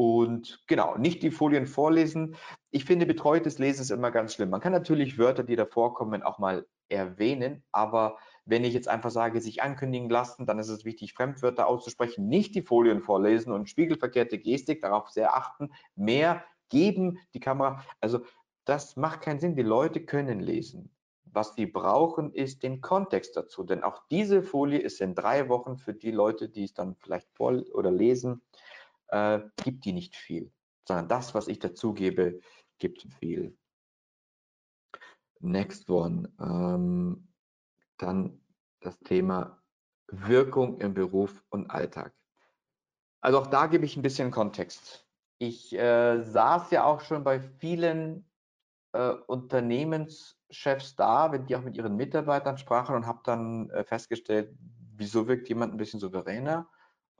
Und 0.00 0.62
genau, 0.66 0.96
nicht 0.96 1.22
die 1.22 1.30
Folien 1.30 1.66
vorlesen. 1.66 2.34
Ich 2.70 2.86
finde, 2.86 3.04
betreutes 3.04 3.58
Lesen 3.58 3.82
ist 3.82 3.90
immer 3.90 4.10
ganz 4.10 4.32
schlimm. 4.32 4.48
Man 4.48 4.62
kann 4.62 4.72
natürlich 4.72 5.18
Wörter, 5.18 5.42
die 5.42 5.56
da 5.56 5.66
vorkommen, 5.66 6.22
auch 6.22 6.38
mal 6.38 6.66
erwähnen, 6.88 7.62
aber 7.70 8.16
wenn 8.46 8.64
ich 8.64 8.72
jetzt 8.72 8.88
einfach 8.88 9.10
sage, 9.10 9.42
sich 9.42 9.62
ankündigen 9.62 10.08
lassen, 10.08 10.46
dann 10.46 10.58
ist 10.58 10.70
es 10.70 10.86
wichtig, 10.86 11.12
Fremdwörter 11.12 11.66
auszusprechen, 11.66 12.28
nicht 12.28 12.54
die 12.54 12.62
Folien 12.62 13.02
vorlesen 13.02 13.52
und 13.52 13.68
spiegelverkehrte 13.68 14.38
Gestik, 14.38 14.80
darauf 14.80 15.10
sehr 15.10 15.36
achten, 15.36 15.70
mehr 15.96 16.44
geben, 16.70 17.18
die 17.34 17.40
Kamera. 17.40 17.84
Also 18.00 18.20
das 18.64 18.96
macht 18.96 19.20
keinen 19.20 19.38
Sinn. 19.38 19.54
Die 19.54 19.60
Leute 19.60 20.00
können 20.06 20.40
lesen. 20.40 20.90
Was 21.24 21.56
sie 21.56 21.66
brauchen, 21.66 22.32
ist 22.32 22.62
den 22.62 22.80
Kontext 22.80 23.36
dazu. 23.36 23.64
Denn 23.64 23.82
auch 23.82 24.00
diese 24.10 24.42
Folie 24.42 24.78
ist 24.78 25.02
in 25.02 25.14
drei 25.14 25.50
Wochen 25.50 25.76
für 25.76 25.92
die 25.92 26.10
Leute, 26.10 26.48
die 26.48 26.64
es 26.64 26.72
dann 26.72 26.96
vielleicht 26.96 27.28
vor 27.34 27.52
oder 27.74 27.90
lesen, 27.90 28.40
äh, 29.10 29.40
gibt 29.62 29.84
die 29.84 29.92
nicht 29.92 30.16
viel. 30.16 30.52
Sondern 30.86 31.08
das, 31.08 31.34
was 31.34 31.48
ich 31.48 31.58
dazugebe, 31.58 32.40
gibt 32.78 33.06
viel. 33.18 33.56
Next 35.40 35.88
one. 35.88 36.32
Ähm, 36.40 37.28
dann 37.98 38.40
das 38.80 38.98
Thema 39.00 39.62
Wirkung 40.08 40.80
im 40.80 40.94
Beruf 40.94 41.44
und 41.50 41.70
Alltag. 41.70 42.14
Also 43.20 43.38
auch 43.38 43.46
da 43.46 43.66
gebe 43.66 43.84
ich 43.84 43.96
ein 43.96 44.02
bisschen 44.02 44.30
Kontext. 44.30 45.06
Ich 45.38 45.72
äh, 45.74 46.22
saß 46.22 46.70
ja 46.70 46.84
auch 46.84 47.00
schon 47.00 47.24
bei 47.24 47.40
vielen 47.40 48.28
äh, 48.92 49.10
Unternehmenschefs 49.26 50.96
da, 50.96 51.32
wenn 51.32 51.46
die 51.46 51.56
auch 51.56 51.62
mit 51.62 51.76
ihren 51.76 51.96
Mitarbeitern 51.96 52.58
sprachen 52.58 52.94
und 52.94 53.06
habe 53.06 53.20
dann 53.24 53.70
äh, 53.70 53.84
festgestellt, 53.84 54.54
wieso 54.96 55.28
wirkt 55.28 55.48
jemand 55.48 55.72
ein 55.74 55.78
bisschen 55.78 56.00
souveräner 56.00 56.68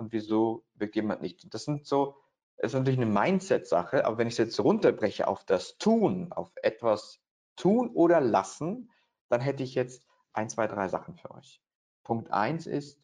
und 0.01 0.13
wieso 0.13 0.65
wirkt 0.75 0.97
jemand 0.97 1.21
nicht. 1.23 1.53
Das 1.53 1.65
sind 1.65 1.87
so, 1.87 2.17
das 2.57 2.73
ist 2.73 2.79
natürlich 2.79 3.01
eine 3.01 3.07
Mindset-Sache, 3.07 4.05
aber 4.05 4.19
wenn 4.19 4.27
ich 4.27 4.35
es 4.35 4.39
jetzt 4.39 4.61
runterbreche 4.61 5.29
auf 5.29 5.45
das 5.45 5.77
Tun, 5.79 6.33
auf 6.33 6.51
etwas 6.63 7.21
tun 7.57 7.91
oder 7.91 8.21
lassen, 8.21 8.91
dann 9.29 9.41
hätte 9.41 9.63
ich 9.63 9.75
jetzt 9.75 10.07
ein, 10.33 10.49
zwei, 10.49 10.67
drei 10.67 10.89
Sachen 10.89 11.17
für 11.17 11.31
euch. 11.33 11.63
Punkt 12.03 12.33
eins 12.33 12.67
ist, 12.67 12.99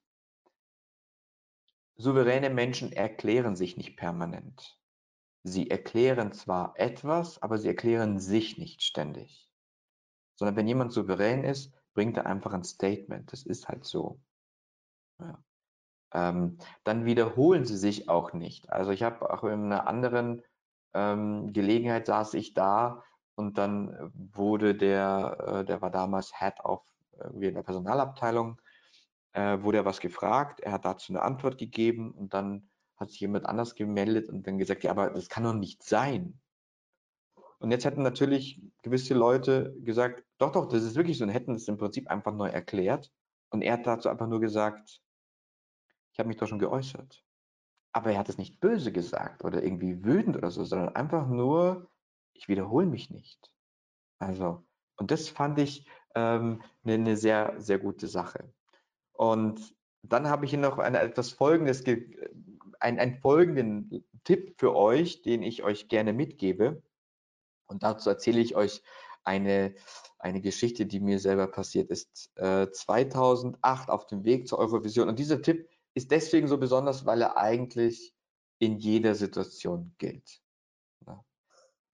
souveräne 1.97 2.51
Menschen 2.51 2.93
erklären 2.93 3.57
sich 3.57 3.77
nicht 3.77 3.97
permanent. 3.97 4.79
Sie 5.43 5.71
erklären 5.71 6.33
zwar 6.33 6.75
etwas, 6.77 7.41
aber 7.43 7.59
sie 7.59 7.69
erklären 7.69 8.19
sich 8.19 8.59
nicht 8.59 8.83
ständig. 8.83 9.49
Sondern 10.35 10.57
wenn 10.57 10.67
jemand 10.67 10.93
souverän 10.93 11.45
ist, 11.45 11.73
bringt 11.95 12.17
er 12.17 12.27
einfach 12.27 12.53
ein 12.53 12.65
Statement. 12.65 13.33
Das 13.33 13.45
ist 13.45 13.69
halt 13.69 13.85
so. 13.85 14.21
Ja. 15.21 15.43
Ähm, 16.17 16.57
dann 16.83 17.05
wiederholen 17.05 17.67
sie 17.67 17.77
sich 17.77 18.09
auch 18.09 18.33
nicht. 18.33 18.71
Also 18.73 18.91
ich 18.91 19.03
habe 19.03 19.31
auch 19.31 19.45
in 19.45 19.67
einer 19.67 19.87
anderen 19.87 20.43
ähm, 20.95 21.53
Gelegenheit 21.53 22.07
saß 22.07 22.33
ich 22.35 22.55
da 22.55 23.05
und 23.35 23.59
dann 23.59 24.11
wurde 24.33 24.75
der, 24.75 25.37
äh, 25.47 25.65
der 25.67 25.83
war 25.83 25.91
damals 25.91 26.33
Head 26.41 26.65
of 26.65 26.83
irgendwie 27.23 27.49
in 27.49 27.55
der 27.55 27.63
Personalabteilung, 27.63 28.59
äh, 29.35 29.63
wurde 29.63 29.79
er 29.79 29.85
was 29.85 30.01
gefragt, 30.01 30.61
er 30.61 30.73
hat 30.73 30.87
dazu 30.87 31.13
eine 31.13 31.21
Antwort 31.21 31.59
gegeben 31.59 32.13
und 32.13 32.33
dann 32.33 32.71
hat 32.97 33.11
sich 33.11 33.21
jemand 33.21 33.45
anders 33.45 33.75
gemeldet 33.75 34.31
und 34.31 34.47
dann 34.47 34.57
gesagt, 34.57 34.85
ja, 34.85 34.93
aber 34.93 35.11
das 35.11 35.29
kann 35.29 35.45
doch 35.45 35.53
nicht 35.53 35.83
sein. 35.83 36.41
Und 37.59 37.71
jetzt 37.73 37.85
hätten 37.85 38.03
natürlich 38.03 38.63
gewisse 38.83 39.13
Leute 39.13 39.77
gesagt, 39.81 40.25
doch, 40.39 40.53
doch, 40.53 40.67
das 40.67 40.83
ist 40.83 40.97
wirklich 40.97 41.19
so 41.19 41.25
und 41.25 41.31
hätten 41.31 41.55
es 41.55 41.69
im 41.69 41.77
Prinzip 41.77 42.09
einfach 42.09 42.33
neu 42.33 42.49
erklärt. 42.49 43.13
Und 43.51 43.61
er 43.61 43.75
hat 43.75 43.87
dazu 43.87 44.09
einfach 44.09 44.29
nur 44.29 44.41
gesagt, 44.41 45.03
ich 46.17 46.19
habe 46.19 46.29
mich 46.29 46.39
doch 46.39 46.49
schon 46.49 46.59
geäußert. 46.59 47.23
Aber 47.93 48.11
er 48.11 48.19
hat 48.19 48.31
es 48.31 48.39
nicht 48.39 48.59
böse 48.59 48.91
gesagt 48.91 49.45
oder 49.45 49.63
irgendwie 49.63 50.03
wütend 50.03 50.35
oder 50.35 50.51
so, 50.51 50.65
sondern 50.65 50.97
einfach 50.97 51.29
nur, 51.29 51.91
ich 52.33 52.49
wiederhole 52.49 52.87
mich 52.87 53.11
nicht. 53.11 53.53
Also, 54.19 54.65
und 54.97 55.11
das 55.11 55.29
fand 55.29 55.59
ich 55.59 55.87
ähm, 56.15 56.63
eine, 56.85 56.95
eine 56.95 57.17
sehr, 57.19 57.57
sehr 57.59 57.79
gute 57.79 58.09
Sache. 58.09 58.51
Und 59.13 59.77
dann 60.01 60.31
habe 60.31 60.47
ich 60.47 60.53
hier 60.53 60.59
noch 60.59 60.79
eine, 60.79 61.01
etwas 61.01 61.33
Folgendes 61.33 61.85
einen, 61.85 62.99
einen 62.99 63.21
folgenden 63.21 64.03
Tipp 64.25 64.55
für 64.57 64.75
euch, 64.75 65.21
den 65.21 65.43
ich 65.43 65.65
euch 65.65 65.89
gerne 65.89 66.15
mitgebe. 66.15 66.83
Und 67.67 67.83
dazu 67.83 68.09
erzähle 68.09 68.41
ich 68.41 68.57
euch 68.57 68.83
eine, 69.23 69.75
eine 70.19 70.41
Geschichte, 70.41 70.87
die 70.87 71.01
mir 71.01 71.19
selber 71.19 71.47
passiert 71.47 71.91
ist. 71.91 72.31
Äh, 72.37 72.71
2008 72.71 73.91
auf 73.91 74.07
dem 74.07 74.25
Weg 74.25 74.49
zur 74.49 74.59
Eurovision. 74.61 75.11
Und 75.11 75.19
dieser 75.19 75.43
Tipp 75.43 75.69
ist 75.97 76.11
deswegen 76.11 76.47
so 76.47 76.59
besonders, 76.59 77.07
weil 77.07 77.23
er 77.23 77.39
eigentlich 77.39 78.15
in 78.59 78.77
jeder 78.77 79.15
Situation 79.15 79.95
gilt. 79.97 80.43
Ja. 81.07 81.25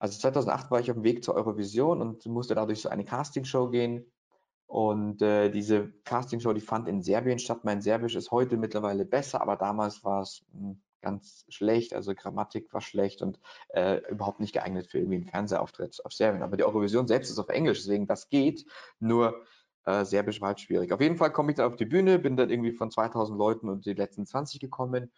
Also 0.00 0.18
2008 0.18 0.72
war 0.72 0.80
ich 0.80 0.90
auf 0.90 0.96
dem 0.96 1.04
Weg 1.04 1.22
zur 1.22 1.36
Eurovision 1.36 2.02
und 2.02 2.26
musste 2.26 2.56
dadurch 2.56 2.82
so 2.82 2.88
eine 2.88 3.04
Castingshow 3.04 3.70
gehen. 3.70 4.04
Und 4.66 5.22
äh, 5.22 5.50
diese 5.50 5.92
Castingshow, 6.02 6.52
die 6.52 6.60
fand 6.60 6.88
in 6.88 7.02
Serbien 7.02 7.38
statt. 7.38 7.60
Mein 7.62 7.80
Serbisch 7.80 8.16
ist 8.16 8.32
heute 8.32 8.56
mittlerweile 8.56 9.04
besser, 9.04 9.40
aber 9.40 9.54
damals 9.56 10.02
war 10.02 10.22
es 10.22 10.44
hm, 10.52 10.82
ganz 11.00 11.44
schlecht. 11.48 11.94
Also 11.94 12.12
Grammatik 12.12 12.72
war 12.72 12.80
schlecht 12.80 13.22
und 13.22 13.38
äh, 13.68 14.00
überhaupt 14.10 14.40
nicht 14.40 14.52
geeignet 14.52 14.88
für 14.88 14.98
irgendwie 14.98 15.18
einen 15.18 15.28
Fernsehauftritt 15.28 16.04
auf 16.04 16.12
Serbien. 16.12 16.42
Aber 16.42 16.56
die 16.56 16.64
Eurovision 16.64 17.06
selbst 17.06 17.30
ist 17.30 17.38
auf 17.38 17.50
Englisch, 17.50 17.78
deswegen 17.78 18.08
das 18.08 18.30
geht. 18.30 18.66
Nur 18.98 19.44
äh, 19.84 20.04
Serbisch 20.04 20.40
war 20.40 20.56
schwierig. 20.56 20.92
Auf 20.92 21.00
jeden 21.00 21.16
Fall 21.16 21.32
komme 21.32 21.52
ich 21.52 21.56
dann 21.56 21.66
auf 21.66 21.76
die 21.76 21.86
Bühne, 21.86 22.18
bin 22.18 22.36
dann 22.36 22.50
irgendwie 22.50 22.72
von 22.72 22.90
2000 22.90 23.38
Leuten 23.38 23.68
und 23.68 23.86
die 23.86 23.94
letzten 23.94 24.26
20 24.26 24.60
gekommen. 24.60 25.12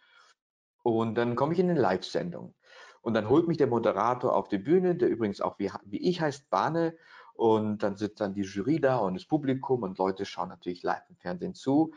Und 0.83 1.15
dann 1.15 1.35
komme 1.35 1.53
ich 1.53 1.59
in 1.59 1.69
eine 1.69 1.79
Live-Sendung. 1.79 2.55
Und 3.01 3.13
dann 3.13 3.29
holt 3.29 3.47
mich 3.47 3.57
der 3.57 3.67
Moderator 3.67 4.35
auf 4.35 4.47
die 4.47 4.57
Bühne, 4.57 4.95
der 4.95 5.09
übrigens 5.09 5.41
auch 5.41 5.59
wie, 5.59 5.71
wie 5.85 6.09
ich 6.09 6.21
heißt, 6.21 6.49
Bane. 6.49 6.97
Und 7.33 7.83
dann 7.83 7.97
sitzt 7.97 8.21
dann 8.21 8.33
die 8.33 8.43
Jury 8.43 8.79
da 8.79 8.97
und 8.97 9.13
das 9.15 9.25
Publikum 9.25 9.83
und 9.83 9.97
Leute 9.97 10.25
schauen 10.25 10.49
natürlich 10.49 10.83
live 10.83 11.03
im 11.09 11.17
Fernsehen 11.17 11.53
zu, 11.53 11.93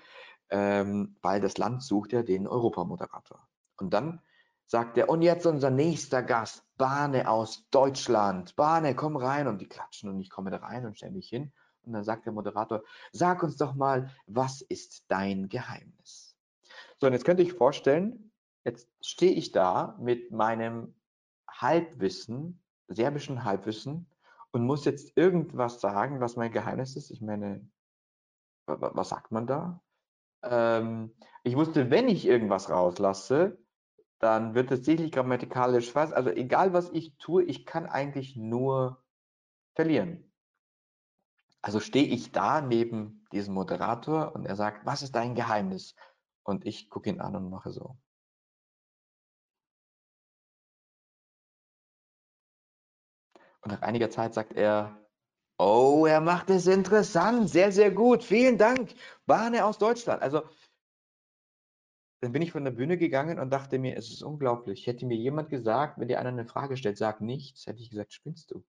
ähm, 0.51 1.17
weil 1.23 1.41
das 1.41 1.59
Land 1.59 1.83
sucht 1.83 2.13
ja 2.13 2.23
den 2.23 2.47
Europamoderator. 2.47 3.47
Und 3.77 3.95
dann 3.95 4.21
sagt 4.67 4.99
er, 4.99 5.09
und 5.09 5.23
jetzt 5.23 5.47
unser 5.47 5.71
nächster 5.71 6.23
Gast, 6.23 6.65
Bahne 6.77 7.31
aus 7.31 7.69
Deutschland. 7.71 8.55
Bahne, 8.57 8.95
komm 8.95 9.17
rein. 9.17 9.47
Und 9.47 9.61
die 9.61 9.69
klatschen 9.69 10.11
und 10.11 10.21
ich 10.21 10.29
komme 10.29 10.51
da 10.51 10.59
rein 10.59 10.85
und 10.85 10.97
stelle 10.97 11.13
mich 11.13 11.29
hin. 11.29 11.53
Und 11.89 11.95
dann 11.95 12.05
sagt 12.05 12.27
der 12.27 12.33
Moderator, 12.33 12.83
sag 13.13 13.43
uns 13.43 13.57
doch 13.57 13.75
mal, 13.75 14.11
was 14.27 14.61
ist 14.61 15.05
dein 15.09 15.49
Geheimnis? 15.49 16.37
So, 17.01 17.07
und 17.07 17.15
jetzt 17.15 17.25
könnte 17.25 17.43
ich 17.43 17.55
vorstellen, 17.55 18.31
jetzt 18.65 18.89
stehe 19.01 19.33
ich 19.33 19.53
da 19.53 19.97
mit 20.01 20.31
meinem 20.31 20.95
Halbwissen, 21.51 22.63
serbischen 22.89 23.45
Halbwissen 23.45 24.07
und 24.53 24.65
muss 24.65 24.85
jetzt 24.85 25.17
irgendwas 25.17 25.81
sagen, 25.81 26.21
was 26.21 26.37
mein 26.37 26.53
Geheimnis 26.53 26.97
ist. 26.97 27.11
Ich 27.11 27.21
meine, 27.21 27.67
was 28.67 29.09
sagt 29.09 29.33
man 29.33 29.47
da? 29.47 29.81
Ähm, 30.43 31.15
ich 31.43 31.57
wusste, 31.57 31.91
wenn 31.91 32.09
ich 32.09 32.27
irgendwas 32.27 32.69
rauslasse, 32.69 33.59
dann 34.19 34.55
wird 34.55 34.71
es 34.71 34.85
sicherlich 34.85 35.13
grammatikalisch 35.13 35.93
falsch. 35.93 36.13
Also 36.13 36.31
egal, 36.31 36.73
was 36.73 36.91
ich 36.91 37.17
tue, 37.19 37.45
ich 37.45 37.65
kann 37.65 37.87
eigentlich 37.87 38.37
nur 38.37 39.03
verlieren. 39.75 40.28
Also 41.63 41.81
stehe 41.81 42.07
ich 42.07 42.33
da 42.33 42.61
neben 42.61 43.27
diesem 43.33 43.55
Moderator 43.55 44.35
und 44.35 44.47
er 44.47 44.57
sagt, 44.57 44.87
was 44.87 45.03
ist 45.03 45.15
dein 45.15 45.35
Geheimnis? 45.35 45.95
Und 46.45 46.67
ich 46.67 46.89
gucke 46.89 47.11
ihn 47.11 47.21
an 47.21 47.37
und 47.37 47.51
mache 47.51 47.73
so. 47.73 47.97
Und 53.61 53.73
nach 53.73 53.83
einiger 53.83 54.11
Zeit 54.11 54.35
sagt 54.35 54.53
er, 54.55 54.99
oh, 55.59 56.07
er 56.07 56.21
macht 56.21 56.51
es 56.51 56.67
interessant, 56.67 57.51
sehr, 57.51 57.73
sehr 57.73 57.91
gut, 57.91 58.23
vielen 58.25 58.57
Dank, 58.57 58.95
Bahne 59.27 59.65
aus 59.65 59.79
Deutschland. 59.79 60.23
Also 60.23 60.43
dann 62.21 62.33
bin 62.33 62.43
ich 62.43 62.53
von 62.53 62.65
der 62.65 62.73
Bühne 62.73 62.99
gegangen 62.99 63.39
und 63.39 63.51
dachte 63.51 63.79
mir, 63.79 63.97
es 63.97 64.11
ist 64.11 64.23
unglaublich. 64.23 64.87
Hätte 64.87 65.07
mir 65.07 65.17
jemand 65.17 65.51
gesagt, 65.51 65.99
wenn 65.99 66.09
dir 66.09 66.19
einer 66.19 66.31
eine 66.31 66.47
Frage 66.47 66.77
stellt, 66.77 66.99
sag 66.99 67.21
nichts, 67.21 67.67
hätte 67.67 67.81
ich 67.81 67.91
gesagt, 67.91 68.13
spinnst 68.13 68.51
du. 68.51 68.65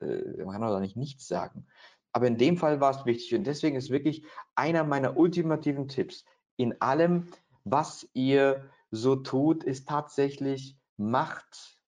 Äh, 0.00 0.44
man 0.44 0.52
kann 0.52 0.62
doch 0.62 0.80
nicht 0.80 0.96
nichts 0.96 1.28
sagen. 1.28 1.66
Aber 2.12 2.26
in 2.26 2.38
dem 2.38 2.56
Fall 2.56 2.80
war 2.80 2.90
es 2.90 3.06
wichtig 3.06 3.34
und 3.36 3.44
deswegen 3.44 3.76
ist 3.76 3.90
wirklich 3.90 4.24
einer 4.54 4.84
meiner 4.84 5.16
ultimativen 5.16 5.88
Tipps 5.88 6.24
in 6.56 6.80
allem, 6.80 7.28
was 7.64 8.08
ihr 8.12 8.70
so 8.90 9.16
tut, 9.16 9.64
ist 9.64 9.88
tatsächlich 9.88 10.76
macht 10.96 11.78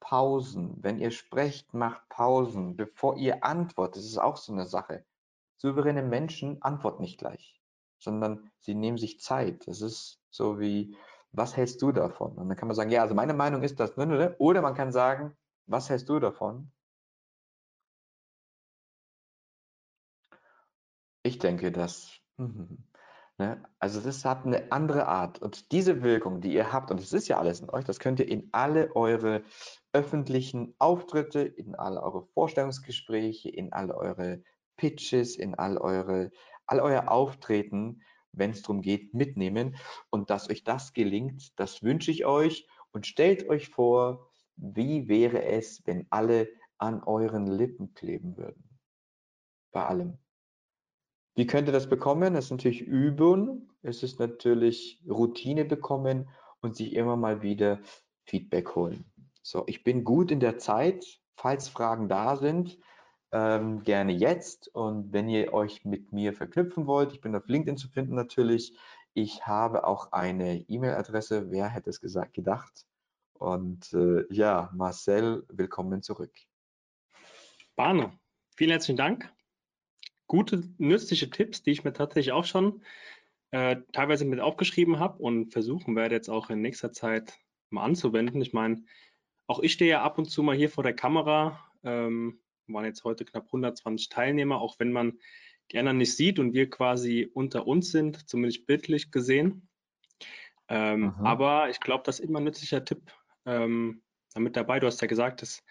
Pausen. 0.00 0.76
Wenn 0.82 0.98
ihr 0.98 1.10
sprecht, 1.10 1.72
macht 1.72 2.08
Pausen, 2.08 2.76
bevor 2.76 3.16
ihr 3.16 3.44
antwortet. 3.44 3.96
Das 3.96 4.04
ist 4.04 4.18
auch 4.18 4.36
so 4.36 4.52
eine 4.52 4.66
Sache. 4.66 5.04
Souveräne 5.56 6.02
Menschen 6.02 6.60
antworten 6.62 7.02
nicht 7.02 7.18
gleich, 7.18 7.60
sondern 7.98 8.50
sie 8.58 8.74
nehmen 8.74 8.98
sich 8.98 9.20
Zeit. 9.20 9.66
Das 9.68 9.80
ist 9.80 10.20
so 10.30 10.58
wie, 10.58 10.96
was 11.32 11.56
hältst 11.56 11.80
du 11.80 11.92
davon? 11.92 12.36
Und 12.36 12.48
dann 12.48 12.56
kann 12.56 12.68
man 12.68 12.74
sagen, 12.74 12.90
ja, 12.90 13.02
also 13.02 13.14
meine 13.14 13.34
Meinung 13.34 13.62
ist 13.62 13.78
das, 13.78 13.96
ne, 13.96 14.06
ne, 14.06 14.18
ne. 14.18 14.36
oder 14.38 14.62
man 14.62 14.74
kann 14.74 14.90
sagen, 14.92 15.36
was 15.66 15.88
hältst 15.88 16.08
du 16.08 16.18
davon? 16.18 16.72
Ich 21.30 21.38
denke, 21.38 21.70
dass, 21.70 22.10
ne, 23.38 23.62
also 23.78 24.00
das 24.00 24.24
hat 24.24 24.44
eine 24.44 24.72
andere 24.72 25.06
Art 25.06 25.40
und 25.40 25.70
diese 25.70 26.02
Wirkung, 26.02 26.40
die 26.40 26.52
ihr 26.52 26.72
habt, 26.72 26.90
und 26.90 26.98
es 26.98 27.12
ist 27.12 27.28
ja 27.28 27.38
alles 27.38 27.60
in 27.60 27.70
euch, 27.70 27.84
das 27.84 28.00
könnt 28.00 28.18
ihr 28.18 28.26
in 28.26 28.48
alle 28.50 28.96
eure 28.96 29.44
öffentlichen 29.92 30.74
Auftritte, 30.80 31.42
in 31.42 31.76
alle 31.76 32.02
eure 32.02 32.26
Vorstellungsgespräche, 32.34 33.48
in 33.48 33.72
alle 33.72 33.96
eure 33.96 34.42
Pitches, 34.76 35.36
in 35.36 35.54
all 35.54 35.78
eure, 35.78 36.32
all 36.66 36.80
euer 36.80 37.08
Auftreten, 37.08 38.02
wenn 38.32 38.50
es 38.50 38.62
darum 38.62 38.82
geht, 38.82 39.14
mitnehmen. 39.14 39.76
Und 40.10 40.30
dass 40.30 40.50
euch 40.50 40.64
das 40.64 40.94
gelingt, 40.94 41.56
das 41.60 41.84
wünsche 41.84 42.10
ich 42.10 42.26
euch. 42.26 42.66
Und 42.90 43.06
stellt 43.06 43.48
euch 43.48 43.68
vor, 43.68 44.28
wie 44.56 45.06
wäre 45.06 45.44
es, 45.44 45.80
wenn 45.86 46.08
alle 46.10 46.48
an 46.78 47.04
euren 47.04 47.46
Lippen 47.46 47.94
kleben 47.94 48.36
würden? 48.36 48.80
Bei 49.70 49.86
allem. 49.86 50.18
Wie 51.40 51.46
könnt 51.46 51.70
ihr 51.70 51.72
das 51.72 51.88
bekommen? 51.88 52.34
Es 52.34 52.44
ist 52.44 52.50
natürlich 52.50 52.82
Übung, 52.82 53.70
es 53.80 54.02
ist 54.02 54.20
natürlich 54.20 55.02
Routine 55.08 55.64
bekommen 55.64 56.28
und 56.60 56.76
sich 56.76 56.92
immer 56.92 57.16
mal 57.16 57.40
wieder 57.40 57.80
Feedback 58.26 58.74
holen. 58.74 59.10
So, 59.40 59.64
ich 59.66 59.82
bin 59.82 60.04
gut 60.04 60.30
in 60.30 60.40
der 60.40 60.58
Zeit. 60.58 61.02
Falls 61.36 61.70
Fragen 61.70 62.10
da 62.10 62.36
sind, 62.36 62.78
ähm, 63.32 63.82
gerne 63.84 64.12
jetzt. 64.12 64.68
Und 64.74 65.14
wenn 65.14 65.30
ihr 65.30 65.54
euch 65.54 65.82
mit 65.86 66.12
mir 66.12 66.34
verknüpfen 66.34 66.86
wollt, 66.86 67.14
ich 67.14 67.22
bin 67.22 67.34
auf 67.34 67.48
LinkedIn 67.48 67.78
zu 67.78 67.88
finden 67.88 68.14
natürlich. 68.14 68.78
Ich 69.14 69.46
habe 69.46 69.84
auch 69.86 70.12
eine 70.12 70.58
E-Mail-Adresse. 70.68 71.50
Wer 71.50 71.70
hätte 71.70 71.88
es 71.88 72.02
gesagt, 72.02 72.34
gedacht? 72.34 72.84
Und 73.32 73.94
äh, 73.94 74.26
ja, 74.28 74.68
Marcel, 74.74 75.46
willkommen 75.48 76.02
zurück. 76.02 76.34
Bano, 77.76 78.12
vielen 78.56 78.72
herzlichen 78.72 78.98
Dank. 78.98 79.32
Gute, 80.30 80.62
nützliche 80.78 81.28
Tipps, 81.28 81.64
die 81.64 81.72
ich 81.72 81.82
mir 81.82 81.92
tatsächlich 81.92 82.30
auch 82.30 82.44
schon 82.44 82.84
äh, 83.50 83.78
teilweise 83.90 84.24
mit 84.24 84.38
aufgeschrieben 84.38 85.00
habe 85.00 85.20
und 85.20 85.50
versuchen 85.50 85.96
werde 85.96 86.14
jetzt 86.14 86.30
auch 86.30 86.50
in 86.50 86.60
nächster 86.60 86.92
Zeit 86.92 87.40
mal 87.68 87.82
anzuwenden. 87.82 88.40
Ich 88.40 88.52
meine, 88.52 88.84
auch 89.48 89.58
ich 89.58 89.72
stehe 89.72 89.90
ja 89.90 90.02
ab 90.02 90.18
und 90.18 90.26
zu 90.26 90.44
mal 90.44 90.54
hier 90.54 90.70
vor 90.70 90.84
der 90.84 90.94
Kamera. 90.94 91.58
Ähm, 91.82 92.38
waren 92.68 92.84
jetzt 92.84 93.02
heute 93.02 93.24
knapp 93.24 93.46
120 93.46 94.08
Teilnehmer, 94.08 94.60
auch 94.60 94.78
wenn 94.78 94.92
man 94.92 95.18
die 95.72 95.80
anderen 95.80 95.98
nicht 95.98 96.14
sieht 96.14 96.38
und 96.38 96.54
wir 96.54 96.70
quasi 96.70 97.28
unter 97.34 97.66
uns 97.66 97.90
sind, 97.90 98.28
zumindest 98.28 98.68
bildlich 98.68 99.10
gesehen. 99.10 99.68
Ähm, 100.68 101.16
aber 101.24 101.70
ich 101.70 101.80
glaube, 101.80 102.04
das 102.06 102.20
ist 102.20 102.28
immer 102.28 102.38
ein 102.38 102.44
nützlicher 102.44 102.84
Tipp 102.84 103.12
ähm, 103.46 104.04
damit 104.32 104.54
dabei. 104.54 104.78
Du 104.78 104.86
hast 104.86 105.00
ja 105.00 105.08
gesagt, 105.08 105.42
es 105.42 105.64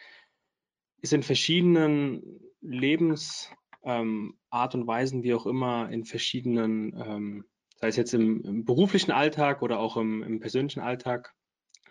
ist 1.02 1.14
in 1.14 1.24
verschiedenen 1.24 2.42
Lebensart 2.60 3.58
ähm, 3.84 4.38
und 4.52 4.88
Weisen, 4.88 5.24
wie 5.24 5.34
auch 5.34 5.46
immer, 5.46 5.90
in 5.90 6.06
verschiedenen, 6.06 6.94
ähm, 7.00 7.46
sei 7.78 7.88
es 7.88 7.96
jetzt 7.96 8.14
im, 8.14 8.42
im, 8.44 8.66
beruflichen 8.66 9.12
Alltag 9.12 9.62
oder 9.62 9.80
auch 9.80 9.98
im, 9.98 10.24
im 10.24 10.40
persönlichen 10.40 10.82
Alltag 10.82 11.34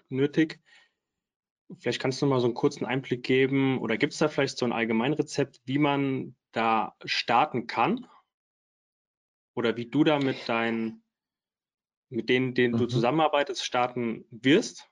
nötig. 0.09 0.61
Vielleicht 1.79 2.01
kannst 2.01 2.21
du 2.23 2.27
mal 2.27 2.41
so 2.41 2.47
einen 2.47 2.55
kurzen 2.55 2.87
Einblick 2.87 3.23
geben 3.23 3.79
oder 3.79 3.99
gibt 3.99 4.15
es 4.15 4.19
da 4.19 4.29
vielleicht 4.29 4.59
so 4.59 4.65
ein 4.65 4.73
Allgemeinrezept, 4.73 5.61
wie 5.65 5.79
man 5.79 6.35
da 6.53 6.97
starten 7.05 7.67
kann? 7.67 8.07
Oder 9.55 9.77
wie 9.77 9.87
du 9.87 10.05
da 10.05 10.19
mit 10.19 10.49
deinen, 10.49 11.03
mit 12.11 12.29
denen, 12.29 12.55
denen 12.55 12.75
mhm. 12.75 12.79
du 12.79 12.87
zusammenarbeitest, 12.87 13.65
starten 13.65 14.25
wirst? 14.31 14.89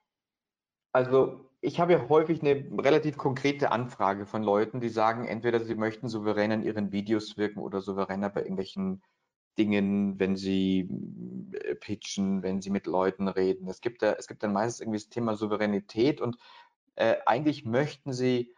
Also 0.92 1.45
ich 1.60 1.80
habe 1.80 1.92
ja 1.92 2.08
häufig 2.08 2.42
eine 2.42 2.66
relativ 2.82 3.16
konkrete 3.16 3.72
Anfrage 3.72 4.26
von 4.26 4.42
Leuten, 4.42 4.80
die 4.80 4.88
sagen, 4.88 5.26
entweder 5.26 5.60
sie 5.60 5.74
möchten 5.74 6.08
souverän 6.08 6.50
in 6.50 6.62
ihren 6.62 6.92
Videos 6.92 7.36
wirken 7.36 7.60
oder 7.60 7.80
souveräner 7.80 8.30
bei 8.30 8.42
irgendwelchen 8.42 9.02
Dingen, 9.58 10.18
wenn 10.18 10.36
sie 10.36 10.88
äh, 11.52 11.74
pitchen, 11.74 12.42
wenn 12.42 12.60
sie 12.60 12.70
mit 12.70 12.86
Leuten 12.86 13.28
reden. 13.28 13.68
Es 13.68 13.80
gibt, 13.80 14.02
da, 14.02 14.12
es 14.12 14.28
gibt 14.28 14.42
dann 14.42 14.52
meistens 14.52 14.80
irgendwie 14.80 14.98
das 14.98 15.08
Thema 15.08 15.34
Souveränität 15.34 16.20
und 16.20 16.36
äh, 16.96 17.16
eigentlich 17.26 17.64
möchten 17.64 18.12
sie 18.12 18.54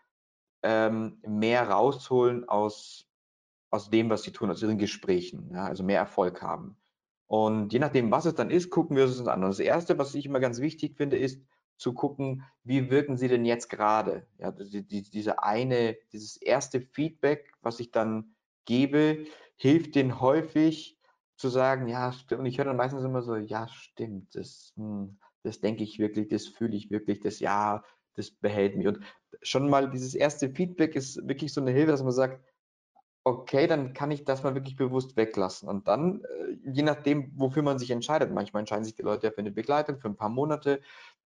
ähm, 0.63 1.19
mehr 1.27 1.69
rausholen 1.71 2.49
aus, 2.49 3.07
aus 3.71 3.91
dem, 3.91 4.11
was 4.11 4.23
sie 4.25 4.33
tun, 4.33 4.51
aus 4.51 4.63
ihren 4.63 4.79
Gesprächen, 4.79 5.51
ja, 5.53 5.67
also 5.67 5.85
mehr 5.85 6.01
Erfolg 6.01 6.43
haben. 6.43 6.77
Und 7.29 7.73
je 7.73 7.79
nachdem, 7.79 8.11
was 8.11 8.25
es 8.25 8.35
dann 8.35 8.51
ist, 8.51 8.71
gucken 8.71 8.97
wir 8.97 9.05
es 9.05 9.19
uns 9.19 9.29
an. 9.29 9.45
Und 9.45 9.51
das 9.51 9.61
Erste, 9.61 9.99
was 9.99 10.15
ich 10.15 10.27
immer 10.27 10.41
ganz 10.41 10.61
wichtig 10.61 10.97
finde, 10.97 11.19
ist 11.19 11.41
zu 11.79 11.95
gucken, 11.95 12.45
wie 12.65 12.91
wirken 12.91 13.17
sie 13.17 13.29
denn 13.29 13.45
jetzt 13.45 13.71
gerade? 13.71 14.27
Ja, 14.39 14.51
die, 14.53 14.87
die, 14.87 15.03
diese 15.03 15.43
eine, 15.43 15.97
dieses 16.13 16.37
erste 16.37 16.81
Feedback, 16.81 17.53
was 17.63 17.81
ich 17.81 17.91
dann 17.91 18.35
gebe, 18.67 19.25
hilft 19.57 19.95
denen 19.95 20.21
häufig 20.21 20.99
zu 21.37 21.49
sagen, 21.49 21.89
ja, 21.89 22.13
stimmt. 22.13 22.41
Und 22.41 22.47
ich 22.47 22.59
höre 22.59 22.67
dann 22.67 22.77
meistens 22.77 23.05
immer 23.05 23.23
so, 23.23 23.37
ja, 23.37 23.69
stimmt, 23.69 24.35
das, 24.35 24.73
hm, 24.77 25.19
das 25.43 25.61
denke 25.61 25.85
ich 25.85 25.99
wirklich, 25.99 26.29
das 26.29 26.47
fühle 26.47 26.77
ich 26.77 26.91
wirklich, 26.91 27.21
das, 27.21 27.41
ja, 27.41 27.85
das 28.15 28.31
behält 28.31 28.77
mich. 28.77 28.89
Und 28.89 29.01
schon 29.43 29.71
mal 29.71 29.89
dieses 29.89 30.15
erste 30.15 30.51
Feedback 30.51 30.97
ist 30.97 31.27
wirklich 31.29 31.53
so 31.53 31.61
eine 31.61 31.71
Hilfe, 31.71 31.93
dass 31.93 32.03
man 32.03 32.13
sagt, 32.13 32.45
okay, 33.25 33.67
dann 33.67 33.93
kann 33.93 34.11
ich 34.11 34.25
das 34.25 34.43
mal 34.43 34.55
wirklich 34.55 34.77
bewusst 34.77 35.17
weglassen. 35.17 35.69
Und 35.69 35.87
dann, 35.87 36.23
äh, 36.25 36.71
je 36.73 36.83
nachdem, 36.83 37.33
wofür 37.37 37.63
man 37.63 37.79
sich 37.79 37.91
entscheidet, 37.91 38.33
manchmal 38.33 38.61
entscheiden 38.61 38.85
sich 38.85 38.95
die 38.95 39.03
Leute 39.03 39.27
ja 39.27 39.33
für 39.33 39.39
eine 39.39 39.51
Begleitung 39.51 39.99
für 39.99 40.09
ein 40.09 40.17
paar 40.17 40.31
Monate, 40.31 40.81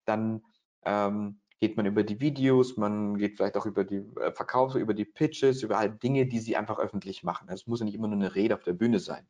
dann 0.05 0.41
ähm, 0.83 1.39
geht 1.59 1.75
man 1.77 1.85
über 1.85 2.03
die 2.03 2.21
Videos, 2.21 2.77
man 2.77 3.17
geht 3.17 3.35
vielleicht 3.35 3.57
auch 3.57 3.65
über 3.65 3.83
die 3.83 3.97
äh, 4.21 4.31
Verkaufs-, 4.31 4.75
über 4.75 4.93
die 4.93 5.05
Pitches, 5.05 5.63
über 5.63 5.77
all 5.77 5.91
Dinge, 5.91 6.25
die 6.25 6.39
sie 6.39 6.55
einfach 6.55 6.79
öffentlich 6.79 7.23
machen. 7.23 7.49
Es 7.49 7.67
muss 7.67 7.79
ja 7.79 7.85
nicht 7.85 7.95
immer 7.95 8.07
nur 8.07 8.17
eine 8.17 8.35
Rede 8.35 8.55
auf 8.55 8.63
der 8.63 8.73
Bühne 8.73 8.99
sein. 8.99 9.27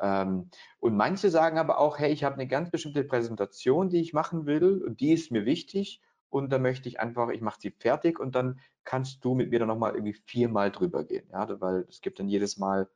Ähm, 0.00 0.50
und 0.78 0.96
manche 0.96 1.30
sagen 1.30 1.58
aber 1.58 1.78
auch, 1.78 1.98
hey, 1.98 2.12
ich 2.12 2.22
habe 2.24 2.34
eine 2.34 2.46
ganz 2.46 2.70
bestimmte 2.70 3.02
Präsentation, 3.02 3.88
die 3.88 4.00
ich 4.00 4.12
machen 4.12 4.46
will 4.46 4.82
und 4.82 5.00
die 5.00 5.12
ist 5.12 5.32
mir 5.32 5.44
wichtig 5.46 6.02
und 6.28 6.50
dann 6.52 6.62
möchte 6.62 6.88
ich 6.88 7.00
einfach, 7.00 7.30
ich 7.30 7.40
mache 7.40 7.60
sie 7.60 7.70
fertig 7.70 8.20
und 8.20 8.34
dann 8.34 8.60
kannst 8.84 9.24
du 9.24 9.34
mit 9.34 9.50
mir 9.50 9.58
dann 9.58 9.68
nochmal 9.68 9.94
irgendwie 9.94 10.12
viermal 10.26 10.70
drüber 10.70 11.04
gehen, 11.04 11.26
ja, 11.32 11.60
weil 11.60 11.86
es 11.88 12.00
gibt 12.00 12.18
dann 12.20 12.28
jedes 12.28 12.58
Mal 12.58 12.88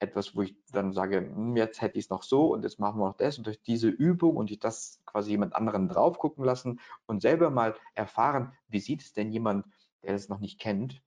etwas, 0.00 0.36
wo 0.36 0.42
ich 0.42 0.56
dann 0.72 0.92
sage, 0.92 1.18
hm, 1.18 1.56
jetzt 1.56 1.80
hätte 1.80 1.98
ich 1.98 2.06
es 2.06 2.10
noch 2.10 2.22
so 2.22 2.52
und 2.52 2.62
jetzt 2.62 2.78
machen 2.78 3.00
wir 3.00 3.06
noch 3.06 3.16
das. 3.16 3.38
Und 3.38 3.46
durch 3.46 3.60
diese 3.62 3.88
Übung 3.88 4.36
und 4.36 4.50
ich 4.50 4.58
das 4.58 5.00
quasi 5.06 5.30
jemand 5.30 5.54
anderen 5.54 5.88
drauf 5.88 6.18
gucken 6.18 6.44
lassen 6.44 6.80
und 7.06 7.22
selber 7.22 7.50
mal 7.50 7.74
erfahren, 7.94 8.52
wie 8.68 8.80
sieht 8.80 9.02
es 9.02 9.12
denn 9.12 9.30
jemand, 9.30 9.66
der 10.02 10.12
das 10.12 10.28
noch 10.28 10.38
nicht 10.38 10.60
kennt, 10.60 11.02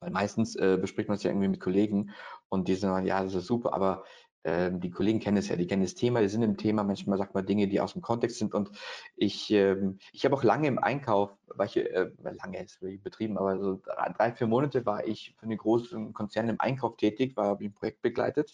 weil 0.00 0.10
meistens 0.10 0.56
äh, 0.56 0.78
bespricht 0.80 1.08
man 1.08 1.16
es 1.16 1.22
ja 1.22 1.30
irgendwie 1.30 1.48
mit 1.48 1.60
Kollegen 1.60 2.10
und 2.48 2.68
die 2.68 2.74
sagen, 2.74 3.06
ja, 3.06 3.22
das 3.22 3.34
ist 3.34 3.46
super, 3.46 3.74
aber 3.74 4.04
die 4.46 4.90
Kollegen 4.90 5.18
kennen 5.18 5.38
es 5.38 5.48
ja, 5.48 5.56
die 5.56 5.66
kennen 5.66 5.82
das 5.82 5.94
Thema, 5.94 6.20
die 6.20 6.28
sind 6.28 6.42
im 6.42 6.56
Thema, 6.56 6.84
manchmal 6.84 7.18
sagt 7.18 7.34
man 7.34 7.44
Dinge, 7.44 7.66
die 7.66 7.80
aus 7.80 7.94
dem 7.94 8.02
Kontext 8.02 8.38
sind. 8.38 8.54
Und 8.54 8.70
ich, 9.16 9.50
ähm, 9.50 9.98
ich 10.12 10.24
habe 10.24 10.36
auch 10.36 10.44
lange 10.44 10.68
im 10.68 10.78
Einkauf, 10.78 11.30
war 11.48 11.66
ich, 11.66 11.76
äh, 11.76 12.10
lange 12.22 12.62
ist 12.62 12.80
betrieben, 13.02 13.38
aber 13.38 13.58
so 13.58 13.80
drei, 14.16 14.32
vier 14.32 14.46
Monate 14.46 14.86
war 14.86 15.06
ich 15.06 15.34
für 15.36 15.46
einen 15.46 15.58
großen 15.58 16.12
Konzern 16.12 16.48
im 16.48 16.60
Einkauf 16.60 16.96
tätig, 16.96 17.36
war 17.36 17.46
habe 17.46 17.64
ein 17.64 17.74
Projekt 17.74 18.02
begleitet 18.02 18.52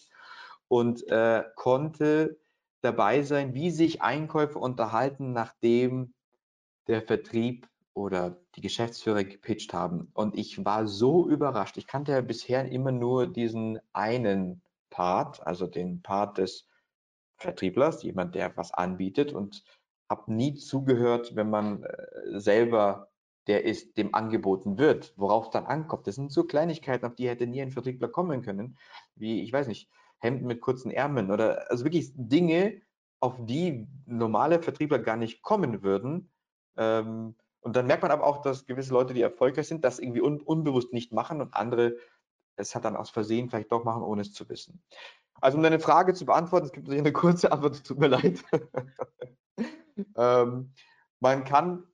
und 0.68 1.07
äh, 1.09 1.45
konnte 1.57 2.38
dabei 2.80 3.22
sein, 3.22 3.53
wie 3.53 3.70
sich 3.70 4.01
Einkäufer 4.01 4.61
unterhalten, 4.61 5.32
nachdem 5.32 6.14
der 6.88 7.03
Vertrieb 7.03 7.68
oder 7.95 8.38
die 8.57 8.62
Geschäftsführer 8.62 9.24
gepitcht 9.24 9.74
haben. 9.74 10.11
Und 10.14 10.36
ich 10.38 10.64
war 10.64 10.86
so 10.86 11.28
überrascht. 11.28 11.76
Ich 11.76 11.86
kannte 11.86 12.12
ja 12.12 12.22
bisher 12.22 12.70
immer 12.70 12.93
nur 12.93 13.26
diesen 13.26 13.78
einen 13.93 14.62
Part, 14.93 15.45
also 15.45 15.66
den 15.66 16.03
Part 16.03 16.38
des 16.38 16.68
Vertrieblers, 17.38 18.05
jemand, 18.05 18.36
der 18.36 18.57
was 18.57 18.72
anbietet 18.72 19.32
und 19.32 19.64
habe 20.09 20.32
nie 20.32 20.55
zugehört, 20.55 21.34
wenn 21.34 21.51
man 21.51 21.82
äh, 21.82 22.38
selber 22.38 23.09
der 23.49 23.64
ist, 23.64 23.97
dem 23.99 24.14
angeboten 24.14 24.78
wird, 24.78 25.14
worauf 25.16 25.47
es 25.47 25.51
dann 25.51 25.66
ankommt. 25.66 26.07
Das 26.07 26.14
sind 26.14 26.30
so 26.30 26.45
Kleinigkeiten, 26.45 27.05
auf 27.05 27.16
die 27.16 27.28
hätte 27.28 27.47
nie 27.47 27.61
ein 27.61 27.72
Vertriebler 27.72 28.09
kommen 28.09 28.43
können, 28.43 28.76
wie, 29.16 29.43
ich 29.43 29.53
weiß 29.53 29.66
nicht, 29.66 29.90
Hemden 30.18 30.47
mit 30.47 30.61
kurzen 30.61 30.93
Ärmeln 30.93 31.32
oder 31.32 31.68
also 31.68 31.84
wirklich 31.84 32.12
Dinge, 32.14 32.80
auf 33.18 33.36
die 33.40 33.88
normale 34.07 34.61
Vertriebler 34.61 34.99
gar 34.99 35.16
nicht 35.16 35.43
kommen 35.43 35.82
würden. 35.82 36.30
Ähm, 36.76 37.34
und 37.61 37.76
dann 37.76 37.86
merkt 37.86 38.03
man 38.03 38.12
aber 38.12 38.26
auch, 38.26 38.43
dass 38.43 38.66
gewisse 38.66 38.93
Leute, 38.93 39.14
die 39.14 39.22
erfolgreich 39.22 39.68
sind, 39.68 39.84
das 39.84 39.99
irgendwie 39.99 40.20
un 40.20 40.40
unbewusst 40.40 40.93
nicht 40.93 41.12
machen 41.12 41.40
und 41.40 41.55
andere 41.55 41.97
es 42.57 42.74
hat 42.74 42.84
dann 42.84 42.96
aus 42.96 43.11
Versehen 43.11 43.48
vielleicht 43.48 43.72
doch 43.72 43.84
machen, 43.84 44.03
ohne 44.03 44.22
es 44.22 44.32
zu 44.32 44.48
wissen. 44.48 44.82
Also 45.40 45.57
um 45.57 45.62
deine 45.62 45.80
Frage 45.80 46.14
zu 46.14 46.24
beantworten, 46.24 46.66
es 46.66 46.72
gibt 46.72 46.86
natürlich 46.86 47.03
eine 47.03 47.12
kurze 47.20 47.53
Antwort, 47.53 47.84
tut 47.84 47.98
mir 47.98 48.09
leid. 48.09 48.42
ähm, 50.16 50.72
man 51.20 51.44
kann 51.44 51.84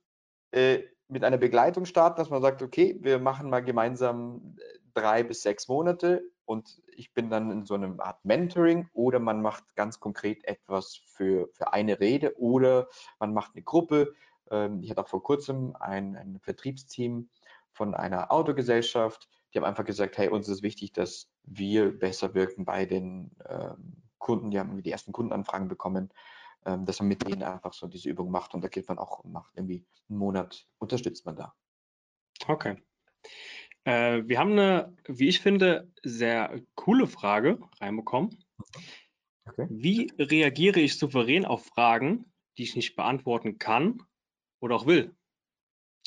äh, 0.51 0.83
mit 1.07 1.23
einer 1.23 1.37
Begleitung 1.37 1.85
starten, 1.85 2.17
dass 2.17 2.29
man 2.29 2.41
sagt, 2.41 2.61
okay, 2.61 2.97
wir 3.01 3.19
machen 3.19 3.49
mal 3.49 3.63
gemeinsam 3.63 4.55
äh, 4.57 4.79
drei 4.93 5.23
bis 5.23 5.41
sechs 5.41 5.67
Monate 5.67 6.23
und 6.45 6.81
ich 6.87 7.13
bin 7.13 7.29
dann 7.29 7.51
in 7.51 7.65
so 7.65 7.75
einem 7.75 7.99
Art 7.99 8.23
Mentoring 8.25 8.89
oder 8.93 9.19
man 9.19 9.41
macht 9.41 9.75
ganz 9.75 9.99
konkret 9.99 10.43
etwas 10.45 10.95
für, 10.95 11.47
für 11.53 11.73
eine 11.73 11.99
Rede 11.99 12.37
oder 12.39 12.87
man 13.19 13.33
macht 13.33 13.55
eine 13.55 13.63
Gruppe. 13.63 14.13
Ähm, 14.51 14.81
ich 14.81 14.89
hatte 14.89 15.01
auch 15.01 15.07
vor 15.07 15.23
kurzem 15.23 15.75
ein, 15.79 16.15
ein 16.15 16.39
Vertriebsteam 16.41 17.29
von 17.71 17.95
einer 17.95 18.31
Autogesellschaft, 18.31 19.29
die 19.53 19.59
haben 19.59 19.65
einfach 19.65 19.85
gesagt, 19.85 20.17
hey, 20.17 20.29
uns 20.29 20.47
ist 20.47 20.63
wichtig, 20.63 20.93
dass 20.93 21.29
wir 21.43 21.97
besser 21.97 22.33
wirken 22.33 22.65
bei 22.65 22.85
den 22.85 23.31
ähm, 23.47 24.03
Kunden, 24.17 24.51
die 24.51 24.59
haben 24.59 24.81
die 24.81 24.91
ersten 24.91 25.11
Kundenanfragen 25.11 25.67
bekommen 25.67 26.11
ähm, 26.65 26.85
dass 26.85 26.99
man 26.99 27.07
mit 27.07 27.25
denen 27.25 27.43
einfach 27.43 27.73
so 27.73 27.87
diese 27.87 28.09
Übung 28.09 28.31
macht 28.31 28.53
und 28.53 28.61
da 28.61 28.67
geht 28.67 28.87
man 28.87 28.97
auch 28.97 29.23
nach 29.23 29.49
irgendwie 29.55 29.85
einen 30.09 30.19
Monat, 30.19 30.67
unterstützt 30.77 31.25
man 31.25 31.35
da. 31.37 31.55
Okay. 32.47 32.75
Äh, 33.85 34.23
wir 34.25 34.39
haben 34.39 34.51
eine, 34.51 34.93
wie 35.07 35.29
ich 35.29 35.39
finde, 35.39 35.89
sehr 36.03 36.61
coole 36.75 37.07
Frage 37.07 37.59
reinbekommen. 37.79 38.43
Okay. 39.45 39.67
Wie 39.69 40.11
reagiere 40.19 40.81
ich 40.81 40.97
souverän 40.97 41.45
auf 41.45 41.65
Fragen, 41.65 42.31
die 42.57 42.63
ich 42.63 42.75
nicht 42.75 42.95
beantworten 42.95 43.57
kann 43.57 44.03
oder 44.59 44.75
auch 44.75 44.85
will? 44.85 45.15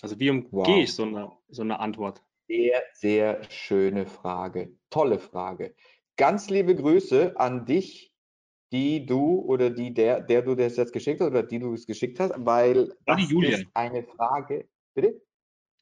Also 0.03 0.19
wie 0.19 0.31
umgehe 0.31 0.51
wow. 0.53 0.69
ich 0.69 0.93
so 0.93 1.05
eine, 1.05 1.33
so 1.49 1.63
eine 1.63 1.81
Antwort? 1.81 2.23
Sehr, 2.53 2.83
sehr 2.93 3.51
schöne 3.51 4.05
Frage. 4.05 4.77
Tolle 4.91 5.19
Frage. 5.19 5.75
Ganz 6.19 6.51
liebe 6.51 6.75
Grüße 6.75 7.39
an 7.39 7.65
dich, 7.65 8.13
die 8.73 9.07
du 9.07 9.41
oder 9.41 9.71
die 9.71 9.95
der, 9.95 10.21
der 10.21 10.43
du 10.43 10.55
das 10.55 10.77
jetzt 10.77 10.93
geschickt 10.93 11.23
hast 11.23 11.29
oder 11.29 11.43
die 11.43 11.59
du 11.59 11.73
es 11.73 11.87
geschickt 11.87 12.21
hast, 12.21 12.35
weil 12.37 12.91
war 13.07 13.17
das 13.17 13.31
ist 13.31 13.67
eine 13.73 14.03
Frage. 14.03 14.69
Bitte? 14.95 15.23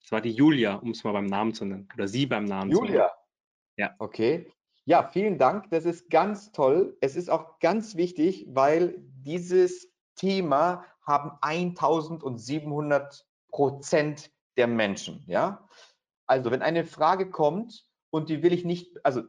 Es 0.00 0.12
war 0.12 0.20
die 0.20 0.30
Julia, 0.30 0.76
um 0.76 0.90
es 0.90 1.02
mal 1.02 1.12
beim 1.12 1.26
Namen 1.26 1.54
zu 1.54 1.64
nennen. 1.64 1.88
Oder 1.94 2.06
sie 2.06 2.26
beim 2.26 2.44
Namen 2.44 2.70
Julia. 2.70 2.78
zu 2.78 2.84
nennen. 2.84 2.94
Julia. 2.94 3.12
Ja. 3.76 3.94
Okay. 3.98 4.52
Ja, 4.84 5.08
vielen 5.08 5.38
Dank. 5.38 5.70
Das 5.70 5.84
ist 5.84 6.08
ganz 6.08 6.52
toll. 6.52 6.96
Es 7.00 7.16
ist 7.16 7.30
auch 7.30 7.58
ganz 7.58 7.96
wichtig, 7.96 8.46
weil 8.48 8.94
dieses 9.24 9.92
Thema 10.14 10.84
haben 11.02 11.32
1700 11.40 13.26
Prozent 13.48 14.30
der 14.56 14.66
Menschen. 14.66 15.24
Ja. 15.26 15.68
Also, 16.30 16.52
wenn 16.52 16.62
eine 16.62 16.84
Frage 16.84 17.28
kommt 17.28 17.84
und 18.10 18.28
die 18.28 18.44
will 18.44 18.52
ich 18.52 18.64
nicht, 18.64 19.04
also 19.04 19.24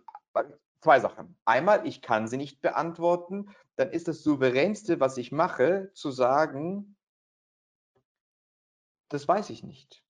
zwei 0.81 0.99
Sachen. 0.99 1.35
Einmal, 1.45 1.87
ich 1.87 2.03
kann 2.03 2.27
sie 2.27 2.37
nicht 2.37 2.61
beantworten, 2.61 3.49
dann 3.75 3.89
ist 3.89 4.07
das 4.07 4.21
souveränste, 4.21 4.99
was 4.99 5.17
ich 5.17 5.31
mache, 5.31 5.89
zu 5.95 6.11
sagen, 6.11 6.95
das 9.09 9.27
weiß 9.27 9.49
ich 9.49 9.63
nicht. 9.63 10.03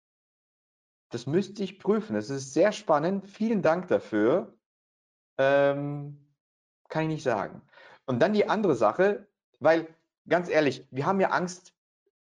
Das 1.11 1.29
müsste 1.29 1.63
ich 1.63 1.79
prüfen. 1.79 2.15
Das 2.17 2.29
ist 2.29 2.55
sehr 2.55 2.73
spannend. 2.73 3.29
Vielen 3.29 3.63
Dank 3.63 3.87
dafür. 3.87 4.59
Ähm, 5.39 6.35
kann 6.89 7.03
ich 7.03 7.09
nicht 7.09 7.23
sagen. 7.23 7.63
Und 8.07 8.19
dann 8.19 8.33
die 8.33 8.49
andere 8.49 8.75
Sache, 8.75 9.29
weil 9.61 9.95
ganz 10.29 10.49
ehrlich, 10.49 10.89
wir 10.91 11.07
haben 11.07 11.21
ja 11.21 11.31
Angst, 11.31 11.73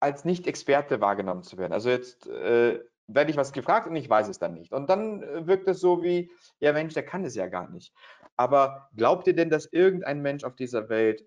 als 0.01 0.25
Nicht-Experte 0.25 1.03
wahrgenommen 1.03 1.43
zu 1.43 1.59
werden. 1.59 1.75
Also 1.75 1.91
jetzt 1.91 2.27
äh, 2.29 2.83
werde 3.07 3.31
ich 3.31 3.37
was 3.37 3.53
gefragt 3.53 3.87
und 3.87 3.97
ich 3.97 4.09
weiß 4.09 4.29
es 4.29 4.39
dann 4.39 4.55
nicht. 4.55 4.73
Und 4.73 4.89
dann 4.89 5.23
äh, 5.23 5.47
wirkt 5.47 5.69
es 5.69 5.81
so 5.81 6.03
wie, 6.03 6.31
ja 6.61 6.73
Mensch, 6.73 6.95
der 6.95 7.05
kann 7.05 7.25
es 7.25 7.35
ja 7.35 7.47
gar 7.49 7.69
nicht. 7.71 7.95
Aber 8.37 8.89
glaubt 8.97 9.27
ihr 9.27 9.35
denn, 9.35 9.51
dass 9.51 9.67
irgendein 9.67 10.23
Mensch 10.23 10.45
auf 10.45 10.57
dieser 10.57 10.89
Welt 10.89 11.27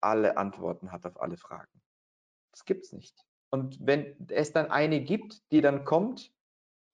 alle 0.00 0.36
Antworten 0.36 0.90
hat 0.90 1.06
auf 1.06 1.20
alle 1.20 1.36
Fragen? 1.36 1.80
Das 2.52 2.64
gibt 2.64 2.84
es 2.84 2.92
nicht. 2.92 3.14
Und 3.50 3.78
wenn 3.80 4.16
es 4.28 4.52
dann 4.52 4.70
eine 4.70 5.00
gibt, 5.00 5.40
die 5.52 5.60
dann 5.60 5.84
kommt, 5.84 6.32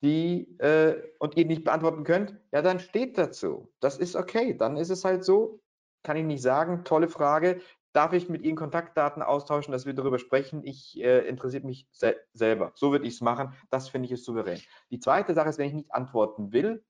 die 0.03 0.59
äh, 0.59 1.03
und 1.19 1.37
ihr 1.37 1.47
nicht 1.47 1.65
beantworten 1.65 2.05
könnt, 2.05 2.37
ja, 2.53 2.61
dann 2.63 2.79
steht 2.79 3.17
dazu. 3.17 3.73
Das 3.81 3.97
ist 3.99 4.17
okay. 4.17 4.55
Dann 4.57 4.77
ist 4.77 4.91
es 4.91 5.05
halt 5.05 5.25
so. 5.25 5.61
Kann 6.03 6.19
ich 6.19 6.25
nicht 6.25 6.43
sagen. 6.43 6.85
Tolle 6.85 7.09
Frage. 7.09 7.61
Darf 7.95 8.13
ich 8.13 8.29
mit 8.29 8.43
Ihnen 8.43 8.57
Kontaktdaten 8.57 9.23
austauschen, 9.23 9.73
dass 9.73 9.87
wir 9.87 9.95
darüber 9.95 10.19
sprechen? 10.19 10.65
Ich 10.65 11.01
äh, 11.01 11.27
interessiert 11.29 11.65
mich 11.65 11.89
se 11.93 12.17
selber. 12.33 12.73
So 12.75 12.91
würde 12.91 13.07
ich 13.07 13.15
es 13.15 13.21
machen. 13.21 13.55
Das 13.71 13.89
finde 13.89 14.07
ich 14.07 14.13
ist 14.13 14.25
souverän. 14.25 14.61
Die 14.91 14.99
zweite 14.99 15.33
Sache 15.33 15.49
ist, 15.49 15.59
wenn 15.59 15.69
ich 15.69 15.75
nicht 15.75 15.95
antworten 15.95 16.53
will, 16.53 16.85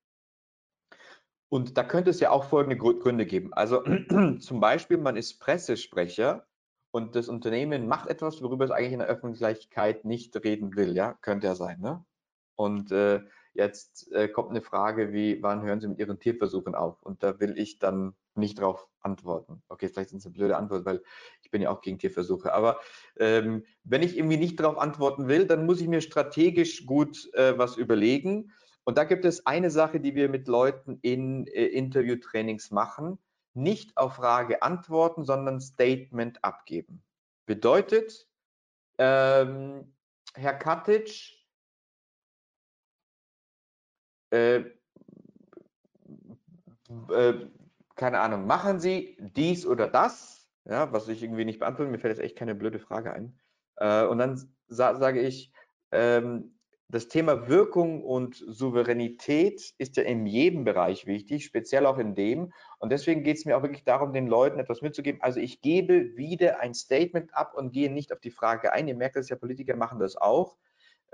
und 1.54 1.76
da 1.78 1.84
könnte 1.84 2.10
es 2.10 2.18
ja 2.18 2.30
auch 2.30 2.44
folgende 2.44 2.76
Gründe 2.76 3.26
geben. 3.26 3.52
Also 3.54 3.84
zum 4.40 4.60
Beispiel, 4.60 4.96
man 4.96 5.16
ist 5.16 5.38
Pressesprecher 5.38 6.46
und 6.90 7.14
das 7.14 7.28
Unternehmen 7.28 7.86
macht 7.86 8.08
etwas, 8.08 8.42
worüber 8.42 8.64
es 8.64 8.72
eigentlich 8.72 8.94
in 8.94 8.98
der 8.98 9.08
Öffentlichkeit 9.08 10.04
nicht 10.04 10.34
reden 10.42 10.74
will. 10.74 10.96
Ja, 10.96 11.12
könnte 11.20 11.46
ja 11.46 11.54
sein. 11.54 11.80
Ne? 11.80 12.04
Und 12.56 12.90
äh, 12.92 13.20
jetzt 13.52 14.10
äh, 14.10 14.26
kommt 14.26 14.50
eine 14.50 14.62
Frage 14.62 15.12
wie, 15.12 15.42
wann 15.42 15.62
hören 15.62 15.80
Sie 15.80 15.86
mit 15.86 15.98
Ihren 15.98 16.18
Tierversuchen 16.18 16.74
auf? 16.74 17.00
Und 17.02 17.22
da 17.22 17.38
will 17.38 17.56
ich 17.58 17.78
dann 17.78 18.16
nicht 18.36 18.58
drauf 18.60 18.88
antworten. 19.00 19.62
Okay, 19.68 19.88
vielleicht 19.88 20.10
ist 20.10 20.20
es 20.20 20.26
eine 20.26 20.34
blöde 20.34 20.56
Antwort, 20.56 20.84
weil 20.84 21.02
ich 21.42 21.50
bin 21.50 21.62
ja 21.62 21.70
auch 21.70 21.80
gegen 21.80 21.98
Tierversuche. 21.98 22.52
Aber 22.52 22.80
ähm, 23.18 23.64
wenn 23.84 24.02
ich 24.02 24.16
irgendwie 24.16 24.36
nicht 24.36 24.58
darauf 24.58 24.78
antworten 24.78 25.28
will, 25.28 25.46
dann 25.46 25.66
muss 25.66 25.80
ich 25.80 25.88
mir 25.88 26.00
strategisch 26.00 26.86
gut 26.86 27.32
äh, 27.34 27.56
was 27.58 27.76
überlegen 27.76 28.52
und 28.84 28.98
da 28.98 29.04
gibt 29.04 29.24
es 29.24 29.46
eine 29.46 29.70
Sache, 29.70 29.98
die 29.98 30.14
wir 30.14 30.28
mit 30.28 30.46
Leuten 30.46 30.98
in 31.00 31.46
äh, 31.46 31.64
Interviewtrainings 31.66 32.70
machen. 32.70 33.18
Nicht 33.54 33.96
auf 33.96 34.16
Frage 34.16 34.62
antworten, 34.62 35.24
sondern 35.24 35.60
Statement 35.60 36.44
abgeben. 36.44 37.02
Bedeutet, 37.46 38.28
ähm, 38.98 39.94
Herr 40.34 40.54
Katic, 40.54 41.38
äh, 44.30 44.64
äh, 47.10 47.46
keine 47.96 48.20
Ahnung, 48.20 48.46
machen 48.46 48.80
Sie 48.80 49.16
dies 49.20 49.66
oder 49.66 49.88
das, 49.88 50.48
ja, 50.64 50.92
was 50.92 51.08
ich 51.08 51.22
irgendwie 51.22 51.44
nicht 51.44 51.60
beantworte, 51.60 51.90
mir 51.90 51.98
fällt 51.98 52.16
jetzt 52.16 52.24
echt 52.24 52.36
keine 52.36 52.54
blöde 52.54 52.78
Frage 52.78 53.12
ein. 53.12 53.38
Äh, 53.76 54.04
und 54.06 54.18
dann 54.18 54.40
sa 54.66 54.96
sage 54.96 55.20
ich, 55.20 55.52
ähm, 55.92 56.54
das 56.88 57.08
Thema 57.08 57.48
Wirkung 57.48 58.04
und 58.04 58.36
Souveränität 58.36 59.74
ist 59.78 59.96
ja 59.96 60.02
in 60.02 60.26
jedem 60.26 60.64
Bereich 60.64 61.06
wichtig, 61.06 61.44
speziell 61.44 61.86
auch 61.86 61.98
in 61.98 62.14
dem. 62.14 62.52
Und 62.78 62.92
deswegen 62.92 63.22
geht 63.22 63.38
es 63.38 63.44
mir 63.44 63.56
auch 63.56 63.62
wirklich 63.62 63.84
darum, 63.84 64.12
den 64.12 64.26
Leuten 64.26 64.58
etwas 64.58 64.82
mitzugeben. 64.82 65.20
Also 65.22 65.40
ich 65.40 65.60
gebe 65.60 66.16
wieder 66.16 66.60
ein 66.60 66.74
Statement 66.74 67.34
ab 67.34 67.54
und 67.54 67.72
gehe 67.72 67.90
nicht 67.90 68.12
auf 68.12 68.20
die 68.20 68.30
Frage 68.30 68.72
ein. 68.72 68.86
Ihr 68.86 68.96
merkt 68.96 69.16
das 69.16 69.28
ja, 69.28 69.36
Politiker 69.36 69.76
machen 69.76 69.98
das 69.98 70.16
auch, 70.16 70.56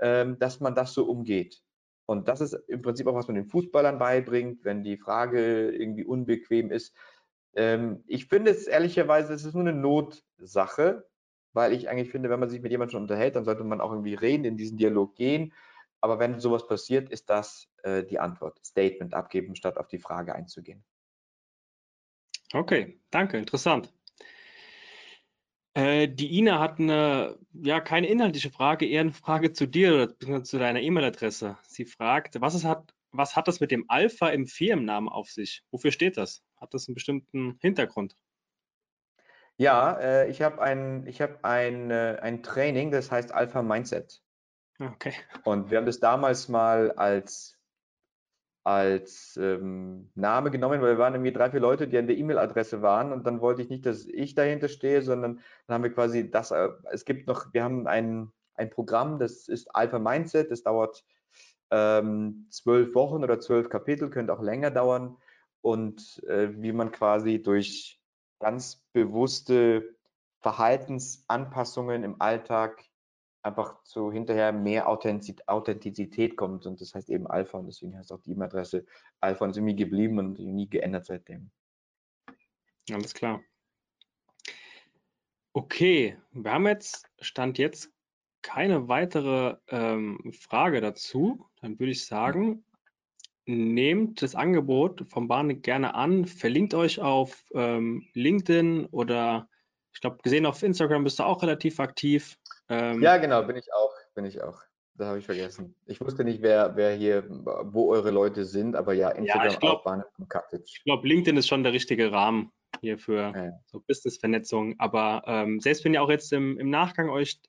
ähm, 0.01 0.37
dass 0.39 0.59
man 0.59 0.75
das 0.75 0.93
so 0.93 1.05
umgeht. 1.05 1.63
Und 2.11 2.27
das 2.27 2.41
ist 2.41 2.53
im 2.67 2.81
Prinzip 2.81 3.07
auch, 3.07 3.15
was 3.15 3.27
man 3.27 3.35
den 3.35 3.47
Fußballern 3.47 3.97
beibringt, 3.97 4.63
wenn 4.63 4.83
die 4.83 4.97
Frage 4.97 5.71
irgendwie 5.71 6.05
unbequem 6.05 6.71
ist. 6.71 6.93
Ähm, 7.55 8.03
ich 8.07 8.27
finde 8.27 8.51
es 8.51 8.67
ehrlicherweise, 8.67 9.33
es 9.33 9.45
ist 9.45 9.53
nur 9.53 9.67
eine 9.67 9.73
Notsache, 9.73 11.07
weil 11.53 11.73
ich 11.73 11.89
eigentlich 11.89 12.11
finde, 12.11 12.29
wenn 12.29 12.39
man 12.39 12.49
sich 12.49 12.61
mit 12.61 12.71
jemandem 12.71 12.91
schon 12.91 13.01
unterhält, 13.03 13.35
dann 13.35 13.45
sollte 13.45 13.63
man 13.63 13.81
auch 13.81 13.91
irgendwie 13.91 14.13
reden, 14.15 14.45
in 14.45 14.57
diesen 14.57 14.77
Dialog 14.77 15.15
gehen 15.15 15.53
aber 16.01 16.17
wenn 16.19 16.39
sowas 16.39 16.67
passiert, 16.67 17.09
ist 17.09 17.29
das 17.29 17.69
äh, 17.83 18.03
die 18.03 18.19
Antwort. 18.19 18.59
Statement 18.65 19.13
abgeben, 19.13 19.55
statt 19.55 19.77
auf 19.77 19.87
die 19.87 19.99
Frage 19.99 20.35
einzugehen. 20.35 20.83
Okay, 22.53 22.99
danke, 23.11 23.37
interessant. 23.37 23.93
Äh, 25.73 26.09
die 26.09 26.37
Ina 26.37 26.59
hat 26.59 26.79
eine, 26.79 27.37
ja, 27.53 27.79
keine 27.79 28.07
inhaltliche 28.07 28.51
Frage, 28.51 28.85
eher 28.85 29.01
eine 29.01 29.13
Frage 29.13 29.53
zu 29.53 29.67
dir 29.67 29.93
oder 29.93 30.43
zu 30.43 30.59
deiner 30.59 30.81
E-Mail-Adresse. 30.81 31.57
Sie 31.63 31.85
fragt, 31.85 32.41
was, 32.41 32.55
es 32.55 32.65
hat, 32.65 32.93
was 33.11 33.35
hat 33.35 33.47
das 33.47 33.61
mit 33.61 33.71
dem 33.71 33.85
Alpha 33.87 34.29
im 34.29 34.47
Firmennamen 34.47 35.07
auf 35.07 35.29
sich? 35.29 35.63
Wofür 35.71 35.91
steht 35.91 36.17
das? 36.17 36.43
Hat 36.57 36.73
das 36.73 36.87
einen 36.87 36.95
bestimmten 36.95 37.57
Hintergrund? 37.61 38.15
Ja, 39.57 39.97
äh, 39.99 40.29
ich 40.29 40.41
habe 40.41 40.61
ein, 40.61 41.05
hab 41.07 41.45
ein, 41.45 41.91
äh, 41.91 42.17
ein 42.21 42.43
Training, 42.43 42.91
das 42.91 43.11
heißt 43.11 43.31
Alpha 43.31 43.61
Mindset. 43.61 44.21
Okay. 44.79 45.13
Und 45.43 45.69
wir 45.69 45.77
haben 45.77 45.85
das 45.85 45.99
damals 45.99 46.49
mal 46.49 46.91
als, 46.93 47.57
als 48.63 49.37
ähm, 49.41 50.11
Name 50.15 50.51
genommen, 50.51 50.81
weil 50.81 50.91
wir 50.91 50.97
waren 50.97 51.15
irgendwie 51.15 51.33
drei, 51.33 51.49
vier 51.49 51.59
Leute, 51.59 51.87
die 51.87 51.97
an 51.97 52.07
der 52.07 52.17
E-Mail-Adresse 52.17 52.81
waren 52.81 53.11
und 53.11 53.25
dann 53.25 53.41
wollte 53.41 53.61
ich 53.61 53.69
nicht, 53.69 53.85
dass 53.85 54.05
ich 54.05 54.35
dahinter 54.35 54.67
stehe, 54.67 55.01
sondern 55.01 55.41
dann 55.67 55.75
haben 55.75 55.83
wir 55.83 55.93
quasi 55.93 56.29
das, 56.29 56.51
äh, 56.51 56.69
es 56.91 57.05
gibt 57.05 57.27
noch, 57.27 57.53
wir 57.53 57.63
haben 57.63 57.87
ein, 57.87 58.31
ein 58.55 58.69
Programm, 58.69 59.17
das 59.17 59.47
ist 59.47 59.73
Alpha 59.75 59.97
Mindset, 59.97 60.51
das 60.51 60.63
dauert 60.63 61.03
ähm, 61.71 62.45
zwölf 62.49 62.93
Wochen 62.93 63.23
oder 63.23 63.39
zwölf 63.39 63.69
Kapitel, 63.69 64.09
könnte 64.09 64.33
auch 64.33 64.41
länger 64.41 64.71
dauern. 64.71 65.17
Und 65.61 66.23
äh, 66.27 66.49
wie 66.61 66.71
man 66.71 66.91
quasi 66.91 67.41
durch 67.41 67.99
ganz 68.39 68.83
bewusste 68.93 69.95
Verhaltensanpassungen 70.39 72.03
im 72.03 72.19
Alltag 72.19 72.83
einfach 73.43 73.83
zu 73.83 74.11
hinterher 74.11 74.51
mehr 74.51 74.87
Authentizität 74.87 76.37
kommt 76.37 76.65
und 76.65 76.79
das 76.79 76.93
heißt 76.93 77.09
eben 77.09 77.27
Alpha 77.27 77.57
und 77.57 77.67
deswegen 77.67 77.97
heißt 77.97 78.11
auch 78.11 78.21
die 78.21 78.31
E-Mail-Adresse 78.31 78.85
Alpha 79.19 79.45
und 79.45 79.51
ist 79.51 79.57
irgendwie 79.57 79.75
geblieben 79.75 80.19
und 80.19 80.39
nie 80.39 80.69
geändert 80.69 81.05
seitdem. 81.05 81.51
Alles 82.91 83.13
klar. 83.13 83.41
Okay, 85.53 86.17
wir 86.31 86.51
haben 86.51 86.67
jetzt, 86.67 87.09
Stand 87.19 87.57
jetzt, 87.57 87.91
keine 88.41 88.87
weitere 88.87 89.57
ähm, 89.67 90.31
Frage 90.33 90.81
dazu. 90.81 91.45
Dann 91.61 91.77
würde 91.79 91.91
ich 91.91 92.05
sagen, 92.05 92.63
nehmt 93.45 94.21
das 94.21 94.35
Angebot 94.35 95.05
vom 95.09 95.27
Bahn 95.27 95.61
gerne 95.61 95.93
an, 95.95 96.25
verlinkt 96.25 96.73
euch 96.73 96.99
auf 96.99 97.43
ähm, 97.53 98.07
LinkedIn 98.13 98.85
oder 98.87 99.49
ich 99.93 99.99
glaube, 99.99 100.19
gesehen 100.23 100.45
auf 100.45 100.63
Instagram 100.63 101.03
bist 101.03 101.19
du 101.19 101.23
auch 101.23 101.41
relativ 101.43 101.79
aktiv. 101.79 102.37
Ähm, 102.71 103.01
ja, 103.01 103.17
genau, 103.17 103.43
bin 103.43 103.57
ich 103.57 103.73
auch, 103.73 103.93
bin 104.15 104.23
ich 104.23 104.41
auch. 104.41 104.61
Da 104.95 105.07
habe 105.07 105.19
ich 105.19 105.25
vergessen. 105.25 105.75
Ich 105.85 105.99
wusste 105.99 106.23
nicht, 106.23 106.41
wer, 106.41 106.75
wer 106.77 106.93
hier, 106.95 107.25
wo 107.27 107.91
eure 107.91 108.11
Leute 108.11 108.45
sind, 108.45 108.75
aber 108.75 108.93
ja, 108.93 109.09
Instagram 109.09 109.45
ja, 109.45 109.51
ich 109.51 109.59
glaub, 109.59 109.85
auch 109.85 110.03
Ich 110.63 110.83
glaube, 110.85 111.07
LinkedIn 111.07 111.37
ist 111.37 111.47
schon 111.47 111.63
der 111.63 111.73
richtige 111.73 112.11
Rahmen 112.11 112.51
hier 112.79 112.97
für 112.97 113.33
ja. 113.35 113.51
so 113.65 113.81
Business-Vernetzung. 113.81 114.79
Aber 114.79 115.23
ähm, 115.25 115.59
selbst 115.59 115.83
wenn 115.83 115.93
ihr 115.93 116.01
auch 116.01 116.09
jetzt 116.09 116.31
im, 116.31 116.57
im 116.57 116.69
Nachgang 116.69 117.09
euch 117.09 117.41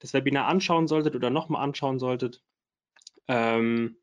das 0.00 0.12
Webinar 0.12 0.46
anschauen 0.46 0.86
solltet 0.86 1.16
oder 1.16 1.30
nochmal 1.30 1.62
anschauen 1.62 1.98
solltet, 1.98 2.42
ähm, 3.26 3.96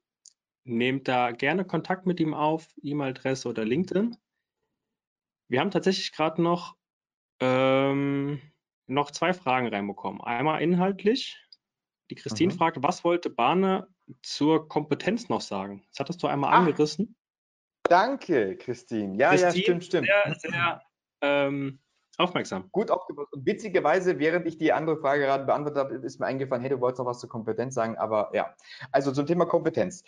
nehmt 0.64 1.08
da 1.08 1.32
gerne 1.32 1.64
Kontakt 1.66 2.08
mit 2.08 2.20
ihm 2.20 2.34
auf, 2.34 2.68
E-Mail-Adresse 2.82 3.48
oder 3.48 3.66
LinkedIn. 3.66 4.18
Wir 5.48 5.60
haben 5.60 5.72
tatsächlich 5.72 6.12
gerade 6.12 6.42
noch 6.42 6.76
ähm, 7.40 8.42
noch 8.88 9.12
zwei 9.12 9.34
Fragen 9.34 9.68
reinbekommen. 9.68 10.22
Einmal 10.22 10.62
inhaltlich. 10.62 11.42
Die 12.10 12.16
Christine 12.16 12.54
mhm. 12.54 12.58
fragt, 12.58 12.84
was 12.84 13.04
wollte 13.04 13.30
Bahne 13.30 13.88
zur 14.22 14.68
Kompetenz 14.68 15.30
noch 15.30 15.42
sagen? 15.42 15.84
Das 15.90 16.00
hattest 16.00 16.22
du 16.22 16.28
einmal 16.28 16.54
Ach, 16.54 16.60
angerissen. 16.60 17.16
Danke, 17.84 18.58
Christine. 18.58 19.16
Ja, 19.18 19.30
Christine, 19.30 19.54
ja, 19.54 19.62
stimmt, 19.62 19.84
stimmt. 19.86 20.08
Sehr, 20.08 20.36
sehr 20.36 20.82
ähm, 21.22 21.80
aufmerksam. 22.18 22.70
Gut 22.72 22.92
aufgepasst. 22.92 23.34
Und 23.34 23.46
witzigerweise, 23.46 24.20
während 24.20 24.46
ich 24.48 24.58
die 24.58 24.72
andere 24.72 24.98
Frage 24.98 25.24
gerade 25.24 25.46
beantwortet 25.46 25.80
habe, 25.80 25.96
ist 25.96 26.20
mir 26.20 26.28
eingefallen, 26.28 26.62
hey, 26.62 26.70
du 26.70 26.80
wolltest 26.80 27.00
noch 27.00 27.06
was 27.06 27.20
zur 27.20 27.30
Kompetenz 27.30 27.74
sagen, 27.74 27.98
aber 27.98 28.32
ja. 28.34 28.56
Also 28.92 29.12
zum 29.12 29.26
Thema 29.26 29.46
Kompetenz. 29.46 30.04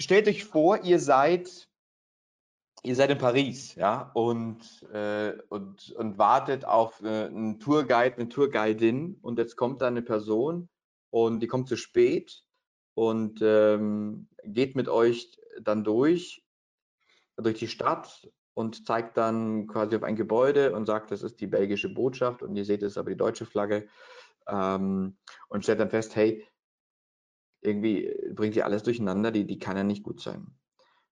Stellt 0.00 0.28
euch 0.28 0.44
vor, 0.44 0.82
ihr 0.82 0.98
seid 0.98 1.69
ihr 2.82 2.96
seid 2.96 3.10
in 3.10 3.18
Paris, 3.18 3.74
ja, 3.74 4.10
und, 4.14 4.82
äh, 4.92 5.34
und, 5.48 5.90
und 5.92 6.18
wartet 6.18 6.64
auf 6.64 7.02
äh, 7.02 7.26
einen 7.26 7.60
Tourguide, 7.60 8.16
eine 8.16 8.28
Tourguidin 8.28 9.18
und 9.22 9.38
jetzt 9.38 9.56
kommt 9.56 9.82
da 9.82 9.88
eine 9.88 10.02
Person 10.02 10.68
und 11.10 11.40
die 11.40 11.46
kommt 11.46 11.68
zu 11.68 11.76
spät 11.76 12.42
und 12.94 13.40
ähm, 13.42 14.28
geht 14.44 14.76
mit 14.76 14.88
euch 14.88 15.32
dann 15.60 15.84
durch, 15.84 16.44
durch 17.36 17.58
die 17.58 17.68
Stadt 17.68 18.28
und 18.54 18.86
zeigt 18.86 19.16
dann 19.16 19.66
quasi 19.66 19.96
auf 19.96 20.02
ein 20.02 20.16
Gebäude 20.16 20.74
und 20.74 20.86
sagt, 20.86 21.10
das 21.10 21.22
ist 21.22 21.40
die 21.40 21.46
belgische 21.46 21.92
Botschaft 21.92 22.42
und 22.42 22.56
ihr 22.56 22.64
seht, 22.64 22.82
es 22.82 22.98
aber 22.98 23.10
die 23.10 23.16
deutsche 23.16 23.46
Flagge 23.46 23.88
ähm, 24.48 25.16
und 25.48 25.62
stellt 25.62 25.80
dann 25.80 25.90
fest, 25.90 26.16
hey, 26.16 26.46
irgendwie 27.62 28.14
bringt 28.34 28.56
ihr 28.56 28.64
alles 28.64 28.82
durcheinander, 28.82 29.30
die, 29.30 29.46
die 29.46 29.58
kann 29.58 29.76
ja 29.76 29.84
nicht 29.84 30.02
gut 30.02 30.20
sein. 30.20 30.59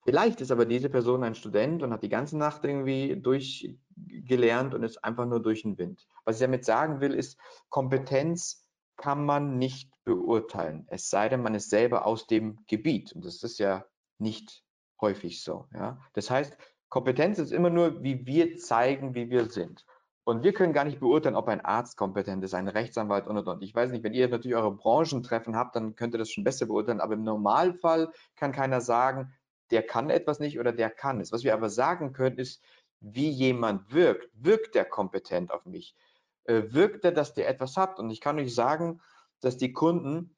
Vielleicht 0.03 0.41
ist 0.41 0.51
aber 0.51 0.65
diese 0.65 0.89
Person 0.89 1.23
ein 1.23 1.35
Student 1.35 1.83
und 1.83 1.93
hat 1.93 2.01
die 2.01 2.09
ganze 2.09 2.37
Nacht 2.37 2.63
irgendwie 2.63 3.15
durchgelernt 3.21 4.73
und 4.73 4.83
ist 4.83 5.03
einfach 5.03 5.27
nur 5.27 5.41
durch 5.41 5.61
den 5.61 5.77
Wind. 5.77 6.07
Was 6.25 6.37
ich 6.37 6.41
damit 6.41 6.65
sagen 6.65 7.01
will, 7.01 7.13
ist, 7.13 7.39
Kompetenz 7.69 8.67
kann 8.97 9.25
man 9.25 9.57
nicht 9.57 9.91
beurteilen, 10.03 10.85
es 10.89 11.09
sei 11.09 11.29
denn, 11.29 11.43
man 11.43 11.55
ist 11.55 11.69
selber 11.69 12.05
aus 12.05 12.27
dem 12.27 12.63
Gebiet. 12.67 13.13
Und 13.13 13.25
das 13.25 13.43
ist 13.43 13.59
ja 13.59 13.85
nicht 14.17 14.63
häufig 14.99 15.43
so. 15.43 15.67
Ja? 15.73 15.99
Das 16.13 16.29
heißt, 16.29 16.57
Kompetenz 16.89 17.39
ist 17.39 17.51
immer 17.51 17.69
nur, 17.69 18.03
wie 18.03 18.25
wir 18.25 18.57
zeigen, 18.57 19.15
wie 19.15 19.29
wir 19.29 19.49
sind. 19.49 19.85
Und 20.23 20.43
wir 20.43 20.53
können 20.53 20.73
gar 20.73 20.85
nicht 20.85 20.99
beurteilen, 20.99 21.35
ob 21.35 21.47
ein 21.47 21.61
Arzt 21.61 21.97
kompetent 21.97 22.43
ist, 22.43 22.53
ein 22.53 22.67
Rechtsanwalt 22.67 23.27
und 23.27 23.37
und 23.37 23.47
und. 23.47 23.63
Ich 23.63 23.73
weiß 23.73 23.91
nicht, 23.91 24.03
wenn 24.03 24.13
ihr 24.13 24.27
natürlich 24.27 24.55
eure 24.55 24.75
Branchentreffen 24.75 25.55
habt, 25.55 25.75
dann 25.75 25.95
könnt 25.95 26.13
ihr 26.13 26.19
das 26.19 26.29
schon 26.29 26.43
besser 26.43 26.67
beurteilen. 26.67 27.01
Aber 27.01 27.15
im 27.15 27.23
Normalfall 27.23 28.11
kann 28.35 28.51
keiner 28.51 28.81
sagen, 28.81 29.33
der 29.71 29.83
kann 29.83 30.09
etwas 30.09 30.39
nicht 30.39 30.59
oder 30.59 30.71
der 30.71 30.89
kann 30.89 31.19
es. 31.19 31.31
Was 31.31 31.43
wir 31.43 31.53
aber 31.53 31.69
sagen 31.69 32.13
können, 32.13 32.37
ist, 32.37 32.61
wie 32.99 33.29
jemand 33.29 33.93
wirkt. 33.93 34.29
Wirkt 34.33 34.75
der 34.75 34.85
kompetent 34.85 35.51
auf 35.51 35.65
mich? 35.65 35.95
Äh, 36.43 36.63
wirkt 36.67 37.03
er, 37.03 37.11
dass 37.11 37.33
der 37.33 37.47
etwas 37.47 37.77
hat? 37.77 37.99
Und 37.99 38.09
ich 38.11 38.21
kann 38.21 38.39
euch 38.39 38.53
sagen, 38.53 39.01
dass 39.39 39.57
die 39.57 39.73
Kunden, 39.73 40.35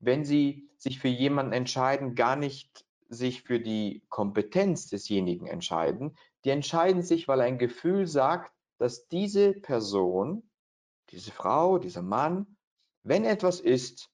wenn 0.00 0.24
sie 0.24 0.68
sich 0.76 0.98
für 0.98 1.08
jemanden 1.08 1.52
entscheiden, 1.52 2.14
gar 2.14 2.36
nicht 2.36 2.84
sich 3.08 3.42
für 3.42 3.60
die 3.60 4.02
Kompetenz 4.08 4.88
desjenigen 4.88 5.46
entscheiden. 5.46 6.16
Die 6.44 6.50
entscheiden 6.50 7.02
sich, 7.02 7.28
weil 7.28 7.40
ein 7.40 7.58
Gefühl 7.58 8.06
sagt, 8.06 8.52
dass 8.78 9.08
diese 9.08 9.52
Person, 9.52 10.48
diese 11.10 11.32
Frau, 11.32 11.78
dieser 11.78 12.02
Mann, 12.02 12.56
wenn 13.02 13.24
etwas 13.24 13.60
ist, 13.60 14.10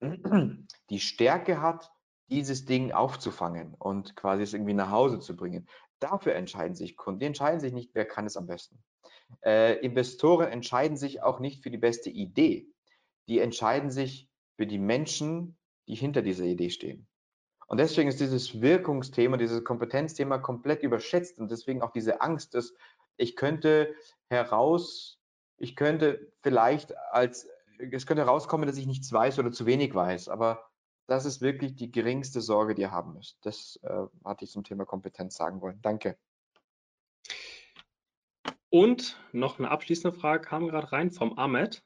die 0.00 1.00
Stärke 1.00 1.60
hat, 1.60 1.90
dieses 2.28 2.64
Ding 2.64 2.92
aufzufangen 2.92 3.74
und 3.74 4.16
quasi 4.16 4.42
es 4.42 4.54
irgendwie 4.54 4.74
nach 4.74 4.90
Hause 4.90 5.20
zu 5.20 5.36
bringen. 5.36 5.68
Dafür 6.00 6.34
entscheiden 6.34 6.74
sich 6.74 6.96
Kunden. 6.96 7.20
Die 7.20 7.26
entscheiden 7.26 7.60
sich 7.60 7.72
nicht, 7.72 7.90
wer 7.94 8.04
kann 8.04 8.26
es 8.26 8.36
am 8.36 8.46
besten. 8.46 8.82
Äh, 9.44 9.78
Investoren 9.84 10.48
entscheiden 10.48 10.96
sich 10.96 11.22
auch 11.22 11.40
nicht 11.40 11.62
für 11.62 11.70
die 11.70 11.78
beste 11.78 12.10
Idee. 12.10 12.66
Die 13.28 13.38
entscheiden 13.38 13.90
sich 13.90 14.28
für 14.56 14.66
die 14.66 14.78
Menschen, 14.78 15.56
die 15.86 15.94
hinter 15.94 16.22
dieser 16.22 16.44
Idee 16.44 16.70
stehen. 16.70 17.06
Und 17.66 17.78
deswegen 17.78 18.08
ist 18.08 18.20
dieses 18.20 18.60
Wirkungsthema, 18.60 19.36
dieses 19.36 19.64
Kompetenzthema 19.64 20.38
komplett 20.38 20.82
überschätzt 20.82 21.38
und 21.38 21.50
deswegen 21.50 21.82
auch 21.82 21.92
diese 21.92 22.20
Angst, 22.20 22.54
dass 22.54 22.74
ich 23.16 23.36
könnte 23.36 23.94
heraus, 24.28 25.18
ich 25.56 25.76
könnte 25.76 26.32
vielleicht 26.42 26.96
als, 27.12 27.48
es 27.78 28.06
könnte 28.06 28.24
herauskommen, 28.24 28.66
dass 28.66 28.76
ich 28.76 28.86
nichts 28.86 29.10
weiß 29.12 29.38
oder 29.38 29.50
zu 29.50 29.66
wenig 29.66 29.94
weiß, 29.94 30.28
aber 30.28 30.68
das 31.06 31.24
ist 31.24 31.40
wirklich 31.40 31.74
die 31.74 31.90
geringste 31.90 32.40
Sorge, 32.40 32.74
die 32.74 32.82
ihr 32.82 32.90
haben 32.90 33.14
müsst. 33.14 33.38
Das 33.42 33.78
äh, 33.82 34.06
hatte 34.24 34.44
ich 34.44 34.50
zum 34.50 34.64
Thema 34.64 34.84
Kompetenz 34.84 35.36
sagen 35.36 35.60
wollen. 35.60 35.80
Danke. 35.82 36.16
Und 38.70 39.16
noch 39.32 39.58
eine 39.58 39.70
abschließende 39.70 40.18
Frage 40.18 40.42
kam 40.42 40.66
gerade 40.66 40.90
rein 40.90 41.10
vom 41.10 41.38
Ahmed. 41.38 41.84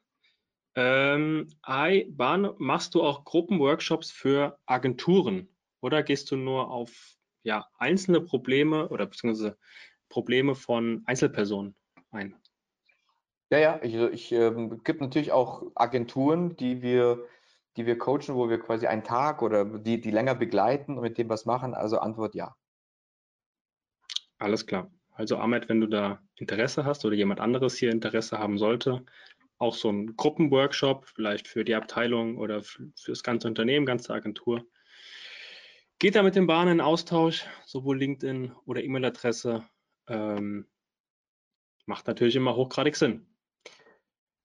Ähm, 0.74 1.48
Hi, 1.66 2.04
Bahn, 2.10 2.54
machst 2.58 2.94
du 2.94 3.02
auch 3.02 3.24
Gruppenworkshops 3.24 4.10
für 4.10 4.58
Agenturen 4.64 5.48
oder 5.80 6.02
gehst 6.02 6.30
du 6.30 6.36
nur 6.36 6.70
auf 6.70 7.16
ja, 7.42 7.66
einzelne 7.78 8.20
Probleme 8.20 8.88
oder 8.88 9.06
beziehungsweise 9.06 9.58
Probleme 10.08 10.54
von 10.54 11.02
Einzelpersonen 11.06 11.74
ein? 12.10 12.34
Ja, 13.50 13.58
ja, 13.58 13.80
ich, 13.82 13.94
ich 13.94 14.32
ähm, 14.32 14.82
gibt 14.84 15.00
natürlich 15.00 15.32
auch 15.32 15.64
Agenturen, 15.74 16.56
die 16.56 16.82
wir 16.82 17.24
die 17.78 17.86
wir 17.86 17.96
coachen, 17.96 18.34
wo 18.34 18.50
wir 18.50 18.58
quasi 18.58 18.88
einen 18.88 19.04
Tag 19.04 19.40
oder 19.40 19.64
die, 19.64 20.00
die 20.00 20.10
länger 20.10 20.34
begleiten 20.34 20.96
und 20.96 21.02
mit 21.02 21.16
dem 21.16 21.28
was 21.28 21.46
machen? 21.46 21.74
Also 21.74 21.98
Antwort 22.00 22.34
ja. 22.34 22.56
Alles 24.38 24.66
klar. 24.66 24.90
Also 25.12 25.38
Ahmed, 25.38 25.68
wenn 25.68 25.80
du 25.80 25.86
da 25.86 26.20
Interesse 26.34 26.84
hast 26.84 27.04
oder 27.04 27.14
jemand 27.14 27.40
anderes 27.40 27.76
hier 27.76 27.90
Interesse 27.90 28.38
haben 28.38 28.58
sollte, 28.58 29.04
auch 29.58 29.74
so 29.74 29.90
ein 29.90 30.16
Gruppenworkshop, 30.16 31.06
vielleicht 31.06 31.46
für 31.46 31.64
die 31.64 31.74
Abteilung 31.74 32.38
oder 32.38 32.62
für 32.62 32.90
das 33.06 33.22
ganze 33.22 33.48
Unternehmen, 33.48 33.86
ganze 33.86 34.12
Agentur. 34.12 34.66
Geht 36.00 36.16
da 36.16 36.22
mit 36.22 36.34
den 36.36 36.46
Bahnen 36.46 36.74
in 36.74 36.80
Austausch, 36.80 37.44
sowohl 37.64 37.98
LinkedIn 37.98 38.52
oder 38.64 38.82
E-Mail-Adresse. 38.82 39.64
Ähm, 40.08 40.66
macht 41.86 42.06
natürlich 42.06 42.36
immer 42.36 42.54
hochgradig 42.54 42.96
Sinn. 42.96 43.26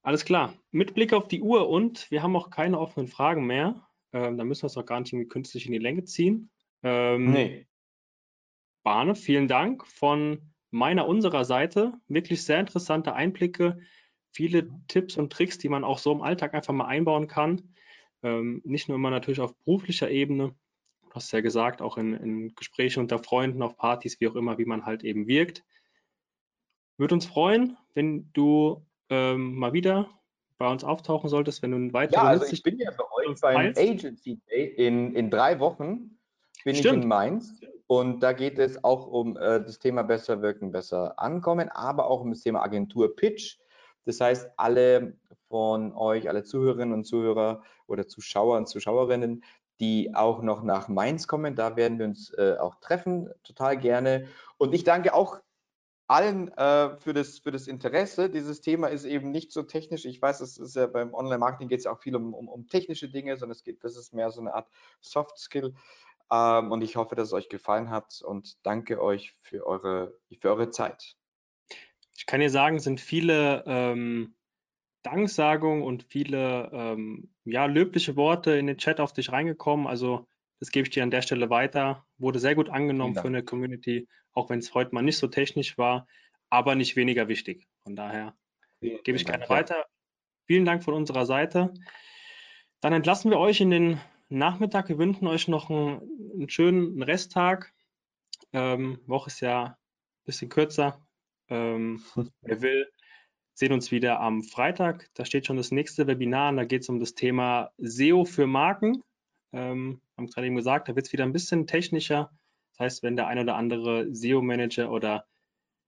Alles 0.04 0.26
klar. 0.26 0.54
Mit 0.72 0.94
Blick 0.96 1.14
auf 1.14 1.30
die 1.30 1.42
Uhr 1.42 1.70
und 1.70 2.12
wir 2.12 2.22
haben 2.22 2.36
auch 2.36 2.50
keine 2.50 2.78
offenen 2.78 3.08
Fragen 3.08 3.48
mehr. 3.48 3.88
Ähm, 4.12 4.38
da 4.38 4.44
müssen 4.44 4.64
wir 4.64 4.68
es 4.68 4.78
auch 4.78 4.86
gar 4.86 5.00
nicht 5.00 5.14
irgendwie 5.14 5.30
künstlich 5.30 5.66
in 5.66 5.72
die 5.72 5.80
Länge 5.80 6.04
ziehen. 6.04 6.52
Ähm, 6.84 7.32
nee. 7.32 7.68
Bahne, 8.84 9.16
vielen 9.16 9.48
Dank 9.48 9.88
von 9.88 10.54
meiner, 10.72 11.08
unserer 11.08 11.46
Seite. 11.46 11.94
Wirklich 12.10 12.44
sehr 12.44 12.60
interessante 12.60 13.14
Einblicke, 13.14 13.80
viele 14.34 14.70
Tipps 14.90 15.16
und 15.16 15.32
Tricks, 15.32 15.58
die 15.58 15.70
man 15.70 15.86
auch 15.86 16.00
so 16.00 16.12
im 16.12 16.22
Alltag 16.22 16.54
einfach 16.54 16.74
mal 16.74 16.88
einbauen 16.88 17.28
kann. 17.28 17.74
Ähm, 18.24 18.62
nicht 18.66 18.90
nur 18.90 18.98
immer 18.98 19.10
natürlich 19.10 19.40
auf 19.40 19.56
beruflicher 19.64 20.12
Ebene, 20.12 20.54
du 21.04 21.12
hast 21.14 21.32
ja 21.32 21.40
gesagt, 21.40 21.82
auch 21.82 21.98
in, 21.98 22.14
in 22.14 22.56
Gesprächen 22.56 23.00
unter 23.00 23.20
Freunden, 23.20 23.62
auf 23.62 23.78
Partys, 23.78 24.20
wie 24.20 24.28
auch 24.28 24.36
immer, 24.36 24.58
wie 24.58 24.66
man 24.66 24.86
halt 24.86 25.04
eben 25.04 25.28
wirkt. 25.28 25.64
Würde 26.98 27.16
uns 27.16 27.26
freuen, 27.26 27.78
wenn 27.94 28.30
du 28.34 28.86
ähm, 29.14 29.56
mal 29.56 29.74
wieder 29.74 30.10
bei 30.58 30.68
uns 30.70 30.84
auftauchen 30.84 31.30
solltest, 31.30 31.62
wenn 31.62 31.72
du 31.72 31.78
ein 31.78 31.94
weiteres. 31.94 32.16
Ja, 32.16 32.24
also 32.24 32.46
ich 32.52 32.64
bin 32.64 32.80
ja 32.80 32.92
bei 32.92 33.04
euch 33.16 33.40
beim 33.42 33.74
Agency 33.76 34.40
Day 34.50 34.66
in, 34.78 35.14
in 35.16 35.30
drei 35.30 35.60
Wochen 35.60 36.18
bin 36.64 36.76
Stimmt. 36.76 36.98
ich 36.98 37.04
in 37.04 37.08
Mainz 37.08 37.62
und 37.88 38.22
da 38.22 38.34
geht 38.34 38.58
es 38.60 38.84
auch 38.84 39.08
um 39.08 39.38
äh, 39.38 39.62
das 39.62 39.80
Thema 39.80 40.04
besser 40.04 40.42
wirken, 40.42 40.72
besser 40.72 41.20
ankommen, 41.20 41.70
aber 41.70 42.10
auch 42.10 42.22
um 42.22 42.32
das 42.32 42.42
Thema 42.42 42.64
Agentur 42.64 43.16
Pitch. 43.16 43.58
Das 44.06 44.20
heißt, 44.20 44.52
alle 44.58 45.18
von 45.50 45.94
euch, 45.94 46.30
alle 46.30 46.44
Zuhörerinnen 46.44 46.94
und 46.94 47.04
Zuhörer 47.04 47.62
oder 47.88 48.08
Zuschauer 48.08 48.58
und 48.58 48.68
Zuschauerinnen, 48.68 49.44
die 49.80 50.14
auch 50.16 50.42
noch 50.42 50.64
nach 50.64 50.88
Mainz 50.88 51.28
kommen, 51.28 51.56
da 51.56 51.76
werden 51.76 52.00
wir 52.00 52.06
uns 52.06 52.34
äh, 52.34 52.56
auch 52.60 52.76
treffen, 52.76 53.30
total 53.44 53.78
gerne. 53.78 54.28
Und 54.58 54.74
ich 54.74 54.84
danke 54.84 55.14
auch 55.14 55.40
allen 56.08 56.50
äh, 56.50 56.98
für, 56.98 57.14
das, 57.14 57.40
für 57.40 57.52
das 57.52 57.68
Interesse. 57.68 58.30
Dieses 58.30 58.62
Thema 58.62 58.88
ist 58.88 59.06
eben 59.06 59.32
nicht 59.32 59.52
so 59.52 59.64
technisch. 59.64 60.06
Ich 60.06 60.22
weiß, 60.22 60.42
es 60.42 60.58
ist 60.58 60.76
ja 60.76 60.88
beim 60.88 61.14
Online-Marketing 61.14 61.70
geht 61.70 61.80
es 61.80 61.86
ja 61.86 61.92
auch 61.92 62.00
viel 62.00 62.16
um, 62.16 62.34
um, 62.34 62.48
um, 62.48 62.68
technische 62.68 63.10
Dinge, 63.10 63.38
sondern 63.38 63.56
es 63.56 63.64
geht, 63.64 63.84
das 63.84 63.98
ist 63.98 64.14
mehr 64.14 64.30
so 64.32 64.42
eine 64.42 64.54
Art 64.54 64.70
Soft 65.02 65.38
Skill. 65.38 65.74
Ähm, 66.32 66.72
und 66.72 66.82
ich 66.82 66.96
hoffe, 66.96 67.16
dass 67.16 67.30
es 67.30 67.34
euch 67.34 67.50
gefallen 67.50 67.90
hat 67.90 68.22
und 68.24 68.66
danke 68.66 69.02
euch 69.02 69.36
für 69.42 69.66
eure, 69.66 70.18
für 70.40 70.50
eure 70.50 70.70
Zeit. 70.72 71.16
Ich 72.16 72.26
kann 72.26 72.40
dir 72.40 72.50
sagen, 72.50 72.78
es 72.78 72.84
sind 72.84 73.02
viele 73.02 73.64
ähm, 73.66 74.36
Danksagungen 75.04 75.84
und 75.84 76.04
viele 76.04 76.70
ähm, 76.72 77.34
ja, 77.44 77.66
löbliche 77.66 78.16
Worte 78.16 78.52
in 78.52 78.68
den 78.68 78.78
Chat 78.78 79.00
auf 79.00 79.14
dich 79.14 79.32
reingekommen. 79.32 79.88
Also 79.88 80.28
das 80.64 80.72
gebe 80.72 80.88
ich 80.88 80.94
dir 80.94 81.04
an 81.04 81.12
der 81.12 81.22
Stelle 81.22 81.50
weiter. 81.50 82.06
Wurde 82.18 82.40
sehr 82.40 82.56
gut 82.56 82.70
angenommen 82.70 83.16
für 83.16 83.28
eine 83.28 83.44
Community, 83.44 84.08
auch 84.32 84.50
wenn 84.50 84.60
es 84.60 84.74
heute 84.74 84.96
mal 84.96 85.02
nicht 85.02 85.18
so 85.18 85.28
technisch 85.28 85.78
war, 85.78 86.08
aber 86.50 86.76
nicht 86.76 86.96
weniger 86.96 87.28
wichtig. 87.28 87.68
Von 87.84 87.98
daher 87.98 88.34
vielen, 88.80 89.04
gebe 89.04 89.18
ich 89.18 89.26
gerne 89.26 89.50
weiter. 89.50 89.86
Vielen 90.46 90.64
Dank 90.64 90.82
von 90.82 90.94
unserer 90.94 91.26
Seite. 91.26 91.74
Dann 92.80 92.94
entlassen 92.94 93.30
wir 93.30 93.40
euch 93.40 93.60
in 93.60 93.72
den 93.72 94.00
Nachmittag. 94.30 94.88
Wir 94.88 94.98
wünschen 94.98 95.28
euch 95.28 95.50
noch 95.50 95.70
einen, 95.70 96.00
einen 96.34 96.50
schönen 96.50 97.04
Resttag. 97.04 97.74
Ähm, 98.54 99.02
Woche 99.06 99.28
ist 99.28 99.42
ja 99.42 99.66
ein 99.66 99.76
bisschen 100.24 100.48
kürzer. 100.48 101.06
Ähm, 101.50 102.02
wer 102.42 102.62
will, 102.62 102.90
sehen 103.54 103.74
uns 103.74 103.92
wieder 103.92 104.22
am 104.22 104.44
Freitag. 104.44 105.10
Da 105.16 105.26
steht 105.26 105.46
schon 105.46 105.58
das 105.58 105.72
nächste 105.72 106.08
Webinar 106.08 106.48
an. 106.48 106.56
Da 106.56 106.64
geht 106.64 106.84
es 106.84 106.90
um 106.90 107.02
das 107.02 107.16
Thema 107.16 107.74
SEO 107.80 108.24
für 108.24 108.48
Marken. 108.48 109.04
Ähm, 109.54 110.02
haben 110.18 110.28
gerade 110.28 110.48
eben 110.48 110.56
gesagt, 110.56 110.90
da 110.90 110.96
wird 110.96 111.06
es 111.06 111.14
wieder 111.14 111.24
ein 111.24 111.34
bisschen 111.34 111.68
technischer. 111.68 112.32
Das 112.72 112.80
heißt, 112.80 113.04
wenn 113.04 113.16
der 113.16 113.28
ein 113.28 113.40
oder 113.40 113.56
andere 113.56 114.14
SEO-Manager 114.14 114.92
oder 114.92 115.26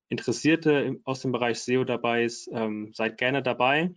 Interessierte 0.08 1.00
aus 1.04 1.22
dem 1.22 1.32
Bereich 1.32 1.60
SEO 1.60 1.84
dabei 1.84 2.24
ist, 2.24 2.48
ähm, 2.54 2.94
seid 2.94 3.18
gerne 3.18 3.42
dabei. 3.42 3.94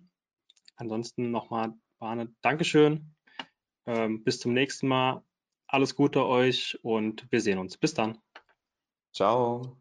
Ansonsten 0.77 1.31
nochmal, 1.31 1.75
Bahne, 1.99 2.35
Dankeschön. 2.41 3.15
Ähm, 3.87 4.25
bis 4.25 4.41
zum 4.41 4.55
nächsten 4.55 4.89
Mal. 4.89 5.23
Alles 5.67 5.95
Gute 5.95 6.25
euch 6.25 6.79
und 6.83 7.31
wir 7.31 7.43
sehen 7.43 7.59
uns. 7.59 7.77
Bis 7.77 7.93
dann. 7.93 8.19
Ciao. 9.13 9.77